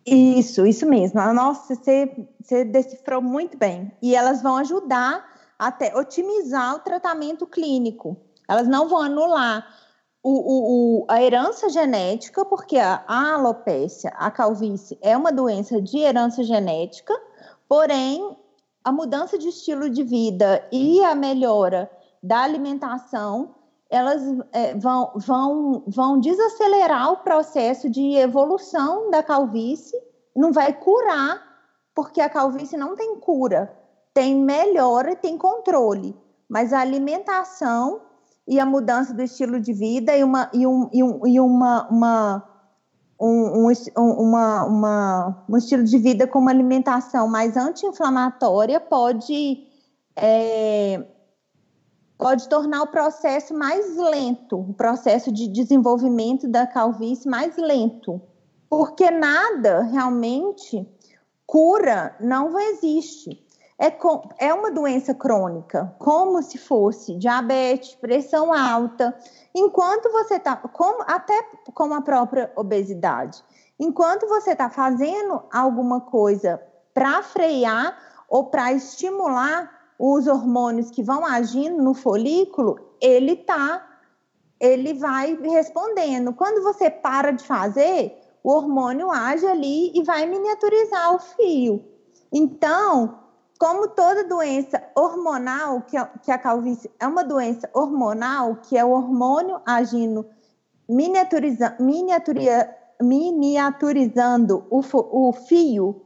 Isso, 0.05 0.65
isso 0.65 0.87
mesmo. 0.87 1.19
Nossa, 1.33 1.75
você, 1.75 2.27
você 2.41 2.63
decifrou 2.63 3.21
muito 3.21 3.57
bem. 3.57 3.91
E 4.01 4.15
elas 4.15 4.41
vão 4.41 4.55
ajudar 4.57 5.25
até 5.59 5.95
otimizar 5.97 6.75
o 6.75 6.79
tratamento 6.79 7.45
clínico. 7.45 8.15
Elas 8.47 8.67
não 8.67 8.87
vão 8.87 9.01
anular 9.01 9.67
o, 10.23 10.31
o, 10.31 11.01
o, 11.01 11.05
a 11.07 11.21
herança 11.21 11.69
genética, 11.69 12.43
porque 12.45 12.77
a, 12.77 13.03
a 13.07 13.33
alopecia, 13.33 14.11
a 14.11 14.29
calvície, 14.29 14.97
é 15.01 15.15
uma 15.15 15.31
doença 15.31 15.81
de 15.81 15.99
herança 15.99 16.43
genética, 16.43 17.13
Porém, 17.67 18.37
a 18.83 18.91
mudança 18.91 19.37
de 19.37 19.49
estilo 19.49 19.89
de 19.89 20.03
vida 20.03 20.65
e 20.71 21.03
a 21.03 21.13
melhora 21.13 21.91
da 22.23 22.41
alimentação, 22.41 23.55
elas 23.89 24.21
é, 24.53 24.73
vão, 24.75 25.11
vão, 25.15 25.83
vão 25.85 26.19
desacelerar 26.19 27.11
o 27.11 27.17
processo 27.17 27.89
de 27.89 28.15
evolução 28.15 29.11
da 29.11 29.21
calvície, 29.21 30.01
não 30.35 30.53
vai 30.53 30.73
curar, 30.73 31.41
porque 31.93 32.21
a 32.21 32.29
calvície 32.29 32.77
não 32.77 32.95
tem 32.95 33.19
cura, 33.19 33.75
tem 34.13 34.35
melhora 34.35 35.11
e 35.11 35.15
tem 35.15 35.37
controle, 35.37 36.15
mas 36.47 36.71
a 36.71 36.79
alimentação 36.79 38.01
e 38.47 38.59
a 38.59 38.65
mudança 38.65 39.13
do 39.13 39.21
estilo 39.21 39.59
de 39.59 39.73
vida 39.73 40.15
e 40.15 40.23
uma, 40.23 40.49
e 40.53 40.65
um, 40.65 40.89
e 40.93 41.03
um, 41.03 41.27
e 41.27 41.39
uma, 41.39 41.87
uma 41.89 42.57
um, 43.19 43.67
um, 43.67 43.71
uma, 43.97 44.65
uma, 44.65 45.45
um 45.49 45.57
estilo 45.57 45.83
de 45.83 45.97
vida 45.97 46.27
com 46.27 46.39
uma 46.39 46.51
alimentação 46.51 47.27
mais 47.27 47.57
anti-inflamatória 47.57 48.79
pode, 48.79 49.67
é, 50.15 51.03
pode 52.17 52.47
tornar 52.47 52.83
o 52.83 52.87
processo 52.87 53.53
mais 53.53 53.97
lento, 53.97 54.59
o 54.59 54.73
processo 54.73 55.31
de 55.31 55.47
desenvolvimento 55.47 56.47
da 56.47 56.67
calvície 56.67 57.29
mais 57.29 57.57
lento. 57.57 58.21
Porque 58.69 59.09
nada 59.09 59.81
realmente 59.83 60.87
cura 61.45 62.15
não 62.19 62.59
existe. 62.59 63.46
É, 63.79 63.91
com, 63.91 64.27
é 64.39 64.51
uma 64.51 64.71
doença 64.71 65.13
crônica, 65.13 65.93
como 65.99 66.41
se 66.41 66.57
fosse 66.57 67.15
diabetes, 67.15 67.93
pressão 67.93 68.51
alta, 68.51 69.15
enquanto 69.53 70.11
você 70.11 70.35
está, 70.35 70.59
até 71.05 71.43
como 71.75 71.93
a 71.93 72.01
própria 72.01 72.51
obesidade, 72.55 73.43
enquanto 73.79 74.27
você 74.27 74.53
está 74.53 74.67
fazendo 74.67 75.43
alguma 75.53 76.01
coisa 76.01 76.59
para 76.91 77.21
frear 77.21 77.95
ou 78.27 78.45
para 78.45 78.73
estimular 78.73 79.71
os 79.99 80.25
hormônios 80.25 80.89
que 80.89 81.03
vão 81.03 81.23
agindo 81.23 81.81
no 81.81 81.93
folículo, 81.93 82.79
ele 82.99 83.35
tá, 83.35 83.87
ele 84.59 84.95
vai 84.95 85.35
respondendo. 85.35 86.33
Quando 86.33 86.63
você 86.63 86.89
para 86.89 87.29
de 87.29 87.43
fazer, 87.43 88.17
o 88.43 88.51
hormônio 88.51 89.11
age 89.11 89.45
ali 89.45 89.91
e 89.93 90.03
vai 90.03 90.25
miniaturizar 90.25 91.15
o 91.15 91.19
fio. 91.19 91.85
Então, 92.31 93.26
como 93.57 93.87
toda 93.89 94.27
doença 94.27 94.81
hormonal, 94.95 95.81
que 95.81 95.97
a, 95.97 96.05
que 96.05 96.31
a 96.31 96.37
calvície 96.37 96.91
é 96.99 97.07
uma 97.07 97.23
doença 97.23 97.69
hormonal, 97.73 98.57
que 98.57 98.77
é 98.77 98.85
o 98.85 98.91
hormônio 98.91 99.59
agindo, 99.65 100.25
miniaturiza, 100.87 101.75
miniaturia, 101.79 102.69
miniaturizando 103.01 104.65
o, 104.69 104.81
o 104.81 105.33
fio. 105.33 106.03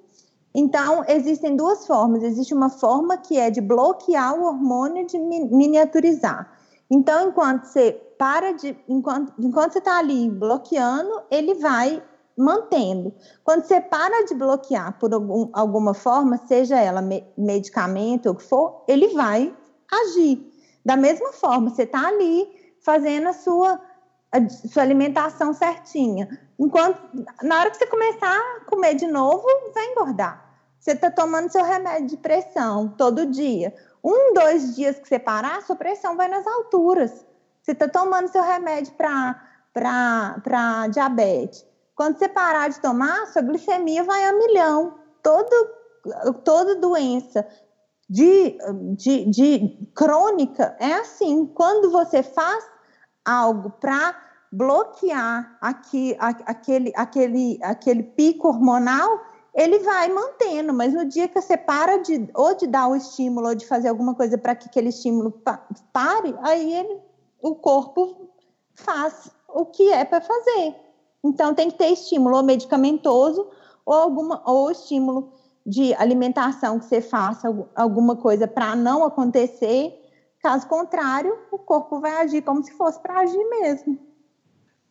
Então, 0.54 1.04
existem 1.08 1.56
duas 1.56 1.86
formas. 1.88 2.24
Existe 2.24 2.54
uma 2.54 2.70
forma 2.70 3.18
que 3.18 3.38
é 3.38 3.50
de 3.50 3.62
bloquear 3.62 4.38
o 4.38 4.46
hormônio 4.46 5.06
de 5.06 5.18
miniaturizar. 5.18 6.52
Então, 6.90 7.30
enquanto 7.30 7.66
você 7.66 7.94
para 8.18 8.52
de. 8.52 8.78
Enquanto, 8.88 9.34
enquanto 9.40 9.74
você 9.74 9.80
está 9.80 9.98
ali 9.98 10.30
bloqueando, 10.30 11.24
ele 11.32 11.56
vai 11.56 12.04
mantendo. 12.38 13.14
Quando 13.44 13.64
você 13.64 13.80
para 13.80 14.26
de 14.26 14.34
bloquear 14.34 14.98
por 15.00 15.14
algum, 15.14 15.50
alguma 15.54 15.94
forma, 15.94 16.38
seja 16.48 16.80
ela 16.80 17.02
me, 17.02 17.26
medicamento 17.38 18.28
ou 18.28 18.34
o 18.34 18.38
que 18.38 18.44
for, 18.44 18.84
ele 18.88 19.10
vai 19.10 19.56
agir. 19.92 20.52
Da 20.84 20.98
mesma 20.98 21.32
forma, 21.34 21.70
você 21.70 21.84
está 21.84 22.08
ali 22.08 22.48
fazendo 22.84 23.28
a 23.28 23.34
sua, 23.34 23.80
a 24.32 24.50
sua 24.50 24.84
alimentação 24.84 25.54
certinha. 25.54 26.28
Enquanto, 26.58 27.00
na 27.44 27.60
hora 27.60 27.70
que 27.70 27.78
você 27.78 27.88
começar 27.88 28.38
a 28.38 28.66
comer 28.66 28.96
de 28.96 29.08
novo, 29.08 29.44
vai 29.74 29.86
engordar. 29.92 30.52
Você 30.80 30.92
está 30.94 31.12
tomando 31.12 31.52
seu 31.52 31.64
remédio 31.64 32.08
de 32.08 32.18
pressão 32.18 32.88
todo 32.98 33.28
dia. 33.28 33.74
Um, 34.04 34.34
dois 34.34 34.76
dias 34.76 34.98
que 34.98 35.08
você 35.08 35.20
parar, 35.20 35.62
sua 35.62 35.76
pressão 35.76 36.18
vai 36.18 36.28
nas 36.28 36.46
alturas. 36.48 37.24
Você 37.62 37.74
está 37.74 37.88
tomando 37.88 38.28
seu 38.30 38.42
remédio 38.42 38.94
para 38.94 40.88
diabetes. 40.88 41.64
Quando 42.02 42.18
você 42.18 42.28
parar 42.28 42.68
de 42.68 42.82
tomar, 42.82 43.28
sua 43.28 43.44
glicemia 43.44 44.04
vai 44.04 44.26
a 44.26 44.34
milhão. 44.34 44.96
Todo, 45.22 45.70
toda 46.44 46.74
doença 46.78 47.48
de, 48.10 48.58
de, 48.98 49.26
de 49.26 49.88
crônica 49.94 50.76
é 50.80 50.94
assim. 50.94 51.46
Quando 51.46 51.92
você 51.92 52.24
faz 52.24 52.66
algo 53.24 53.70
para 53.80 54.20
bloquear 54.52 55.56
aqui, 55.62 56.18
aquele, 56.20 56.92
aquele, 56.96 57.60
aquele 57.62 58.02
pico 58.02 58.48
hormonal, 58.48 59.22
ele 59.54 59.78
vai 59.78 60.10
mantendo, 60.10 60.74
mas 60.74 60.96
no 60.96 61.06
dia 61.06 61.28
que 61.28 61.40
você 61.40 61.56
para 61.56 61.98
de 61.98 62.28
ou 62.34 62.56
de 62.56 62.66
dar 62.66 62.88
o 62.88 62.96
estímulo 62.96 63.50
ou 63.50 63.54
de 63.54 63.68
fazer 63.68 63.90
alguma 63.90 64.16
coisa 64.16 64.40
para 64.40 64.56
que 64.56 64.66
aquele 64.68 64.90
estímulo 64.90 65.40
pare, 65.94 66.36
aí 66.42 66.74
ele, 66.74 67.00
o 67.44 67.54
corpo 67.54 68.28
faz 68.74 69.30
o 69.48 69.68
que 69.68 69.92
é 69.92 70.04
para 70.04 70.20
fazer. 70.20 70.91
Então, 71.24 71.54
tem 71.54 71.70
que 71.70 71.78
ter 71.78 71.90
estímulo 71.90 72.38
ou 72.38 72.44
medicamentoso 72.44 73.48
ou, 73.86 73.94
alguma, 73.94 74.42
ou 74.46 74.72
estímulo 74.72 75.34
de 75.66 75.94
alimentação 75.94 76.80
que 76.80 76.86
você 76.86 77.02
faça 77.02 77.48
alguma 77.76 78.16
coisa 78.16 78.48
para 78.48 78.76
não 78.76 79.04
acontecer. 79.04 79.94
Caso 80.40 80.68
contrário, 80.68 81.38
o 81.52 81.58
corpo 81.60 82.00
vai 82.00 82.14
agir 82.22 82.42
como 82.42 82.64
se 82.64 82.74
fosse 82.74 83.00
para 83.00 83.20
agir 83.20 83.44
mesmo. 83.50 84.00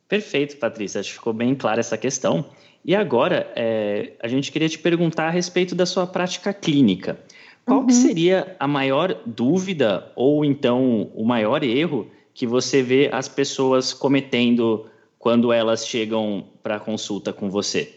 Perfeito, 0.09 0.57
Patrícia. 0.57 1.01
Acho 1.01 1.11
que 1.11 1.19
ficou 1.19 1.33
bem 1.33 1.55
clara 1.55 1.81
essa 1.81 1.99
questão. 1.99 2.45
E 2.85 2.95
agora, 2.95 3.53
é, 3.55 4.13
a 4.23 4.29
gente 4.29 4.51
queria 4.51 4.69
te 4.69 4.79
perguntar 4.79 5.27
a 5.27 5.31
respeito 5.31 5.75
da 5.75 5.85
sua 5.85 6.07
prática 6.07 6.53
clínica. 6.53 7.19
Qual 7.67 7.83
uhum. 7.83 7.91
seria 7.91 8.57
a 8.59 8.67
maior 8.67 9.21
dúvida 9.27 10.11
ou 10.17 10.45
então 10.45 11.11
o 11.15 11.25
maior 11.25 11.63
erro 11.63 12.09
que 12.33 12.47
você 12.47 12.83
vê 12.83 13.11
as 13.13 13.29
pessoas 13.29 13.93
cometendo 13.93 14.87
quando 15.21 15.53
elas 15.53 15.87
chegam 15.87 16.49
para 16.63 16.81
consulta 16.81 17.31
com 17.31 17.51
você? 17.51 17.95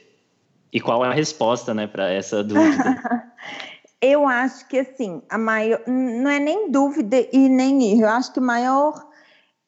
E 0.74 0.82
qual 0.82 1.06
é 1.06 1.08
a 1.08 1.14
resposta, 1.14 1.74
né, 1.74 1.88
para 1.88 2.12
essa 2.12 2.44
dúvida? 2.44 3.34
eu 4.02 4.28
acho 4.28 4.68
que 4.68 4.80
assim, 4.80 5.22
a 5.30 5.38
maior 5.38 5.82
não 5.88 6.30
é 6.30 6.38
nem 6.38 6.70
dúvida 6.70 7.26
e 7.32 7.48
nem 7.48 7.92
erro. 7.92 8.02
Eu 8.02 8.10
acho 8.10 8.34
que 8.34 8.40
o 8.40 8.44
maior, 8.44 9.10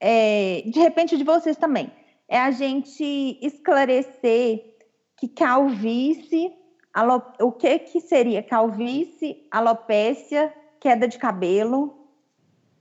é, 0.02 0.64
de 0.66 0.78
repente 0.80 1.16
de 1.16 1.24
vocês 1.24 1.56
também, 1.56 1.90
é 2.28 2.38
a 2.38 2.52
gente 2.52 3.40
esclarecer 3.42 4.76
que 5.16 5.30
calvície, 5.30 6.52
alop, 6.94 7.42
o 7.42 7.54
que 7.54 7.80
que 7.80 8.02
seria 8.02 8.44
calvície, 8.44 9.48
alopécia, 9.50 10.54
queda 10.82 11.08
de 11.08 11.18
cabelo, 11.18 12.10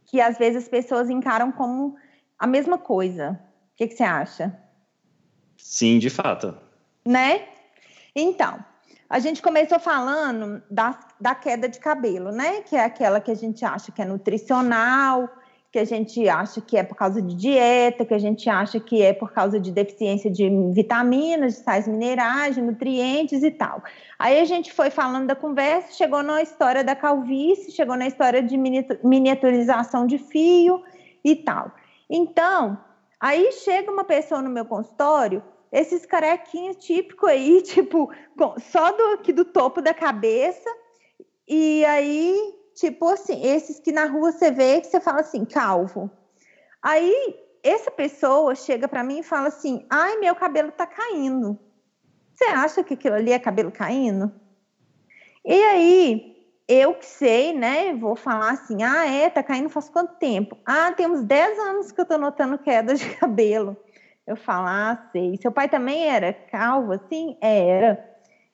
que 0.06 0.20
às 0.20 0.36
vezes 0.36 0.64
as 0.64 0.68
pessoas 0.68 1.08
encaram 1.08 1.52
como 1.52 1.94
a 2.36 2.46
mesma 2.46 2.76
coisa. 2.76 3.40
O 3.72 3.76
que, 3.76 3.86
que 3.86 3.94
você 3.94 4.02
acha? 4.02 4.63
Sim, 5.64 5.98
de 5.98 6.10
fato. 6.10 6.54
Né? 7.06 7.40
Então, 8.14 8.62
a 9.08 9.18
gente 9.18 9.40
começou 9.40 9.80
falando 9.80 10.62
da, 10.70 11.00
da 11.18 11.34
queda 11.34 11.66
de 11.66 11.78
cabelo, 11.78 12.30
né? 12.30 12.60
Que 12.60 12.76
é 12.76 12.84
aquela 12.84 13.18
que 13.18 13.30
a 13.30 13.34
gente 13.34 13.64
acha 13.64 13.90
que 13.90 14.02
é 14.02 14.04
nutricional, 14.04 15.26
que 15.72 15.78
a 15.78 15.84
gente 15.84 16.28
acha 16.28 16.60
que 16.60 16.76
é 16.76 16.82
por 16.82 16.94
causa 16.94 17.22
de 17.22 17.34
dieta, 17.34 18.04
que 18.04 18.12
a 18.12 18.18
gente 18.18 18.48
acha 18.48 18.78
que 18.78 19.00
é 19.00 19.14
por 19.14 19.32
causa 19.32 19.58
de 19.58 19.72
deficiência 19.72 20.30
de 20.30 20.50
vitaminas, 20.74 21.54
de 21.54 21.60
sais 21.60 21.88
minerais, 21.88 22.56
de 22.56 22.60
nutrientes 22.60 23.42
e 23.42 23.50
tal. 23.50 23.82
Aí 24.18 24.40
a 24.40 24.44
gente 24.44 24.70
foi 24.70 24.90
falando 24.90 25.28
da 25.28 25.34
conversa, 25.34 25.94
chegou 25.94 26.22
na 26.22 26.42
história 26.42 26.84
da 26.84 26.94
calvície, 26.94 27.72
chegou 27.72 27.96
na 27.96 28.06
história 28.06 28.42
de 28.42 28.58
miniaturização 29.02 30.06
de 30.06 30.18
fio 30.18 30.84
e 31.24 31.34
tal. 31.34 31.72
Então, 32.08 32.78
aí 33.18 33.50
chega 33.50 33.90
uma 33.90 34.04
pessoa 34.04 34.42
no 34.42 34.50
meu 34.50 34.66
consultório 34.66 35.42
esses 35.74 36.06
carequinhos 36.06 36.76
típicos 36.76 37.28
aí, 37.28 37.60
tipo, 37.66 38.08
só 38.70 38.92
do, 38.92 39.02
aqui 39.14 39.32
do 39.32 39.44
topo 39.44 39.82
da 39.82 39.92
cabeça. 39.92 40.70
E 41.48 41.84
aí, 41.84 42.54
tipo 42.74 43.08
assim, 43.08 43.44
esses 43.44 43.80
que 43.80 43.90
na 43.90 44.06
rua 44.06 44.30
você 44.30 44.52
vê 44.52 44.80
que 44.80 44.86
você 44.86 45.00
fala 45.00 45.20
assim, 45.20 45.44
calvo. 45.44 46.08
Aí, 46.80 47.36
essa 47.62 47.90
pessoa 47.90 48.54
chega 48.54 48.86
para 48.86 49.02
mim 49.02 49.18
e 49.18 49.24
fala 49.24 49.48
assim: 49.48 49.84
ai, 49.90 50.16
meu 50.18 50.34
cabelo 50.36 50.70
tá 50.70 50.86
caindo. 50.86 51.58
Você 52.34 52.44
acha 52.44 52.84
que 52.84 52.94
aquilo 52.94 53.16
ali 53.16 53.32
é 53.32 53.38
cabelo 53.38 53.72
caindo? 53.72 54.30
E 55.44 55.62
aí, 55.62 56.36
eu 56.68 56.94
que 56.94 57.06
sei, 57.06 57.52
né? 57.52 57.94
Vou 57.94 58.14
falar 58.14 58.50
assim: 58.52 58.82
ah, 58.82 59.06
é, 59.06 59.28
tá 59.28 59.42
caindo 59.42 59.70
faz 59.70 59.88
quanto 59.88 60.14
tempo? 60.18 60.56
Ah, 60.64 60.92
tem 60.92 61.06
uns 61.06 61.24
10 61.24 61.58
anos 61.58 61.90
que 61.90 62.00
eu 62.00 62.06
tô 62.06 62.16
notando 62.16 62.58
queda 62.58 62.94
de 62.94 63.08
cabelo. 63.16 63.76
Eu 64.26 64.36
falo, 64.36 64.66
ah, 64.66 65.08
sei. 65.12 65.36
Seu 65.36 65.52
pai 65.52 65.68
também 65.68 66.08
era 66.08 66.32
calvo 66.32 66.92
assim? 66.92 67.36
Era. 67.40 68.02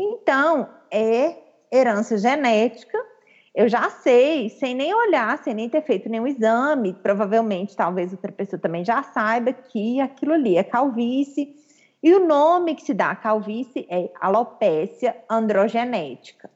Então, 0.00 0.68
é 0.90 1.36
herança 1.72 2.18
genética. 2.18 2.98
Eu 3.54 3.68
já 3.68 3.88
sei, 3.90 4.48
sem 4.48 4.74
nem 4.74 4.94
olhar, 4.94 5.38
sem 5.38 5.54
nem 5.54 5.68
ter 5.68 5.82
feito 5.82 6.08
nenhum 6.08 6.26
exame. 6.26 6.92
Provavelmente, 6.94 7.76
talvez 7.76 8.12
outra 8.12 8.32
pessoa 8.32 8.60
também 8.60 8.84
já 8.84 9.02
saiba 9.02 9.52
que 9.52 10.00
aquilo 10.00 10.32
ali 10.32 10.56
é 10.56 10.64
calvície. 10.64 11.54
E 12.02 12.14
o 12.14 12.26
nome 12.26 12.74
que 12.74 12.82
se 12.82 12.94
dá 12.94 13.10
à 13.10 13.16
calvície 13.16 13.86
é 13.88 14.10
alopécia 14.20 15.16
androgenética. 15.28 16.50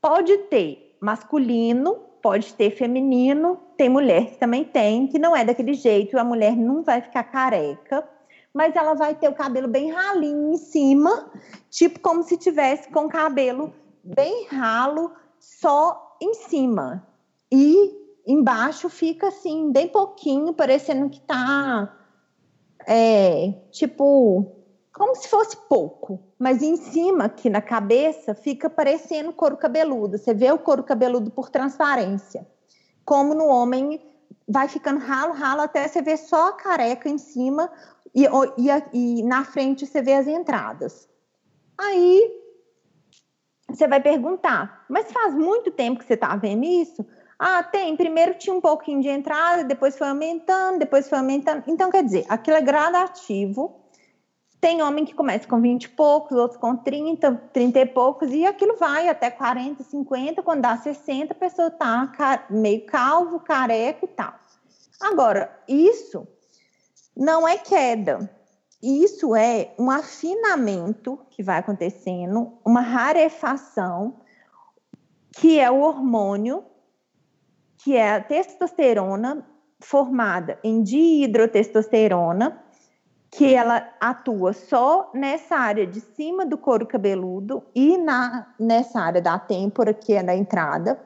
Pode 0.00 0.36
ter 0.48 0.96
masculino, 1.00 1.94
pode 2.20 2.52
ter 2.54 2.70
feminino, 2.70 3.58
tem 3.76 3.88
mulher 3.88 4.26
que 4.26 4.38
também 4.38 4.64
tem, 4.64 5.06
que 5.06 5.18
não 5.18 5.36
é 5.36 5.44
daquele 5.44 5.74
jeito, 5.74 6.18
a 6.18 6.24
mulher 6.24 6.56
não 6.56 6.82
vai 6.82 7.00
ficar 7.00 7.22
careca 7.24 8.04
mas 8.52 8.76
ela 8.76 8.94
vai 8.94 9.14
ter 9.14 9.28
o 9.28 9.34
cabelo 9.34 9.68
bem 9.68 9.90
ralinho 9.90 10.52
em 10.52 10.56
cima, 10.56 11.30
tipo 11.70 12.00
como 12.00 12.22
se 12.22 12.36
tivesse 12.36 12.90
com 12.90 13.08
cabelo 13.08 13.72
bem 14.02 14.46
ralo 14.46 15.12
só 15.38 16.16
em 16.20 16.34
cima. 16.34 17.06
E 17.50 18.00
em 18.26 18.38
embaixo 18.38 18.88
fica 18.88 19.28
assim, 19.28 19.72
bem 19.72 19.88
pouquinho, 19.88 20.52
parecendo 20.52 21.08
que 21.10 21.20
tá 21.20 21.98
é, 22.86 23.52
tipo, 23.70 24.46
como 24.92 25.14
se 25.16 25.28
fosse 25.28 25.56
pouco, 25.68 26.20
mas 26.38 26.62
em 26.62 26.76
cima, 26.76 27.24
aqui 27.24 27.48
na 27.48 27.60
cabeça, 27.60 28.34
fica 28.34 28.68
parecendo 28.68 29.32
couro 29.32 29.56
cabeludo. 29.56 30.18
Você 30.18 30.34
vê 30.34 30.50
o 30.50 30.58
couro 30.58 30.82
cabeludo 30.82 31.30
por 31.30 31.48
transparência. 31.48 32.46
Como 33.04 33.34
no 33.34 33.46
homem 33.46 34.00
vai 34.48 34.68
ficando 34.68 35.00
ralo, 35.00 35.32
ralo, 35.32 35.62
até 35.62 35.86
você 35.86 36.02
ver 36.02 36.16
só 36.16 36.48
a 36.48 36.52
careca 36.52 37.08
em 37.08 37.18
cima 37.18 37.70
e, 38.14 38.24
e, 38.24 39.18
e 39.18 39.22
na 39.22 39.44
frente 39.44 39.86
você 39.86 40.02
vê 40.02 40.14
as 40.14 40.26
entradas. 40.26 41.08
Aí 41.78 42.42
você 43.68 43.88
vai 43.88 44.00
perguntar, 44.00 44.84
mas 44.88 45.10
faz 45.10 45.34
muito 45.34 45.70
tempo 45.70 45.98
que 45.98 46.04
você 46.04 46.14
está 46.14 46.36
vendo 46.36 46.64
isso? 46.64 47.04
Ah, 47.38 47.62
tem. 47.62 47.96
Primeiro 47.96 48.34
tinha 48.34 48.54
um 48.54 48.60
pouquinho 48.60 49.00
de 49.00 49.08
entrada, 49.08 49.64
depois 49.64 49.96
foi 49.96 50.08
aumentando, 50.08 50.78
depois 50.78 51.08
foi 51.08 51.18
aumentando. 51.18 51.64
Então, 51.66 51.90
quer 51.90 52.04
dizer, 52.04 52.24
aquilo 52.28 52.56
é 52.56 52.60
gradativo. 52.60 53.80
Tem 54.60 54.80
homem 54.80 55.04
que 55.04 55.12
começa 55.12 55.48
com 55.48 55.60
20 55.60 55.84
e 55.84 55.88
poucos, 55.88 56.38
outros 56.38 56.60
com 56.60 56.76
30, 56.76 57.34
30 57.52 57.80
e 57.80 57.86
poucos, 57.86 58.32
e 58.32 58.46
aquilo 58.46 58.76
vai 58.76 59.08
até 59.08 59.28
40, 59.28 59.82
50. 59.82 60.40
Quando 60.40 60.60
dá 60.60 60.76
60, 60.76 61.32
a 61.32 61.36
pessoa 61.36 61.66
está 61.66 62.46
meio 62.48 62.86
calvo, 62.86 63.40
careca 63.40 64.04
e 64.04 64.08
tal. 64.08 64.34
Agora, 65.00 65.50
isso 65.66 66.28
não 67.16 67.46
é 67.46 67.58
queda. 67.58 68.30
Isso 68.82 69.36
é 69.36 69.72
um 69.78 69.90
afinamento 69.90 71.18
que 71.30 71.42
vai 71.42 71.58
acontecendo, 71.58 72.58
uma 72.64 72.80
rarefação, 72.80 74.16
que 75.32 75.60
é 75.60 75.70
o 75.70 75.80
hormônio, 75.80 76.64
que 77.78 77.96
é 77.96 78.14
a 78.14 78.20
testosterona 78.20 79.46
formada 79.80 80.58
em 80.64 80.82
dihidrotestosterona, 80.82 82.62
que 83.30 83.54
ela 83.54 83.88
atua 84.00 84.52
só 84.52 85.10
nessa 85.14 85.56
área 85.56 85.86
de 85.86 86.00
cima 86.00 86.44
do 86.44 86.58
couro 86.58 86.86
cabeludo 86.86 87.62
e 87.74 87.96
na, 87.96 88.54
nessa 88.58 89.00
área 89.00 89.22
da 89.22 89.38
têmpora, 89.38 89.94
que 89.94 90.12
é 90.12 90.22
da 90.22 90.36
entrada, 90.36 91.00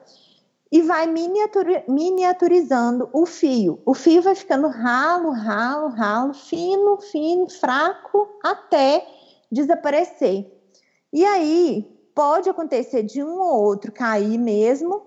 e 0.70 0.82
vai 0.82 1.06
miniaturizando 1.06 3.08
o 3.12 3.24
fio. 3.24 3.80
O 3.84 3.94
fio 3.94 4.22
vai 4.22 4.34
ficando 4.34 4.68
ralo, 4.68 5.30
ralo, 5.30 5.88
ralo, 5.88 6.34
fino, 6.34 6.98
fino, 6.98 7.48
fraco, 7.48 8.28
até 8.42 9.06
desaparecer. 9.50 10.50
E 11.12 11.24
aí 11.24 11.88
pode 12.14 12.48
acontecer 12.48 13.02
de 13.02 13.22
um 13.22 13.38
ou 13.38 13.62
outro 13.62 13.92
cair 13.92 14.38
mesmo, 14.38 15.06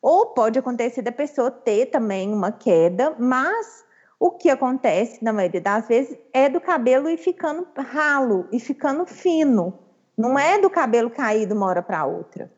ou 0.00 0.26
pode 0.26 0.58
acontecer 0.58 1.02
da 1.02 1.12
pessoa 1.12 1.50
ter 1.50 1.86
também 1.86 2.32
uma 2.32 2.52
queda, 2.52 3.14
mas 3.18 3.84
o 4.18 4.30
que 4.30 4.48
acontece 4.48 5.22
na 5.24 5.32
maioria 5.32 5.60
das 5.60 5.88
vezes 5.88 6.16
é 6.32 6.48
do 6.48 6.60
cabelo 6.60 7.08
ir 7.08 7.16
ficando 7.16 7.66
ralo 7.76 8.46
e 8.52 8.60
ficando 8.60 9.06
fino. 9.06 9.78
Não 10.16 10.38
é 10.38 10.58
do 10.58 10.70
cabelo 10.70 11.10
cair 11.10 11.46
de 11.46 11.54
uma 11.54 11.66
hora 11.66 11.82
para 11.82 12.04
outra. 12.04 12.50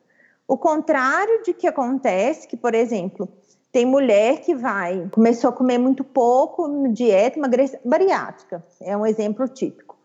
O 0.47 0.59
contrário 0.59 1.43
de 1.43 1.55
que 1.55 1.67
acontece, 1.67 2.47
que, 2.47 2.57
por 2.57 2.75
exemplo, 2.75 3.29
tem 3.71 3.87
mulher 3.87 4.43
que 4.43 4.55
vai, 4.55 5.09
começou 5.11 5.51
a 5.51 5.53
comer 5.53 5.79
muito 5.79 6.05
pouco, 6.05 6.89
dieta, 6.93 7.39
emagrecer, 7.39 7.81
bariátrica, 7.85 8.65
é 8.81 8.95
um 8.97 9.07
exemplo 9.07 9.49
típico. 9.49 9.97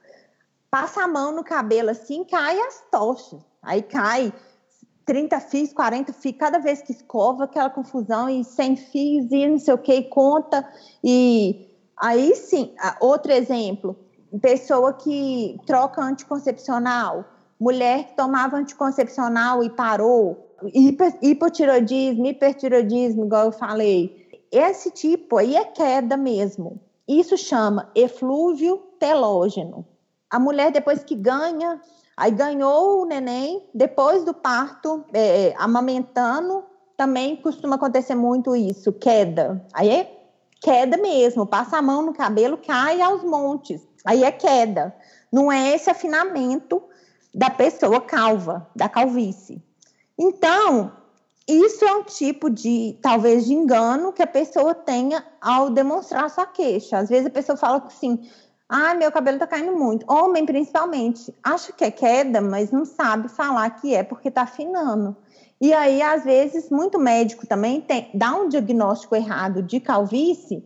Passa 0.72 1.04
a 1.04 1.08
mão 1.08 1.34
no 1.34 1.44
cabelo 1.44 1.90
assim, 1.90 2.24
cai 2.24 2.58
as 2.60 2.82
tochas. 2.90 3.42
Aí 3.62 3.82
cai 3.82 4.32
30 5.06 5.40
fios, 5.40 5.74
40 5.74 6.14
fios, 6.14 6.38
cada 6.38 6.60
vez 6.60 6.82
que 6.82 6.92
escova, 6.92 7.46
aquela 7.46 7.70
confusão, 7.70 8.30
e 8.30 8.44
100 8.44 8.76
fios, 8.76 9.32
e 9.32 9.48
não 9.48 9.60
sei 9.60 9.74
o 9.74 9.78
que, 9.78 10.04
conta. 10.04 10.66
E 11.04 11.70
aí 11.98 12.36
sim, 12.36 12.74
outro 13.02 13.32
exemplo, 13.32 13.98
pessoa 14.42 14.94
que 14.94 15.60
troca 15.66 16.02
anticoncepcional, 16.02 17.26
mulher 17.60 18.06
que 18.06 18.16
tomava 18.16 18.58
anticoncepcional 18.58 19.64
e 19.64 19.70
parou, 19.70 20.56
hipotiroidismo, 21.22 22.26
hipertiroidismo, 22.26 23.26
igual 23.26 23.46
eu 23.46 23.52
falei. 23.52 24.28
Esse 24.52 24.92
tipo 24.92 25.38
aí 25.38 25.56
é 25.56 25.66
queda 25.66 26.16
mesmo. 26.16 26.80
Isso 27.08 27.38
chama 27.38 27.90
eflúvio 27.96 28.78
telógeno. 29.00 29.86
A 30.30 30.40
mulher, 30.40 30.72
depois 30.72 31.04
que 31.04 31.16
ganha, 31.16 31.82
aí 32.16 32.32
ganhou 32.32 33.02
o 33.02 33.06
neném, 33.06 33.64
depois 33.74 34.24
do 34.24 34.34
parto, 34.34 35.06
é, 35.14 35.54
amamentando, 35.58 36.64
também 36.98 37.36
costuma 37.38 37.76
acontecer 37.76 38.16
muito 38.16 38.56
isso, 38.56 38.92
queda. 38.92 39.66
Aí 39.74 39.90
é 39.90 40.18
queda 40.60 40.98
mesmo, 40.98 41.46
passa 41.46 41.78
a 41.78 41.82
mão 41.82 42.02
no 42.02 42.14
cabelo, 42.14 42.58
cai 42.58 43.02
aos 43.02 43.24
montes. 43.24 43.88
Aí 44.04 44.24
é 44.24 44.32
queda. 44.32 44.94
Não 45.32 45.52
é 45.52 45.76
esse 45.76 45.90
afinamento 45.90 46.82
da 47.38 47.52
pessoa 47.52 48.02
calva, 48.02 48.68
da 48.76 48.90
calvície. 48.90 49.62
Então, 50.18 50.92
isso 51.48 51.86
é 51.86 51.94
um 51.94 52.02
tipo 52.02 52.50
de, 52.50 52.98
talvez, 53.00 53.46
de 53.46 53.54
engano 53.54 54.12
que 54.12 54.24
a 54.24 54.28
pessoa 54.28 54.74
tenha 54.74 55.24
ao 55.40 55.70
demonstrar 55.70 56.32
sua 56.32 56.48
queixa. 56.48 56.98
Às 56.98 57.10
vezes 57.10 57.28
a 57.28 57.30
pessoa 57.30 57.56
fala 57.56 57.78
assim, 57.86 58.28
ah, 58.68 58.96
meu 58.96 59.12
cabelo 59.12 59.36
está 59.36 59.46
caindo 59.46 59.74
muito. 59.74 60.12
Homem, 60.12 60.48
principalmente, 60.48 61.32
acha 61.44 61.72
que 61.72 61.84
é 61.84 61.92
queda, 61.92 62.42
mas 62.42 62.72
não 62.72 62.86
sabe 62.86 63.30
falar 63.30 63.70
que 63.70 63.94
é 63.94 64.02
porque 64.02 64.30
está 64.30 64.42
afinando. 64.42 65.16
E 65.62 65.72
aí, 65.74 66.02
às 66.02 66.24
vezes, 66.24 66.72
muito 66.72 66.98
médico 66.98 67.46
também 67.46 67.82
tem, 67.82 68.10
dá 68.16 68.34
um 68.36 68.50
diagnóstico 68.50 69.16
errado 69.16 69.62
de 69.62 69.80
calvície 69.80 70.66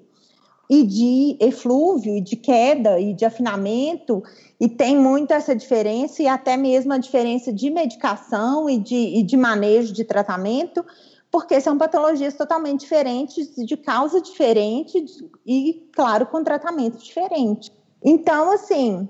e 0.71 0.83
de 0.83 1.37
eflúvio, 1.41 2.15
e 2.15 2.21
de 2.21 2.37
queda, 2.37 2.97
e 2.97 3.13
de 3.13 3.25
afinamento, 3.25 4.23
e 4.57 4.69
tem 4.69 4.97
muito 4.97 5.31
essa 5.31 5.53
diferença, 5.53 6.23
e 6.23 6.29
até 6.29 6.55
mesmo 6.55 6.93
a 6.93 6.97
diferença 6.97 7.51
de 7.51 7.69
medicação 7.69 8.69
e 8.69 8.79
de, 8.79 8.95
e 8.95 9.21
de 9.21 9.35
manejo 9.35 9.91
de 9.91 10.05
tratamento, 10.05 10.85
porque 11.29 11.59
são 11.59 11.77
patologias 11.77 12.35
totalmente 12.35 12.79
diferentes, 12.79 13.53
de 13.53 13.75
causa 13.75 14.21
diferente 14.21 15.03
e, 15.45 15.89
claro, 15.93 16.25
com 16.27 16.41
tratamento 16.41 17.03
diferente. 17.03 17.69
Então, 18.01 18.53
assim, 18.53 19.09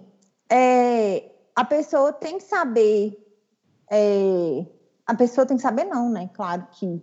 é, 0.52 1.30
a 1.56 1.64
pessoa 1.64 2.12
tem 2.12 2.40
que 2.40 2.44
saber, 2.44 3.16
é, 3.92 4.66
a 5.06 5.14
pessoa 5.14 5.46
tem 5.46 5.58
que 5.58 5.64
saber 5.64 5.84
não, 5.84 6.10
né? 6.10 6.28
Claro 6.34 6.68
que 6.72 7.00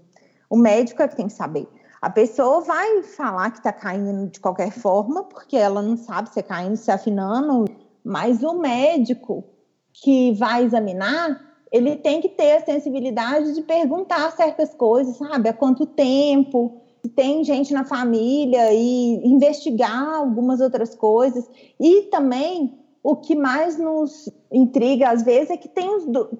o 0.51 0.57
médico 0.57 1.01
é 1.01 1.07
que 1.07 1.15
tem 1.15 1.29
que 1.29 1.33
saber 1.33 1.69
a 2.01 2.11
pessoa 2.11 2.61
vai 2.61 3.03
falar 3.03 3.51
que 3.51 3.59
está 3.59 3.73
caindo 3.73 4.29
de 4.29 4.39
qualquer 4.41 4.71
forma, 4.71 5.25
porque 5.25 5.57
ela 5.57 5.83
não 5.83 5.97
sabe 5.97 6.31
se 6.31 6.39
é 6.39 6.43
caindo, 6.43 6.77
se 6.77 6.91
é 6.91 6.95
afinando, 6.95 7.65
mas 8.05 8.43
o 8.43 8.55
médico 8.55 9.45
que 9.93 10.33
vai 10.33 10.65
examinar, 10.65 11.41
ele 11.73 11.97
tem 11.97 12.21
que 12.21 12.29
ter 12.29 12.53
a 12.53 12.65
sensibilidade 12.65 13.53
de 13.55 13.63
perguntar 13.63 14.31
certas 14.33 14.73
coisas, 14.75 15.17
sabe? 15.17 15.49
Há 15.49 15.53
quanto 15.53 15.87
tempo, 15.87 16.81
se 17.03 17.09
tem 17.09 17.43
gente 17.43 17.73
na 17.73 17.85
família 17.85 18.73
e 18.73 19.21
investigar 19.27 20.15
algumas 20.15 20.61
outras 20.61 20.95
coisas. 20.95 21.49
E 21.81 22.03
também 22.03 22.79
o 23.03 23.17
que 23.17 23.35
mais 23.35 23.77
nos 23.77 24.29
intriga 24.53 25.11
às 25.11 25.23
vezes 25.23 25.51
é 25.51 25.57
que 25.57 25.69
tem, 25.69 25.89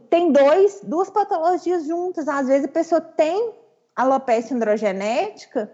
tem 0.09 0.33
dois, 0.33 0.81
duas 0.85 1.11
patologias 1.11 1.85
juntas. 1.85 2.29
Às 2.29 2.47
vezes 2.47 2.67
a 2.67 2.73
pessoa 2.73 3.01
tem 3.01 3.53
alopecia 3.99 4.57
androgenética 4.57 5.71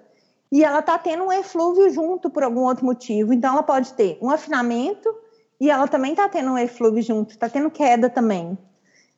e 0.51 0.65
ela 0.65 0.79
está 0.79 0.99
tendo 0.99 1.25
um 1.25 1.33
eflúvio 1.33 1.91
junto 1.91 2.31
por 2.31 2.43
algum 2.43 2.63
outro 2.63 2.87
motivo. 2.87 3.33
Então, 3.33 3.53
ela 3.53 3.63
pode 3.63 3.93
ter 3.93 4.19
um 4.23 4.31
afinamento 4.31 5.15
e 5.61 5.71
ela 5.71 5.87
também 5.87 6.13
está 6.13 6.29
tendo 6.29 6.53
um 6.53 6.59
eflúvio 6.59 7.03
junto, 7.03 7.33
está 7.33 7.49
tendo 7.49 7.71
queda 7.71 8.09
também. 8.09 8.57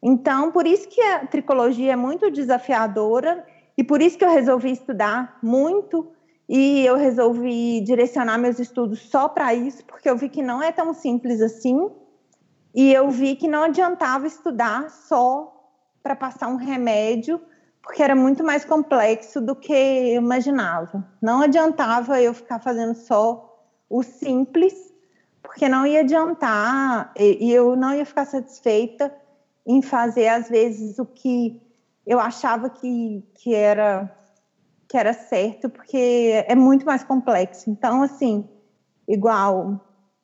Então, 0.02 0.50
por 0.50 0.66
isso 0.66 0.88
que 0.88 1.00
a 1.00 1.26
tricologia 1.26 1.92
é 1.92 1.96
muito 1.96 2.30
desafiadora 2.30 3.46
e 3.78 3.84
por 3.84 4.02
isso 4.02 4.18
que 4.18 4.24
eu 4.24 4.30
resolvi 4.30 4.72
estudar 4.72 5.38
muito 5.42 6.10
e 6.48 6.84
eu 6.84 6.96
resolvi 6.96 7.80
direcionar 7.80 8.38
meus 8.38 8.58
estudos 8.58 9.00
só 9.00 9.28
para 9.28 9.54
isso, 9.54 9.84
porque 9.84 10.08
eu 10.08 10.16
vi 10.16 10.28
que 10.28 10.42
não 10.42 10.62
é 10.62 10.72
tão 10.72 10.92
simples 10.92 11.40
assim 11.40 11.90
e 12.74 12.92
eu 12.92 13.08
vi 13.10 13.36
que 13.36 13.48
não 13.48 13.62
adiantava 13.64 14.26
estudar 14.26 14.90
só 14.90 15.52
para 16.02 16.14
passar 16.14 16.48
um 16.48 16.56
remédio 16.56 17.40
porque 17.86 18.02
era 18.02 18.16
muito 18.16 18.42
mais 18.42 18.64
complexo 18.64 19.40
do 19.40 19.54
que 19.54 19.72
eu 19.72 20.20
imaginava. 20.20 21.06
Não 21.22 21.40
adiantava 21.40 22.20
eu 22.20 22.34
ficar 22.34 22.58
fazendo 22.58 22.96
só 22.96 23.64
o 23.88 24.02
simples, 24.02 24.74
porque 25.40 25.68
não 25.68 25.86
ia 25.86 26.00
adiantar 26.00 27.12
e 27.16 27.50
eu 27.50 27.76
não 27.76 27.94
ia 27.94 28.04
ficar 28.04 28.24
satisfeita 28.24 29.14
em 29.64 29.80
fazer 29.80 30.26
às 30.26 30.48
vezes 30.48 30.98
o 30.98 31.06
que 31.06 31.62
eu 32.04 32.18
achava 32.18 32.68
que, 32.68 33.24
que 33.34 33.54
era 33.54 34.12
que 34.88 34.96
era 34.96 35.12
certo, 35.12 35.68
porque 35.68 36.44
é 36.46 36.54
muito 36.54 36.84
mais 36.84 37.04
complexo. 37.04 37.70
Então, 37.70 38.02
assim, 38.02 38.48
igual 39.06 39.80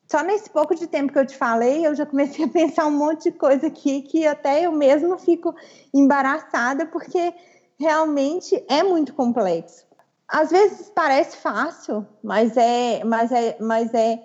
só 0.09 0.21
nesse 0.21 0.49
pouco 0.49 0.75
de 0.75 0.85
tempo 0.85 1.11
que 1.11 1.19
eu 1.19 1.25
te 1.25 1.35
falei, 1.35 1.87
eu 1.87 1.95
já 1.95 2.05
comecei 2.05 2.45
a 2.45 2.47
pensar 2.49 2.85
um 2.85 2.91
monte 2.91 3.31
de 3.31 3.37
coisa 3.37 3.67
aqui 3.67 4.01
que 4.01 4.27
até 4.27 4.65
eu 4.65 4.71
mesma 4.71 5.17
fico 5.17 5.55
embaraçada, 5.93 6.85
porque 6.85 7.33
realmente 7.79 8.63
é 8.69 8.83
muito 8.83 9.13
complexo. 9.13 9.85
às 10.27 10.49
vezes 10.51 10.89
parece 10.89 11.37
fácil, 11.37 12.07
mas 12.23 12.57
é, 12.57 13.03
mas 13.03 13.31
é, 13.31 13.57
mas 13.59 13.93
é, 13.93 14.19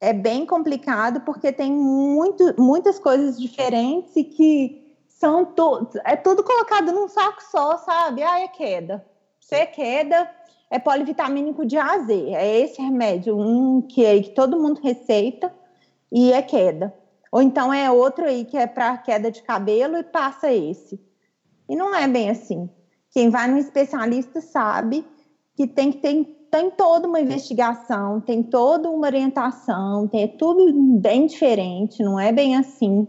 é 0.00 0.12
bem 0.12 0.46
complicado 0.46 1.20
porque 1.22 1.52
tem 1.52 1.72
muito, 1.72 2.54
muitas 2.58 2.98
coisas 2.98 3.38
diferentes 3.38 4.14
e 4.16 4.24
que 4.24 4.86
são 5.08 5.44
to, 5.44 5.88
é 6.04 6.16
tudo 6.16 6.42
colocado 6.44 6.92
num 6.92 7.08
saco 7.08 7.42
só, 7.50 7.78
sabe? 7.78 8.22
Ah, 8.22 8.40
é 8.40 8.48
queda. 8.48 9.04
Se 9.40 9.54
é 9.54 9.66
queda, 9.66 10.30
é 10.70 10.78
polivitamínico 10.78 11.64
de 11.64 11.76
A 11.78 11.92
a 11.92 11.98
Z. 12.00 12.30
É 12.34 12.60
esse 12.60 12.80
remédio, 12.82 13.38
um 13.38 13.80
que, 13.80 14.04
é, 14.04 14.20
que 14.22 14.30
todo 14.30 14.60
mundo 14.60 14.80
receita 14.82 15.52
e 16.12 16.32
é 16.32 16.42
queda. 16.42 16.94
Ou 17.32 17.42
então 17.42 17.72
é 17.72 17.90
outro 17.90 18.24
aí 18.26 18.44
que 18.44 18.56
é 18.56 18.66
para 18.66 18.96
queda 18.98 19.30
de 19.30 19.42
cabelo 19.42 19.96
e 19.98 20.02
passa 20.02 20.52
esse. 20.52 21.00
E 21.68 21.74
não 21.76 21.94
é 21.94 22.06
bem 22.06 22.30
assim. 22.30 22.68
Quem 23.10 23.30
vai 23.30 23.48
no 23.48 23.58
especialista 23.58 24.40
sabe 24.40 25.04
que 25.54 25.66
tem 25.66 25.92
que 25.92 25.98
ter 25.98 26.36
tem 26.50 26.70
toda 26.70 27.08
uma 27.08 27.20
investigação, 27.20 28.20
tem 28.20 28.42
toda 28.42 28.88
uma 28.88 29.06
orientação, 29.06 30.06
tem 30.08 30.28
tudo 30.28 30.72
bem 30.98 31.26
diferente, 31.26 32.02
não 32.02 32.18
é 32.18 32.32
bem 32.32 32.56
assim. 32.56 33.06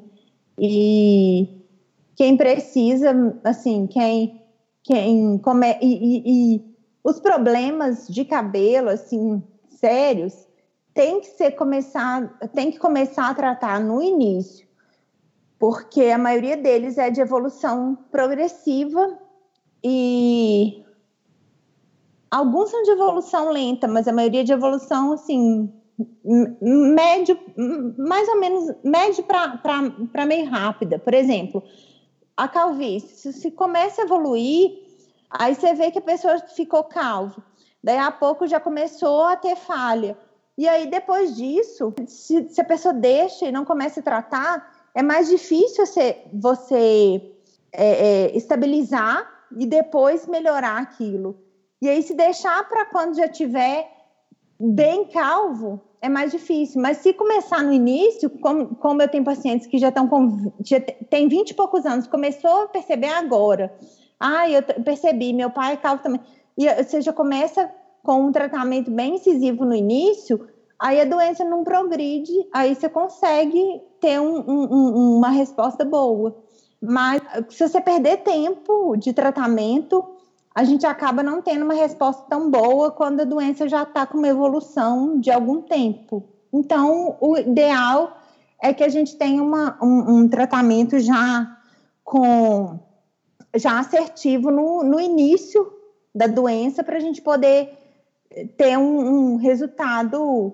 E 0.59 1.47
quem 2.15 2.35
precisa, 2.35 3.39
assim, 3.43 3.87
quem 3.87 4.41
quem 4.83 5.37
come, 5.37 5.77
e, 5.81 5.85
e, 5.85 6.55
e 6.55 6.75
os 7.03 7.19
problemas 7.19 8.07
de 8.07 8.25
cabelo, 8.25 8.89
assim, 8.89 9.43
sérios, 9.69 10.47
tem 10.93 11.19
que 11.19 11.27
ser 11.27 11.51
começar, 11.51 12.37
tem 12.53 12.71
que 12.71 12.79
começar 12.79 13.29
a 13.29 13.33
tratar 13.33 13.79
no 13.79 14.01
início, 14.01 14.66
porque 15.59 16.03
a 16.03 16.17
maioria 16.17 16.55
deles 16.55 16.97
é 16.97 17.09
de 17.09 17.21
evolução 17.21 17.97
progressiva 18.11 19.17
e 19.83 20.83
alguns 22.29 22.69
são 22.69 22.83
de 22.83 22.91
evolução 22.91 23.51
lenta, 23.51 23.87
mas 23.87 24.07
a 24.07 24.13
maioria 24.13 24.43
de 24.43 24.53
evolução 24.53 25.13
assim 25.13 25.71
médio, 26.61 27.39
mais 27.97 28.27
ou 28.29 28.39
menos 28.39 28.75
médio 28.83 29.23
para 29.23 30.25
meio 30.25 30.49
rápida. 30.49 30.99
Por 30.99 31.13
exemplo, 31.13 31.63
a 32.35 32.47
calvície, 32.47 33.33
se 33.33 33.49
começa 33.51 34.01
a 34.01 34.05
evoluir, 34.05 34.77
aí 35.29 35.55
você 35.55 35.73
vê 35.73 35.89
que 35.89 35.99
a 35.99 36.03
pessoa 36.03 36.39
ficou 36.39 36.83
calvo. 36.83 37.41
Daí 37.83 37.97
a 37.97 38.11
pouco 38.11 38.45
já 38.45 38.59
começou 38.59 39.23
a 39.23 39.35
ter 39.35 39.55
falha. 39.55 40.17
E 40.57 40.67
aí, 40.67 40.87
depois 40.87 41.35
disso, 41.35 41.93
se, 42.07 42.49
se, 42.49 42.59
a 42.59 42.65
pessoa 42.65 42.93
deixa 42.93 43.45
e 43.45 43.51
não 43.51 43.63
começa 43.63 43.99
a 43.99 44.03
tratar, 44.03 44.76
é 44.97 45.03
mais 45.03 45.29
difícil 45.29 45.85
você, 45.85 46.17
você 46.33 47.21
é, 47.71 47.85
é, 47.85 48.35
estabilizar 48.35 49.29
e 49.55 49.67
depois 49.67 50.25
melhorar 50.25 50.79
aquilo. 50.79 51.37
E 51.79 51.87
aí, 51.87 52.01
se 52.01 52.15
deixar 52.15 52.67
para 52.67 52.85
quando 52.85 53.15
já 53.15 53.27
tiver 53.27 53.87
bem 54.59 55.05
calvo, 55.05 55.79
é 56.01 56.09
mais 56.09 56.31
difícil. 56.31 56.81
Mas 56.81 56.97
se 56.97 57.13
começar 57.13 57.63
no 57.63 57.71
início, 57.71 58.27
como, 58.39 58.75
como 58.77 58.99
eu 58.99 59.07
tenho 59.07 59.23
pacientes 59.23 59.67
que 59.67 59.77
já 59.77 59.89
estão 59.89 60.07
com. 60.07 60.51
Já 60.65 60.79
tem 60.79 61.27
20 61.27 61.51
e 61.51 61.53
poucos 61.53 61.85
anos, 61.85 62.07
começou 62.07 62.63
a 62.63 62.67
perceber 62.67 63.09
agora. 63.09 63.71
Ah, 64.19 64.49
eu 64.49 64.63
percebi, 64.83 65.31
meu 65.31 65.51
pai 65.51 65.73
é 65.73 65.77
calvo 65.77 66.01
também. 66.01 66.21
E 66.57 66.67
você 66.83 67.01
já 67.01 67.13
começa 67.13 67.71
com 68.01 68.25
um 68.25 68.31
tratamento 68.31 68.89
bem 68.89 69.17
incisivo 69.17 69.63
no 69.63 69.75
início, 69.75 70.47
aí 70.79 71.01
a 71.01 71.05
doença 71.05 71.43
não 71.43 71.63
progride, 71.63 72.47
aí 72.53 72.75
você 72.75 72.87
consegue 72.89 73.81
ter 73.99 74.19
um, 74.19 74.39
um, 74.47 75.17
uma 75.17 75.29
resposta 75.29 75.83
boa. 75.83 76.37
Mas 76.81 77.21
se 77.49 77.67
você 77.67 77.81
perder 77.81 78.17
tempo 78.17 78.95
de 78.95 79.11
tratamento, 79.13 80.03
a 80.53 80.63
gente 80.63 80.85
acaba 80.85 81.23
não 81.23 81.41
tendo 81.41 81.65
uma 81.65 81.73
resposta 81.73 82.23
tão 82.29 82.49
boa 82.49 82.91
quando 82.91 83.21
a 83.21 83.25
doença 83.25 83.67
já 83.67 83.83
está 83.83 84.05
com 84.05 84.17
uma 84.17 84.27
evolução 84.27 85.19
de 85.19 85.31
algum 85.31 85.61
tempo. 85.61 86.23
Então, 86.53 87.17
o 87.19 87.37
ideal 87.37 88.17
é 88.61 88.73
que 88.73 88.83
a 88.83 88.89
gente 88.89 89.15
tenha 89.17 89.41
uma, 89.41 89.77
um, 89.81 90.17
um 90.17 90.27
tratamento 90.27 90.99
já 90.99 91.57
com 92.03 92.79
já 93.55 93.79
assertivo 93.79 94.51
no, 94.51 94.83
no 94.83 94.99
início 94.99 95.71
da 96.13 96.27
doença 96.27 96.83
para 96.83 96.97
a 96.97 96.99
gente 96.99 97.21
poder 97.21 97.77
ter 98.55 98.77
um, 98.77 99.33
um 99.33 99.35
resultado 99.37 100.53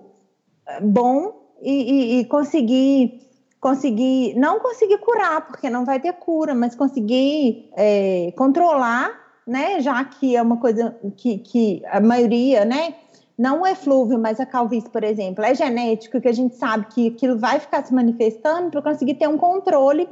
bom 0.82 1.42
e, 1.62 1.72
e, 1.72 2.20
e, 2.20 2.26
conseguir 2.26 3.22
conseguir 3.60 4.36
não 4.36 4.60
conseguir 4.60 4.98
curar 4.98 5.48
porque 5.48 5.70
não 5.70 5.86
vai 5.86 6.00
ter 6.00 6.14
cura 6.14 6.54
mas 6.54 6.76
conseguir 6.76 7.70
é, 7.76 8.34
controlar 8.36 9.12
né 9.48 9.80
já 9.80 10.04
que 10.04 10.36
é 10.36 10.42
uma 10.42 10.58
coisa 10.58 10.96
que, 11.16 11.38
que 11.38 11.82
a 11.86 12.00
maioria 12.00 12.66
né 12.66 12.96
não 13.38 13.66
é 13.66 13.74
flúvio 13.74 14.20
mas 14.20 14.40
a 14.40 14.46
calvície 14.46 14.90
por 14.90 15.04
exemplo 15.04 15.44
é 15.44 15.56
genético 15.56 16.20
que 16.20 16.28
a 16.28 16.34
gente 16.34 16.56
sabe 16.56 16.88
que 16.88 17.08
aquilo 17.10 17.38
vai 17.38 17.60
ficar 17.60 17.86
se 17.86 17.94
manifestando 17.94 18.70
para 18.70 18.82
conseguir 18.82 19.16
ter 19.16 19.28
um 19.28 19.38
controle 19.38 20.10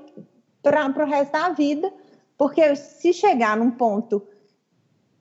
para 0.64 0.88
o 0.88 1.06
resto 1.06 1.32
da 1.34 1.50
vida 1.50 1.92
porque 2.38 2.76
se 2.76 3.14
chegar 3.14 3.58
num 3.58 3.72
ponto 3.72 4.26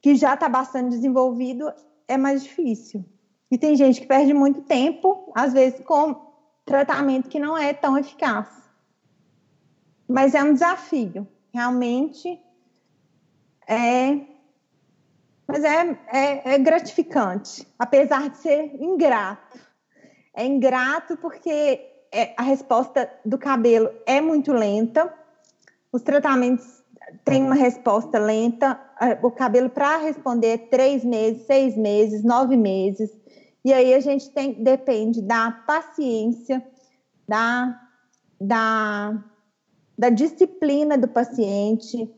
que 0.00 0.14
já 0.14 0.34
está 0.34 0.48
bastante 0.48 0.90
desenvolvido 0.90 1.70
é 2.08 2.16
mais 2.16 2.42
difícil. 2.42 3.04
E 3.50 3.58
tem 3.58 3.74
gente 3.74 4.00
que 4.00 4.06
perde 4.06 4.32
muito 4.32 4.62
tempo, 4.62 5.32
às 5.34 5.52
vezes 5.52 5.80
com 5.84 6.30
tratamento 6.64 7.28
que 7.28 7.38
não 7.38 7.56
é 7.56 7.72
tão 7.72 7.98
eficaz. 7.98 8.48
Mas 10.08 10.34
é 10.34 10.42
um 10.42 10.52
desafio, 10.52 11.26
realmente 11.52 12.40
é. 13.66 14.20
Mas 15.46 15.64
é, 15.64 15.98
é, 16.12 16.54
é 16.54 16.58
gratificante, 16.58 17.66
apesar 17.76 18.30
de 18.30 18.38
ser 18.38 18.74
ingrato. 18.80 19.58
É 20.32 20.46
ingrato 20.46 21.16
porque 21.16 21.80
é, 22.12 22.34
a 22.36 22.42
resposta 22.42 23.10
do 23.24 23.36
cabelo 23.36 23.90
é 24.06 24.20
muito 24.20 24.52
lenta, 24.52 25.12
os 25.92 26.02
tratamentos 26.02 26.80
tem 27.24 27.42
uma 27.42 27.54
resposta 27.54 28.18
lenta. 28.18 28.80
O 29.22 29.30
cabelo 29.30 29.70
para 29.70 29.96
responder 29.96 30.68
três 30.70 31.04
meses, 31.04 31.46
seis 31.46 31.76
meses, 31.76 32.22
nove 32.22 32.56
meses. 32.56 33.10
E 33.64 33.72
aí 33.72 33.94
a 33.94 34.00
gente 34.00 34.30
tem, 34.30 34.62
depende 34.62 35.20
da 35.20 35.50
paciência, 35.50 36.64
da, 37.28 37.78
da, 38.40 39.22
da 39.98 40.08
disciplina 40.08 40.96
do 40.96 41.08
paciente. 41.08 42.10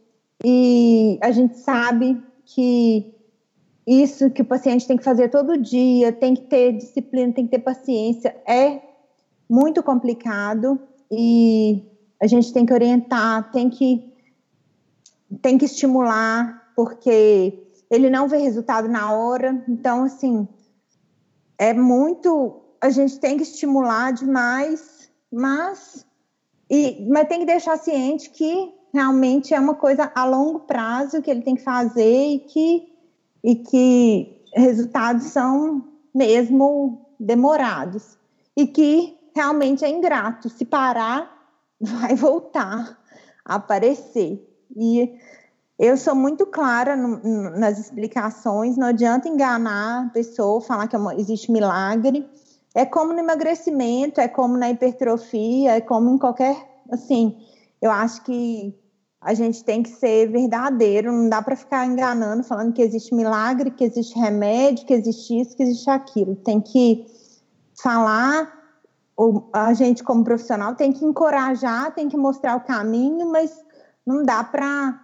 E 0.45 1.19
a 1.21 1.31
gente 1.31 1.59
sabe 1.59 2.23
que 2.45 3.15
isso 3.87 4.31
que 4.31 4.43
o 4.43 4.45
paciente 4.45 4.87
tem 4.87 4.97
que 4.97 5.05
fazer 5.05 5.29
todo 5.29 5.59
dia, 5.59 6.13
tem 6.13 6.35
que 6.35 6.43
ter 6.43 6.73
disciplina, 6.73 7.33
tem 7.33 7.45
que 7.45 7.51
ter 7.51 7.59
paciência, 7.59 8.37
é 8.47 8.81
muito 9.49 9.83
complicado 9.83 10.81
e 11.11 11.85
a 12.21 12.27
gente 12.27 12.53
tem 12.53 12.65
que 12.65 12.73
orientar, 12.73 13.51
tem 13.51 13.69
que 13.69 14.13
tem 15.41 15.57
que 15.57 15.65
estimular, 15.65 16.73
porque 16.77 17.67
ele 17.91 18.11
não 18.11 18.29
vê 18.29 18.37
resultado 18.37 18.87
na 18.87 19.13
hora. 19.13 19.65
Então, 19.69 20.05
assim, 20.05 20.47
é 21.63 21.73
muito. 21.73 22.61
A 22.81 22.91
gente 22.91 23.21
tem 23.21 23.37
que 23.37 23.45
estimular 23.45 24.13
demais, 24.13 25.09
mas, 25.33 26.05
e, 26.69 27.07
mas 27.09 27.29
tem 27.29 27.39
que 27.41 27.47
deixar 27.47 27.79
ciente 27.79 28.31
que 28.31 28.75
realmente 28.93 29.55
é 29.55 29.61
uma 29.61 29.75
coisa 29.75 30.11
a 30.13 30.25
longo 30.25 30.61
prazo 30.61 31.23
que 31.23 31.31
ele 31.31 31.43
tem 31.43 31.55
que 31.55 31.63
fazer 31.63 32.35
e 32.35 32.39
que, 32.41 32.93
e 33.45 33.55
que 33.55 34.43
resultados 34.53 35.27
são 35.27 35.85
mesmo 36.13 37.07
demorados. 37.21 38.19
E 38.57 38.67
que 38.67 39.17
realmente 39.35 39.85
é 39.85 39.89
ingrato. 39.89 40.49
Se 40.49 40.65
parar, 40.65 41.33
vai 41.81 42.17
voltar 42.17 42.99
a 43.45 43.55
aparecer. 43.55 44.45
E 44.77 45.17
eu 45.83 45.97
sou 45.97 46.15
muito 46.15 46.47
clara 46.47 46.95
no, 46.95 47.19
nas 47.59 47.77
explicações, 47.77 48.77
não 48.77 48.87
adianta 48.87 49.29
enganar 49.29 50.07
a 50.07 50.11
pessoa, 50.11 50.61
falar 50.61 50.87
que 50.87 50.95
é 50.95 51.01
existe 51.19 51.51
milagre. 51.51 52.25
É 52.73 52.87
como 52.87 53.13
no 53.13 53.19
emagrecimento, 53.19 54.21
é 54.21 54.29
como 54.29 54.57
na 54.57 54.71
hipertrofia, 54.71 55.73
é 55.73 55.81
como 55.81 56.09
em 56.09 56.19
qualquer. 56.19 56.57
Assim, 56.89 57.37
eu 57.81 57.91
acho 57.91 58.23
que 58.23 58.73
a 59.21 59.35
gente 59.35 59.65
tem 59.65 59.83
que 59.83 59.89
ser 59.89 60.31
verdadeiro, 60.31 61.11
não 61.11 61.29
dá 61.29 61.43
para 61.43 61.57
ficar 61.57 61.85
enganando, 61.85 62.45
falando 62.45 62.73
que 62.73 62.81
existe 62.81 63.13
milagre, 63.13 63.73
que 63.73 63.83
existe 63.83 64.17
remédio, 64.17 64.87
que 64.87 64.95
existe 64.95 65.41
isso, 65.41 65.57
que 65.57 65.65
existe 65.65 65.91
aquilo. 65.91 66.37
Tem 66.37 66.61
que 66.61 67.05
falar, 67.75 68.53
a 69.53 69.75
gente 69.75 70.05
como 70.05 70.23
profissional 70.23 70.77
tem 70.77 70.93
que 70.93 71.05
encorajar, 71.05 71.93
tem 71.93 72.09
que 72.09 72.17
mostrar 72.17 72.55
o 72.55 72.61
caminho, 72.61 73.29
mas 73.33 73.53
não 74.07 74.23
dá 74.23 74.45
para 74.45 75.02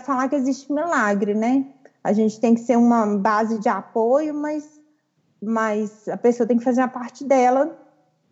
falar 0.00 0.28
que 0.28 0.36
existe 0.36 0.72
milagre, 0.72 1.34
né? 1.34 1.66
A 2.02 2.12
gente 2.12 2.38
tem 2.40 2.54
que 2.54 2.60
ser 2.60 2.76
uma 2.76 3.06
base 3.16 3.58
de 3.58 3.68
apoio, 3.68 4.34
mas, 4.34 4.80
mas 5.42 6.06
a 6.08 6.16
pessoa 6.16 6.46
tem 6.46 6.58
que 6.58 6.64
fazer 6.64 6.82
a 6.82 6.88
parte 6.88 7.24
dela 7.24 7.78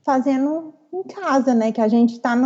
fazendo 0.05 0.74
em 0.92 1.03
casa, 1.05 1.55
né? 1.55 1.72
Que 1.72 1.80
a 1.80 1.88
gente 1.88 2.14
está 2.14 2.36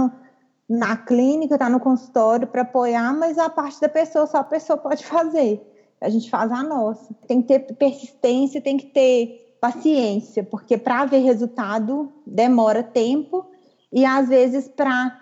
na 0.69 0.97
clínica, 0.97 1.55
está 1.55 1.69
no 1.69 1.81
consultório 1.81 2.47
para 2.47 2.63
apoiar, 2.63 3.13
mas 3.15 3.39
a 3.39 3.49
parte 3.49 3.81
da 3.81 3.89
pessoa 3.89 4.27
só 4.27 4.39
a 4.39 4.45
pessoa 4.45 4.77
pode 4.77 5.05
fazer. 5.07 5.61
a 6.01 6.09
gente 6.09 6.31
faz 6.31 6.53
a 6.53 6.63
nossa. 6.63 7.13
Tem 7.27 7.43
que 7.43 7.49
ter 7.49 7.75
persistência, 7.75 8.61
tem 8.61 8.77
que 8.77 8.87
ter 8.87 9.57
paciência, 9.61 10.45
porque 10.45 10.77
para 10.77 11.07
ver 11.07 11.19
resultado 11.19 12.13
demora 12.27 12.83
tempo 12.83 13.47
e 13.93 14.05
às 14.05 14.29
vezes 14.29 14.69
para 14.69 15.19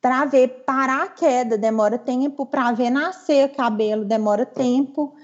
para 0.00 0.24
ver 0.24 0.64
parar 0.64 1.02
a 1.02 1.08
queda 1.08 1.58
demora 1.58 1.98
tempo, 1.98 2.46
para 2.46 2.72
ver 2.72 2.90
nascer 2.90 3.52
cabelo 3.52 4.04
demora 4.04 4.46
tempo. 4.46 5.14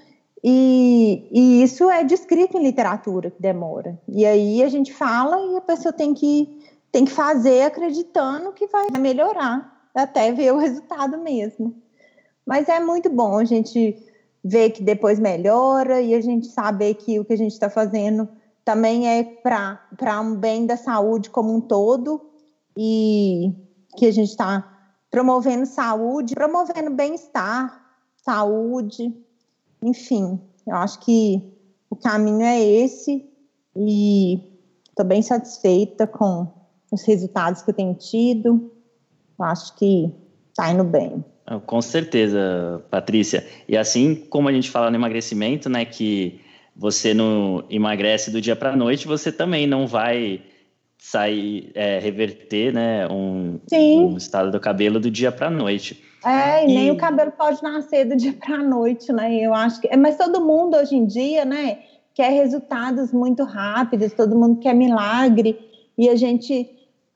E, 0.43 1.27
e, 1.31 1.63
isso 1.63 1.89
é 1.89 2.03
descrito 2.03 2.57
em 2.57 2.63
literatura 2.63 3.31
que 3.31 3.41
demora. 3.41 3.99
E 4.07 4.25
aí 4.25 4.61
a 4.61 4.69
gente 4.69 4.93
fala 4.93 5.39
e 5.41 5.57
a 5.57 5.61
pessoa 5.61 5.91
tem 5.91 6.13
que, 6.13 6.59
tem 6.91 7.05
que 7.05 7.11
fazer 7.11 7.63
acreditando 7.63 8.51
que 8.51 8.67
vai 8.67 8.87
melhorar, 8.99 9.89
até 9.95 10.31
ver 10.31 10.53
o 10.53 10.57
resultado 10.57 11.17
mesmo. 11.17 11.75
Mas 12.45 12.69
é 12.69 12.79
muito 12.79 13.09
bom 13.09 13.39
a 13.39 13.45
gente 13.45 13.97
ver 14.43 14.69
que 14.69 14.83
depois 14.83 15.17
melhora 15.17 15.99
e 15.99 16.13
a 16.13 16.21
gente 16.21 16.45
saber 16.47 16.93
que 16.93 17.19
o 17.19 17.25
que 17.25 17.33
a 17.33 17.37
gente 17.37 17.53
está 17.53 17.67
fazendo 17.67 18.29
também 18.63 19.07
é 19.07 19.23
para 19.23 20.21
um 20.21 20.35
bem 20.35 20.67
da 20.67 20.77
saúde 20.77 21.31
como 21.31 21.55
um 21.55 21.61
todo 21.61 22.21
e 22.77 23.51
que 23.95 24.05
a 24.05 24.11
gente 24.11 24.29
está 24.29 24.71
promovendo 25.09 25.65
saúde, 25.65 26.35
promovendo 26.35 26.91
bem-estar, 26.91 27.81
saúde, 28.17 29.13
enfim, 29.81 30.39
eu 30.67 30.75
acho 30.75 30.99
que 30.99 31.41
o 31.89 31.95
caminho 31.95 32.41
é 32.41 32.61
esse 32.61 33.23
e 33.75 34.39
estou 34.89 35.05
bem 35.05 35.21
satisfeita 35.21 36.07
com 36.07 36.47
os 36.91 37.03
resultados 37.03 37.61
que 37.61 37.69
eu 37.69 37.75
tenho 37.75 37.93
tido. 37.93 38.71
Eu 39.37 39.45
acho 39.45 39.75
que 39.75 40.11
está 40.49 40.71
indo 40.71 40.83
bem. 40.83 41.23
Ah, 41.45 41.59
com 41.59 41.81
certeza, 41.81 42.83
Patrícia. 42.89 43.45
E 43.67 43.77
assim 43.77 44.15
como 44.15 44.49
a 44.49 44.53
gente 44.53 44.71
fala 44.71 44.89
no 44.89 44.95
emagrecimento, 44.95 45.69
né, 45.69 45.85
que 45.85 46.41
você 46.75 47.13
não 47.13 47.63
emagrece 47.69 48.31
do 48.31 48.41
dia 48.41 48.55
para 48.55 48.73
a 48.73 48.75
noite, 48.75 49.07
você 49.07 49.31
também 49.31 49.67
não 49.67 49.85
vai 49.85 50.41
sair, 51.05 51.71
é, 51.75 51.99
reverter, 51.99 52.73
né, 52.73 53.07
um, 53.07 53.59
um, 53.71 54.17
estado 54.17 54.49
do 54.49 54.59
cabelo 54.59 54.99
do 54.99 55.11
dia 55.11 55.31
para 55.31 55.47
a 55.47 55.51
noite. 55.51 56.03
É, 56.25 56.63
e, 56.63 56.67
nem 56.67 56.89
o 56.89 56.97
cabelo 56.97 57.31
pode 57.31 57.61
nascer 57.61 58.05
do 58.05 58.15
dia 58.15 58.33
para 58.33 58.55
a 58.55 58.63
noite, 58.63 59.13
né? 59.13 59.35
Eu 59.35 59.53
acho 59.53 59.79
que, 59.79 59.95
mas 59.95 60.17
todo 60.17 60.43
mundo 60.43 60.75
hoje 60.75 60.95
em 60.95 61.05
dia, 61.05 61.45
né, 61.45 61.77
quer 62.15 62.31
resultados 62.31 63.11
muito 63.11 63.43
rápidos, 63.43 64.13
todo 64.13 64.35
mundo 64.35 64.59
quer 64.59 64.73
milagre 64.73 65.59
e 65.95 66.09
a 66.09 66.15
gente, 66.15 66.71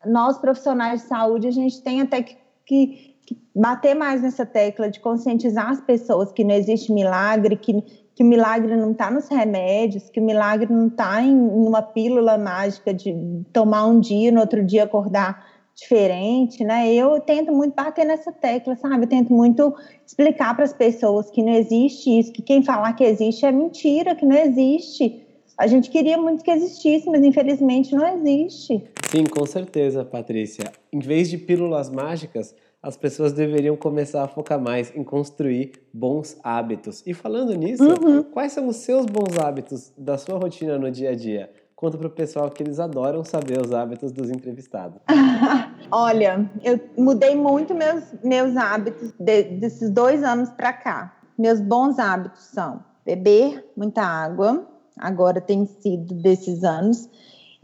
nós 0.05 0.37
profissionais 0.37 1.01
de 1.01 1.07
saúde, 1.07 1.47
a 1.47 1.51
gente 1.51 1.81
tem 1.81 2.01
até 2.01 2.21
que, 2.21 2.37
que 2.65 3.37
bater 3.55 3.95
mais 3.95 4.21
nessa 4.21 4.45
tecla 4.45 4.87
de 4.91 4.99
conscientizar 4.99 5.67
as 5.67 5.81
pessoas 5.81 6.31
que 6.31 6.43
não 6.43 6.53
existe 6.53 6.93
milagre, 6.93 7.55
que 7.55 7.83
que 8.19 8.23
o 8.23 8.27
milagre 8.27 8.75
não 8.75 8.91
está 8.91 9.09
nos 9.09 9.29
remédios, 9.29 10.09
que 10.09 10.19
o 10.19 10.23
milagre 10.23 10.69
não 10.69 10.87
está 10.87 11.21
em, 11.21 11.33
uma 11.33 11.81
pílula 11.81 12.37
mágica 12.37 12.93
de 12.93 13.15
tomar 13.53 13.85
um 13.85 13.97
dia, 13.97 14.29
no 14.29 14.41
outro 14.41 14.61
dia 14.61 14.83
acordar 14.83 15.47
diferente, 15.73 16.61
né? 16.65 16.93
Eu 16.93 17.21
tento 17.21 17.53
muito 17.53 17.73
bater 17.73 18.05
nessa 18.05 18.29
tecla, 18.29 18.75
sabe? 18.75 19.05
Eu 19.05 19.07
tento 19.07 19.31
muito 19.31 19.73
explicar 20.05 20.53
para 20.53 20.65
as 20.65 20.73
pessoas 20.73 21.31
que 21.31 21.41
não 21.41 21.53
existe 21.53 22.19
isso, 22.19 22.33
que 22.33 22.41
quem 22.41 22.61
falar 22.61 22.91
que 22.91 23.05
existe 23.05 23.45
é 23.45 23.53
mentira, 23.53 24.13
que 24.13 24.25
não 24.25 24.35
existe. 24.35 25.25
A 25.57 25.65
gente 25.65 25.89
queria 25.89 26.17
muito 26.17 26.43
que 26.43 26.51
existisse, 26.51 27.09
mas 27.09 27.23
infelizmente 27.23 27.95
não 27.95 28.05
existe. 28.05 28.83
Sim, 29.09 29.23
com 29.23 29.45
certeza, 29.45 30.03
Patrícia. 30.03 30.65
Em 30.91 30.99
vez 30.99 31.29
de 31.29 31.37
pílulas 31.37 31.89
mágicas, 31.89 32.53
as 32.81 32.95
pessoas 32.95 33.33
deveriam 33.33 33.75
começar 33.75 34.23
a 34.23 34.27
focar 34.27 34.59
mais 34.59 34.95
em 34.95 35.03
construir 35.03 35.73
bons 35.93 36.37
hábitos. 36.43 37.03
E 37.05 37.13
falando 37.13 37.53
nisso, 37.53 37.83
uhum. 37.83 38.23
quais 38.23 38.53
são 38.53 38.67
os 38.67 38.77
seus 38.77 39.05
bons 39.05 39.37
hábitos 39.37 39.91
da 39.97 40.17
sua 40.17 40.37
rotina 40.37 40.77
no 40.77 40.89
dia 40.89 41.09
a 41.09 41.15
dia? 41.15 41.51
Conta 41.75 41.97
para 41.97 42.07
o 42.07 42.11
pessoal 42.11 42.49
que 42.49 42.63
eles 42.63 42.79
adoram 42.79 43.23
saber 43.23 43.59
os 43.59 43.73
hábitos 43.73 44.11
dos 44.11 44.29
entrevistados. 44.29 44.99
Olha, 45.91 46.49
eu 46.63 46.79
mudei 46.97 47.35
muito 47.35 47.73
meus, 47.73 48.03
meus 48.23 48.55
hábitos 48.55 49.13
de, 49.17 49.43
desses 49.43 49.89
dois 49.89 50.23
anos 50.23 50.49
para 50.49 50.73
cá. 50.73 51.17
Meus 51.37 51.61
bons 51.61 51.97
hábitos 51.97 52.43
são 52.43 52.83
beber 53.05 53.65
muita 53.75 54.01
água, 54.01 54.67
agora 54.97 55.39
tem 55.39 55.65
sido 55.65 56.13
desses 56.15 56.63
anos, 56.63 57.09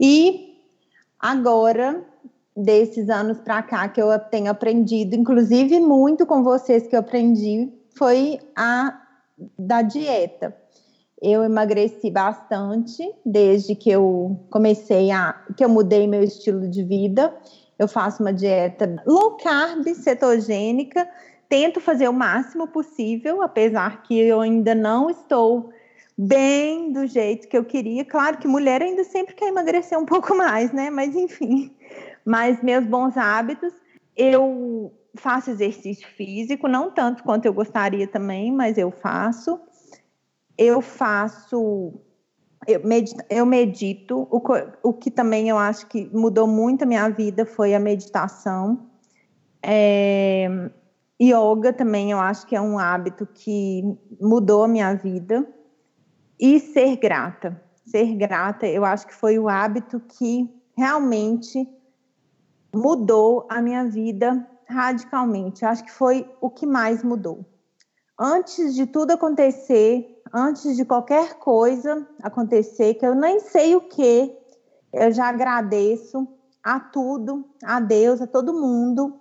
e 0.00 0.62
agora 1.20 2.02
desses 2.56 3.10
anos 3.10 3.38
para 3.38 3.62
cá 3.62 3.88
que 3.88 4.00
eu 4.00 4.18
tenho 4.18 4.50
aprendido, 4.50 5.14
inclusive 5.14 5.78
muito 5.78 6.24
com 6.24 6.42
vocês 6.42 6.86
que 6.86 6.96
eu 6.96 7.00
aprendi, 7.00 7.70
foi 7.94 8.38
a 8.56 8.98
da 9.58 9.82
dieta. 9.82 10.56
Eu 11.20 11.44
emagreci 11.44 12.10
bastante 12.10 13.02
desde 13.24 13.74
que 13.74 13.90
eu 13.90 14.38
comecei 14.50 15.10
a 15.10 15.34
que 15.56 15.64
eu 15.64 15.68
mudei 15.68 16.06
meu 16.06 16.22
estilo 16.22 16.68
de 16.68 16.82
vida. 16.82 17.34
Eu 17.78 17.88
faço 17.88 18.22
uma 18.22 18.32
dieta 18.32 19.02
low 19.06 19.36
carb, 19.36 19.86
cetogênica, 19.94 21.06
tento 21.48 21.80
fazer 21.80 22.08
o 22.08 22.12
máximo 22.12 22.68
possível, 22.68 23.42
apesar 23.42 24.02
que 24.02 24.18
eu 24.18 24.40
ainda 24.40 24.74
não 24.74 25.10
estou 25.10 25.70
bem 26.16 26.92
do 26.92 27.06
jeito 27.06 27.48
que 27.48 27.56
eu 27.56 27.64
queria. 27.64 28.04
Claro 28.04 28.38
que 28.38 28.48
mulher 28.48 28.82
ainda 28.82 29.04
sempre 29.04 29.34
quer 29.34 29.48
emagrecer 29.48 29.98
um 29.98 30.06
pouco 30.06 30.34
mais, 30.34 30.72
né? 30.72 30.88
Mas 30.90 31.14
enfim, 31.14 31.74
mas 32.26 32.60
meus 32.60 32.84
bons 32.84 33.16
hábitos, 33.16 33.72
eu 34.16 34.92
faço 35.14 35.50
exercício 35.50 36.08
físico, 36.08 36.66
não 36.66 36.90
tanto 36.90 37.22
quanto 37.22 37.46
eu 37.46 37.54
gostaria 37.54 38.08
também, 38.08 38.50
mas 38.50 38.76
eu 38.76 38.90
faço. 38.90 39.60
Eu 40.58 40.80
faço, 40.80 41.94
eu 42.66 42.84
medito, 42.84 43.22
eu 43.30 43.46
medito 43.46 44.26
o, 44.30 44.42
o 44.82 44.92
que 44.92 45.10
também 45.10 45.48
eu 45.48 45.56
acho 45.56 45.86
que 45.86 46.10
mudou 46.12 46.48
muito 46.48 46.82
a 46.82 46.86
minha 46.86 47.08
vida 47.08 47.46
foi 47.46 47.74
a 47.74 47.78
meditação. 47.78 48.90
É, 49.62 50.48
yoga 51.22 51.72
também 51.72 52.10
eu 52.10 52.18
acho 52.18 52.46
que 52.46 52.56
é 52.56 52.60
um 52.60 52.78
hábito 52.78 53.24
que 53.26 53.82
mudou 54.20 54.64
a 54.64 54.68
minha 54.68 54.94
vida. 54.94 55.46
E 56.40 56.58
ser 56.58 56.96
grata. 56.96 57.62
Ser 57.86 58.14
grata, 58.16 58.66
eu 58.66 58.84
acho 58.84 59.06
que 59.06 59.14
foi 59.14 59.38
o 59.38 59.48
hábito 59.48 60.00
que 60.00 60.50
realmente 60.76 61.66
mudou 62.76 63.46
a 63.48 63.62
minha 63.62 63.84
vida 63.84 64.46
radicalmente. 64.68 65.64
Acho 65.64 65.84
que 65.84 65.92
foi 65.92 66.28
o 66.40 66.50
que 66.50 66.66
mais 66.66 67.02
mudou. 67.02 67.44
Antes 68.18 68.74
de 68.74 68.86
tudo 68.86 69.12
acontecer, 69.12 70.22
antes 70.32 70.76
de 70.76 70.84
qualquer 70.84 71.34
coisa 71.38 72.06
acontecer, 72.22 72.94
que 72.94 73.06
eu 73.06 73.14
nem 73.14 73.40
sei 73.40 73.74
o 73.76 73.80
que, 73.80 74.36
eu 74.92 75.10
já 75.12 75.28
agradeço 75.28 76.26
a 76.62 76.80
tudo, 76.80 77.44
a 77.62 77.78
Deus, 77.80 78.20
a 78.20 78.26
todo 78.26 78.54
mundo, 78.54 79.20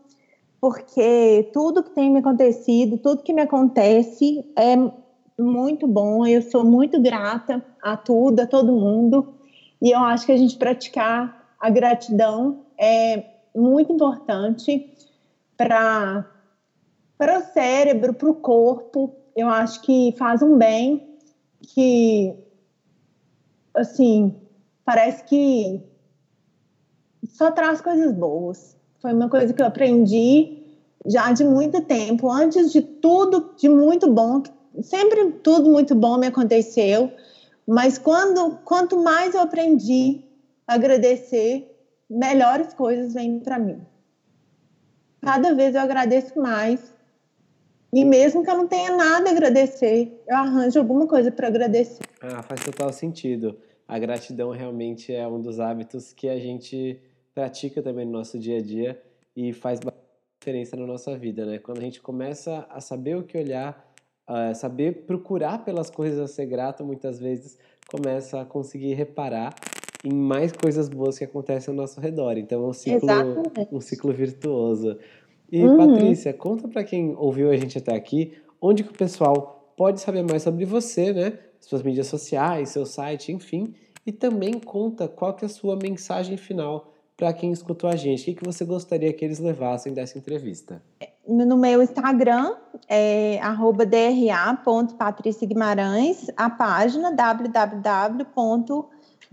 porque 0.60 1.50
tudo 1.54 1.84
que 1.84 1.92
tem 1.92 2.10
me 2.10 2.20
acontecido, 2.20 2.98
tudo 2.98 3.24
que 3.24 3.34
me 3.34 3.42
acontece 3.42 4.46
é 4.58 4.76
muito 5.38 5.88
bom. 5.88 6.26
Eu 6.26 6.42
sou 6.42 6.64
muito 6.64 7.00
grata 7.02 7.64
a 7.84 7.96
tudo, 7.96 8.40
a 8.40 8.48
todo 8.48 8.72
mundo, 8.72 9.36
e 9.82 9.92
eu 9.92 10.00
acho 10.00 10.26
que 10.26 10.32
a 10.32 10.38
gente 10.38 10.58
praticar 10.58 11.56
a 11.60 11.70
gratidão 11.70 12.66
é 12.80 13.35
muito 13.56 13.92
importante 13.94 14.92
para 15.58 16.32
para 17.18 17.40
o 17.40 17.44
cérebro, 17.54 18.14
para 18.14 18.30
o 18.30 18.36
corpo. 18.36 19.16
Eu 19.36 19.48
acho 19.48 19.82
que 19.82 20.14
faz 20.18 20.42
um 20.42 20.58
bem 20.58 21.18
que 21.62 22.36
assim 23.74 24.36
parece 24.84 25.24
que 25.24 25.82
só 27.30 27.52
traz 27.52 27.82
coisas 27.82 28.14
boas. 28.14 28.76
Foi 29.00 29.14
uma 29.14 29.30
coisa 29.30 29.54
que 29.54 29.62
eu 29.62 29.66
aprendi 29.66 30.64
já 31.06 31.32
de 31.32 31.44
muito 31.44 31.82
tempo, 31.82 32.30
antes 32.32 32.72
de 32.72 32.82
tudo 32.82 33.54
de 33.58 33.70
muito 33.70 34.12
bom, 34.12 34.42
sempre 34.82 35.32
tudo 35.44 35.70
muito 35.70 35.94
bom 35.94 36.18
me 36.18 36.28
aconteceu, 36.28 37.12
mas 37.68 37.98
quando 37.98 38.58
quanto 38.64 39.02
mais 39.02 39.36
eu 39.36 39.42
aprendi 39.42 40.24
a 40.68 40.74
agradecer, 40.74 41.75
melhores 42.10 42.74
coisas 42.74 43.14
vêm 43.14 43.40
para 43.40 43.60
mim. 43.60 43.82
Cada 45.22 45.54
vez 45.54 45.76
eu 45.76 45.82
agradeço 45.82 46.40
mais. 46.40 46.94
E 47.92 48.04
mesmo 48.04 48.44
que 48.44 48.50
eu 48.50 48.58
não 48.58 48.68
tenha 48.68 48.96
nada 48.96 49.30
a 49.30 49.32
agradecer, 49.32 50.22
eu 50.28 50.36
arranjo 50.36 50.80
alguma 50.80 51.08
coisa 51.08 51.32
para 51.32 51.48
agradecer. 51.48 52.04
Ah, 52.22 52.44
faz 52.44 52.64
total 52.64 52.92
sentido. 52.92 53.58
A 53.88 53.98
gratidão 53.98 54.52
realmente 54.52 55.14
é 55.14 55.28
um 55.28 55.42
dos 55.42 55.60
hábitos 55.60 56.12
que 56.12 56.28
a 56.28 56.38
gente 56.38 57.00
pratica 57.34 57.82
também 57.82 58.06
no 58.06 58.12
nosso 58.12 58.38
dia 58.38 58.58
a 58.58 58.62
dia 58.62 59.02
e 59.36 59.54
faz 59.54 59.80
diferença 60.40 60.76
na 60.76 60.86
nossa 60.86 61.18
vida, 61.18 61.46
né? 61.46 61.58
Quando 61.60 61.80
a 61.80 61.82
gente 61.82 62.02
começa 62.02 62.68
a 62.70 62.82
saber 62.82 63.16
o 63.18 63.24
que 63.24 63.38
olhar, 63.38 63.94
a 64.28 64.54
saber 64.54 65.06
procurar 65.06 65.64
pelas 65.64 65.90
coisas 65.90 66.20
a 66.20 66.28
ser 66.28 66.46
grato, 66.46 66.84
muitas 66.84 67.20
vezes 67.20 67.58
começa 67.88 68.42
a 68.42 68.46
conseguir 68.46 68.94
reparar 68.94 69.54
em 70.06 70.14
mais 70.14 70.52
coisas 70.52 70.88
boas 70.88 71.18
que 71.18 71.24
acontecem 71.24 71.72
ao 71.72 71.76
nosso 71.76 72.00
redor. 72.00 72.38
Então 72.38 72.64
é 72.64 72.68
um 72.68 72.74
ciclo, 72.74 73.10
um 73.72 73.82
ciclo 73.82 74.14
virtuoso. 74.14 74.98
E 75.52 75.64
uhum. 75.64 75.78
Patrícia, 75.78 76.34
conta 76.34 76.68
para 76.68 76.84
quem 76.84 77.16
ouviu 77.18 77.50
a 77.50 77.58
gente 77.58 77.78
até 77.78 77.96
aqui, 77.96 78.34
onde 78.62 78.84
que 78.84 78.92
o 78.92 78.98
pessoal 78.98 79.74
pode 79.78 80.02
saber 80.02 80.24
mais 80.24 80.44
sobre 80.44 80.66
você, 80.66 81.14
né? 81.14 81.40
Suas 81.60 81.82
mídias 81.82 82.08
sociais, 82.08 82.70
seu 82.70 82.86
site, 82.86 83.32
enfim, 83.32 83.74
e 84.06 84.12
também 84.12 84.60
conta 84.60 85.08
qual 85.08 85.34
que 85.34 85.44
é 85.44 85.48
a 85.48 85.50
sua 85.50 85.76
mensagem 85.76 86.38
final 86.38 86.92
para 87.18 87.34
quem 87.34 87.52
escutou 87.52 87.90
a 87.90 87.96
gente. 87.96 88.22
O 88.22 88.26
que, 88.26 88.36
que 88.36 88.46
você 88.46 88.64
gostaria 88.66 89.12
que 89.14 89.26
eles 89.26 89.40
levassem 89.40 89.94
dessa 89.94 90.18
entrevista? 90.18 90.82
No 91.28 91.58
meu 91.58 91.82
Instagram, 91.82 92.56
é 92.88 93.40
dra.patriciaguimarães, 93.40 96.28
a 96.38 96.50
página 96.50 97.12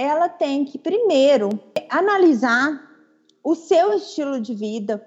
ela 0.00 0.28
tem 0.28 0.64
que 0.64 0.78
primeiro 0.78 1.50
analisar 1.90 2.88
o 3.44 3.54
seu 3.54 3.92
estilo 3.92 4.40
de 4.40 4.54
vida 4.54 5.06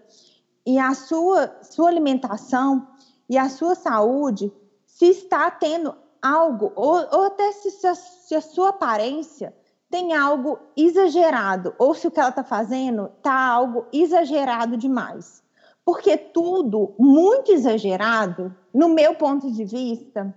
e 0.66 0.78
a 0.78 0.94
sua, 0.94 1.52
sua 1.64 1.90
alimentação 1.90 2.88
e 3.28 3.38
a 3.38 3.50
sua 3.50 3.74
saúde, 3.74 4.52
se 4.86 5.06
está 5.08 5.50
tendo 5.50 5.96
algo, 6.22 6.72
ou, 6.76 6.96
ou 7.12 7.24
até 7.24 7.52
se, 7.52 7.72
se 7.72 8.36
a 8.36 8.42
sua 8.42 8.70
aparência 8.70 9.54
tem 9.90 10.14
algo 10.14 10.60
exagerado, 10.78 11.74
ou 11.78 11.94
se 11.94 12.08
o 12.08 12.12
que 12.12 12.20
ela 12.20 12.30
está 12.30 12.44
fazendo 12.44 13.12
está 13.18 13.34
algo 13.34 13.86
exagerado 13.92 14.78
demais. 14.78 15.44
Porque 15.84 16.18
tudo 16.18 16.94
muito 16.98 17.52
exagerado, 17.52 18.56
no 18.74 18.90
meu 18.90 19.16
ponto 19.16 19.52
de 19.52 19.66
vista, 19.66 20.34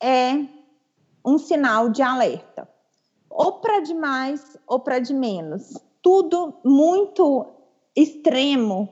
é 0.00 0.46
um 1.24 1.36
sinal 1.36 1.88
de 1.88 2.00
alerta. 2.00 2.71
Ou 3.34 3.52
para 3.60 3.80
demais 3.80 4.56
ou 4.66 4.80
para 4.80 4.98
de 4.98 5.14
menos. 5.14 5.76
Tudo 6.00 6.54
muito 6.64 7.46
extremo 7.96 8.88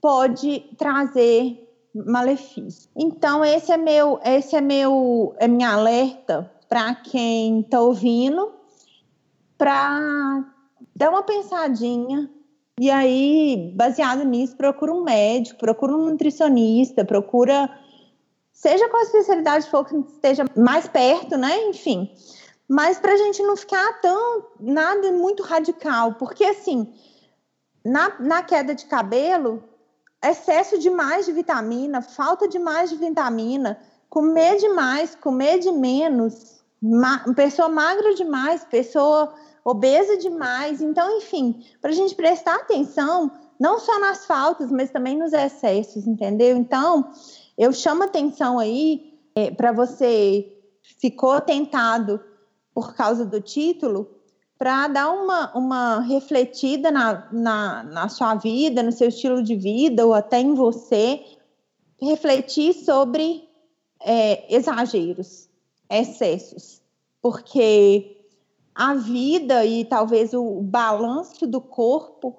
pode 0.00 0.60
trazer 0.76 1.68
malefício. 1.94 2.90
Então 2.96 3.44
esse 3.44 3.72
é 3.72 3.76
meu, 3.76 4.20
esse 4.24 4.54
é 4.54 4.60
meu, 4.60 5.34
é 5.38 5.48
minha 5.48 5.72
alerta 5.72 6.50
para 6.68 6.94
quem 6.94 7.60
está 7.60 7.80
ouvindo 7.80 8.52
para 9.56 10.44
dar 10.94 11.10
uma 11.10 11.22
pensadinha 11.22 12.30
e 12.80 12.90
aí, 12.90 13.72
baseado 13.74 14.22
nisso, 14.24 14.56
procura 14.56 14.94
um 14.94 15.02
médico, 15.02 15.58
procura 15.58 15.96
um 15.96 16.10
nutricionista, 16.10 17.04
procura 17.04 17.68
seja 18.52 18.88
qual 18.88 19.02
a 19.02 19.04
especialidade 19.04 19.68
for 19.68 19.84
que 19.84 19.96
esteja 19.96 20.44
mais 20.56 20.86
perto, 20.86 21.36
né? 21.36 21.66
Enfim. 21.66 22.08
Mas 22.68 22.98
para 22.98 23.14
a 23.14 23.16
gente 23.16 23.42
não 23.42 23.56
ficar 23.56 24.00
tão 24.00 24.46
nada 24.60 25.10
muito 25.10 25.42
radical, 25.42 26.14
porque 26.14 26.44
assim, 26.44 26.92
na, 27.84 28.18
na 28.20 28.42
queda 28.42 28.74
de 28.74 28.84
cabelo, 28.84 29.64
excesso 30.22 30.78
demais 30.78 31.24
de 31.24 31.32
vitamina, 31.32 32.02
falta 32.02 32.46
demais 32.46 32.90
de 32.90 32.96
vitamina, 32.96 33.80
comer 34.10 34.58
demais, 34.58 35.14
comer 35.14 35.58
de 35.58 35.72
menos, 35.72 36.62
ma 36.80 37.20
pessoa 37.34 37.68
magra 37.68 38.14
demais, 38.14 38.64
pessoa 38.64 39.32
obesa 39.64 40.16
demais. 40.16 40.80
Então, 40.82 41.18
enfim, 41.18 41.64
para 41.80 41.90
a 41.90 41.94
gente 41.94 42.14
prestar 42.14 42.56
atenção, 42.56 43.30
não 43.58 43.78
só 43.78 43.98
nas 43.98 44.26
faltas, 44.26 44.70
mas 44.70 44.90
também 44.90 45.16
nos 45.16 45.32
excessos, 45.32 46.06
entendeu? 46.06 46.56
Então, 46.56 47.10
eu 47.56 47.72
chamo 47.72 48.04
atenção 48.04 48.58
aí 48.58 49.18
é, 49.34 49.50
para 49.50 49.72
você 49.72 50.54
ficou 51.00 51.40
tentado 51.40 52.20
por 52.78 52.94
causa 52.94 53.26
do 53.26 53.40
título, 53.40 54.08
para 54.56 54.86
dar 54.86 55.10
uma, 55.10 55.52
uma 55.52 55.98
refletida 55.98 56.92
na, 56.92 57.26
na, 57.32 57.82
na 57.82 58.08
sua 58.08 58.36
vida, 58.36 58.84
no 58.84 58.92
seu 58.92 59.08
estilo 59.08 59.42
de 59.42 59.56
vida, 59.56 60.06
ou 60.06 60.14
até 60.14 60.38
em 60.38 60.54
você, 60.54 61.24
refletir 62.00 62.72
sobre 62.72 63.48
é, 64.00 64.54
exageros, 64.54 65.48
excessos, 65.90 66.80
porque 67.20 68.16
a 68.72 68.94
vida 68.94 69.66
e 69.66 69.84
talvez 69.84 70.32
o 70.32 70.60
balanço 70.62 71.48
do 71.48 71.60
corpo 71.60 72.38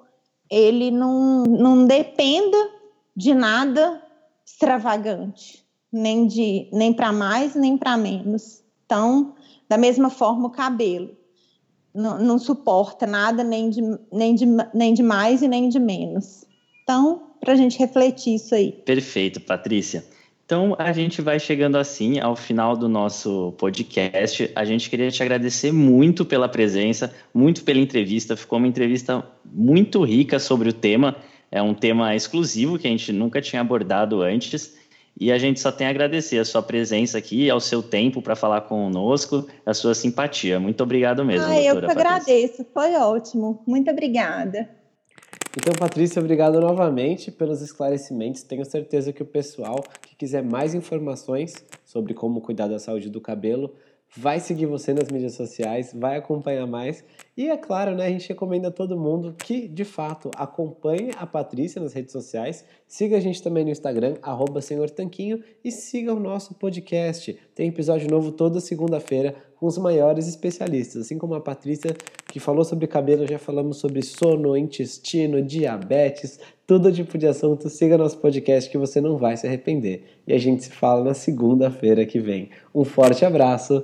ele 0.50 0.90
não, 0.90 1.44
não 1.44 1.86
dependa 1.86 2.58
de 3.14 3.34
nada 3.34 4.02
extravagante, 4.46 5.66
nem 5.92 6.26
de 6.26 6.70
nem 6.72 6.94
para 6.94 7.12
mais 7.12 7.56
nem 7.56 7.78
para 7.78 7.98
menos. 7.98 8.64
Então, 8.86 9.36
da 9.70 9.78
mesma 9.78 10.10
forma 10.10 10.48
o 10.48 10.52
cabelo 10.52 11.20
não, 11.94 12.20
não 12.20 12.40
suporta 12.40 13.06
nada 13.06 13.44
nem 13.44 13.70
de, 13.70 13.82
nem, 14.12 14.36
de, 14.36 14.46
nem 14.74 14.94
de 14.94 15.04
mais 15.04 15.42
e 15.42 15.48
nem 15.48 15.70
de 15.70 15.80
menos. 15.80 16.46
Então, 16.84 17.24
para 17.40 17.54
a 17.54 17.56
gente 17.56 17.78
refletir 17.80 18.36
isso 18.36 18.54
aí. 18.54 18.72
Perfeito, 18.72 19.40
Patrícia. 19.42 20.04
Então, 20.46 20.76
a 20.80 20.92
gente 20.92 21.22
vai 21.22 21.40
chegando 21.40 21.78
assim 21.78 22.20
ao 22.20 22.36
final 22.36 22.76
do 22.76 22.90
nosso 22.90 23.54
podcast. 23.58 24.50
A 24.56 24.66
gente 24.66 24.90
queria 24.90 25.12
te 25.12 25.22
agradecer 25.22 25.72
muito 25.72 26.26
pela 26.26 26.50
presença, 26.50 27.14
muito 27.32 27.64
pela 27.64 27.80
entrevista. 27.80 28.36
Ficou 28.36 28.58
uma 28.58 28.68
entrevista 28.68 29.24
muito 29.46 30.04
rica 30.04 30.40
sobre 30.40 30.70
o 30.70 30.74
tema. 30.74 31.16
É 31.52 31.62
um 31.62 31.76
tema 31.76 32.16
exclusivo 32.16 32.80
que 32.80 32.88
a 32.88 32.90
gente 32.90 33.14
nunca 33.14 33.42
tinha 33.42 33.62
abordado 33.62 34.24
antes. 34.24 34.76
E 35.20 35.32
a 35.32 35.38
gente 35.38 35.60
só 35.60 35.72
tem 35.72 35.86
a 35.86 35.90
agradecer 35.90 36.38
a 36.38 36.46
sua 36.46 36.62
presença 36.62 37.18
aqui, 37.18 37.50
ao 37.50 37.60
seu 37.60 37.84
tempo 37.84 38.22
para 38.22 38.36
falar 38.36 38.62
conosco, 38.62 39.46
a 39.66 39.74
sua 39.74 39.94
simpatia. 39.94 40.60
Muito 40.60 40.82
obrigado 40.82 41.26
mesmo. 41.26 41.46
Ah, 41.46 41.62
eu 41.62 41.78
que 41.80 41.86
agradeço, 41.86 42.66
foi 42.74 42.96
ótimo. 42.96 43.62
Muito 43.68 43.92
obrigada. 43.92 44.70
Então, 45.58 45.74
Patrícia, 45.74 46.22
obrigado 46.22 46.62
novamente 46.62 47.32
pelos 47.32 47.62
esclarecimentos. 47.62 48.44
Tenho 48.44 48.64
certeza 48.64 49.12
que 49.12 49.22
o 49.22 49.26
pessoal 49.26 49.84
que 50.02 50.16
quiser 50.16 50.44
mais 50.44 50.74
informações 50.74 51.66
sobre 51.84 52.14
como 52.14 52.40
cuidar 52.40 52.68
da 52.68 52.80
saúde 52.80 53.10
do 53.10 53.20
cabelo 53.20 53.74
vai 54.15 54.40
seguir 54.40 54.65
você 54.65 54.94
nas 54.94 55.10
mídias 55.10 55.34
sociais, 55.36 55.94
vai 55.94 56.18
acompanhar 56.18 56.65
mais. 56.65 57.03
E 57.38 57.49
é 57.49 57.56
claro, 57.56 57.95
né, 57.95 58.07
a 58.07 58.10
gente 58.10 58.27
recomenda 58.27 58.68
a 58.68 58.72
todo 58.72 58.99
mundo 58.99 59.34
que, 59.38 59.68
de 59.68 59.86
fato, 59.86 60.30
acompanhe 60.36 61.11
a 61.18 61.26
Patrícia 61.26 61.81
nas 61.81 61.94
redes 61.94 62.11
sociais, 62.11 62.65
siga 62.88 63.18
a 63.18 63.19
gente 63.19 63.41
também 63.41 63.64
no 63.64 63.69
Instagram, 63.69 64.15
arroba 64.22 64.61
Senhor 64.61 64.90
Tanquinho, 64.90 65.41
e 65.64 65.72
siga 65.72 66.14
o 66.14 66.19
nosso 66.19 66.53
podcast. 66.56 67.38
Tem 67.56 67.69
episódio 67.69 68.10
novo 68.10 68.31
toda 68.31 68.60
segunda-feira 68.60 69.36
com 69.56 69.68
os 69.68 69.77
maiores 69.77 70.27
especialistas, 70.27 71.03
assim 71.03 71.18
como 71.18 71.36
a 71.36 71.41
Patrícia, 71.41 71.95
que 72.27 72.40
falou 72.40 72.64
sobre 72.64 72.88
cabelo, 72.88 73.27
já 73.27 73.38
falamos 73.38 73.77
sobre 73.77 74.02
sono, 74.02 74.57
intestino, 74.57 75.41
diabetes, 75.41 76.40
todo 76.65 76.91
tipo 76.91 77.18
de 77.18 77.27
assunto. 77.27 77.69
Siga 77.69 77.98
nosso 77.98 78.18
podcast 78.18 78.69
que 78.69 78.77
você 78.77 78.99
não 78.99 79.18
vai 79.18 79.38
se 79.38 79.48
arrepender. 79.48 80.03
E 80.27 80.34
a 80.34 80.38
gente 80.38 80.64
se 80.64 80.72
fala 80.72 81.03
na 81.03 81.14
segunda-feira 81.14 82.06
que 82.06 82.19
vem. 82.19 82.49
Um 82.73 82.84
forte 82.84 83.26
abraço 83.26 83.84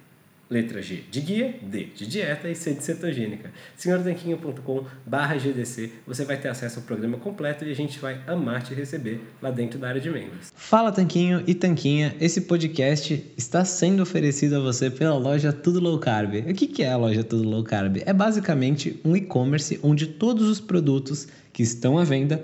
letra 0.51 0.81
G 0.81 1.05
de 1.09 1.21
guia, 1.21 1.55
D 1.61 1.87
de 1.95 2.05
dieta 2.05 2.49
e 2.49 2.55
C 2.55 2.73
de 2.73 2.83
cetogênica. 2.83 3.49
senhortanquinho.com 3.77 4.85
barra 5.05 5.37
GDC, 5.37 5.91
você 6.05 6.25
vai 6.25 6.37
ter 6.37 6.49
acesso 6.49 6.79
ao 6.79 6.85
programa 6.85 7.17
completo 7.17 7.63
e 7.63 7.71
a 7.71 7.75
gente 7.75 7.97
vai 7.99 8.21
amar 8.27 8.61
te 8.61 8.73
receber 8.73 9.21
lá 9.41 9.49
dentro 9.49 9.79
da 9.79 9.87
área 9.87 10.01
de 10.01 10.09
membros. 10.09 10.51
Fala 10.53 10.91
Tanquinho 10.91 11.41
e 11.47 11.55
Tanquinha, 11.55 12.13
esse 12.19 12.41
podcast 12.41 13.31
está 13.37 13.63
sendo 13.63 14.03
oferecido 14.03 14.57
a 14.57 14.59
você 14.59 14.89
pela 14.89 15.17
loja 15.17 15.53
Tudo 15.53 15.79
Low 15.79 15.97
Carb. 15.99 16.35
O 16.35 16.53
que 16.53 16.83
é 16.83 16.91
a 16.91 16.97
loja 16.97 17.23
Tudo 17.23 17.47
Low 17.47 17.63
Carb? 17.63 17.97
É 18.05 18.11
basicamente 18.11 18.99
um 19.05 19.15
e-commerce 19.15 19.79
onde 19.81 20.05
todos 20.05 20.49
os 20.49 20.59
produtos 20.59 21.29
que 21.53 21.63
estão 21.63 21.97
à 21.97 22.03
venda 22.03 22.43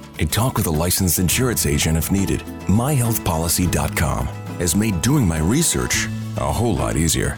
and 0.21 0.31
talk 0.31 0.55
with 0.55 0.67
a 0.67 0.71
licensed 0.71 1.19
insurance 1.19 1.65
agent 1.65 1.97
if 1.97 2.11
needed. 2.11 2.41
MyHealthPolicy.com 2.67 4.27
has 4.59 4.75
made 4.75 5.01
doing 5.01 5.27
my 5.27 5.39
research 5.39 6.07
a 6.37 6.51
whole 6.51 6.75
lot 6.75 6.95
easier. 6.95 7.37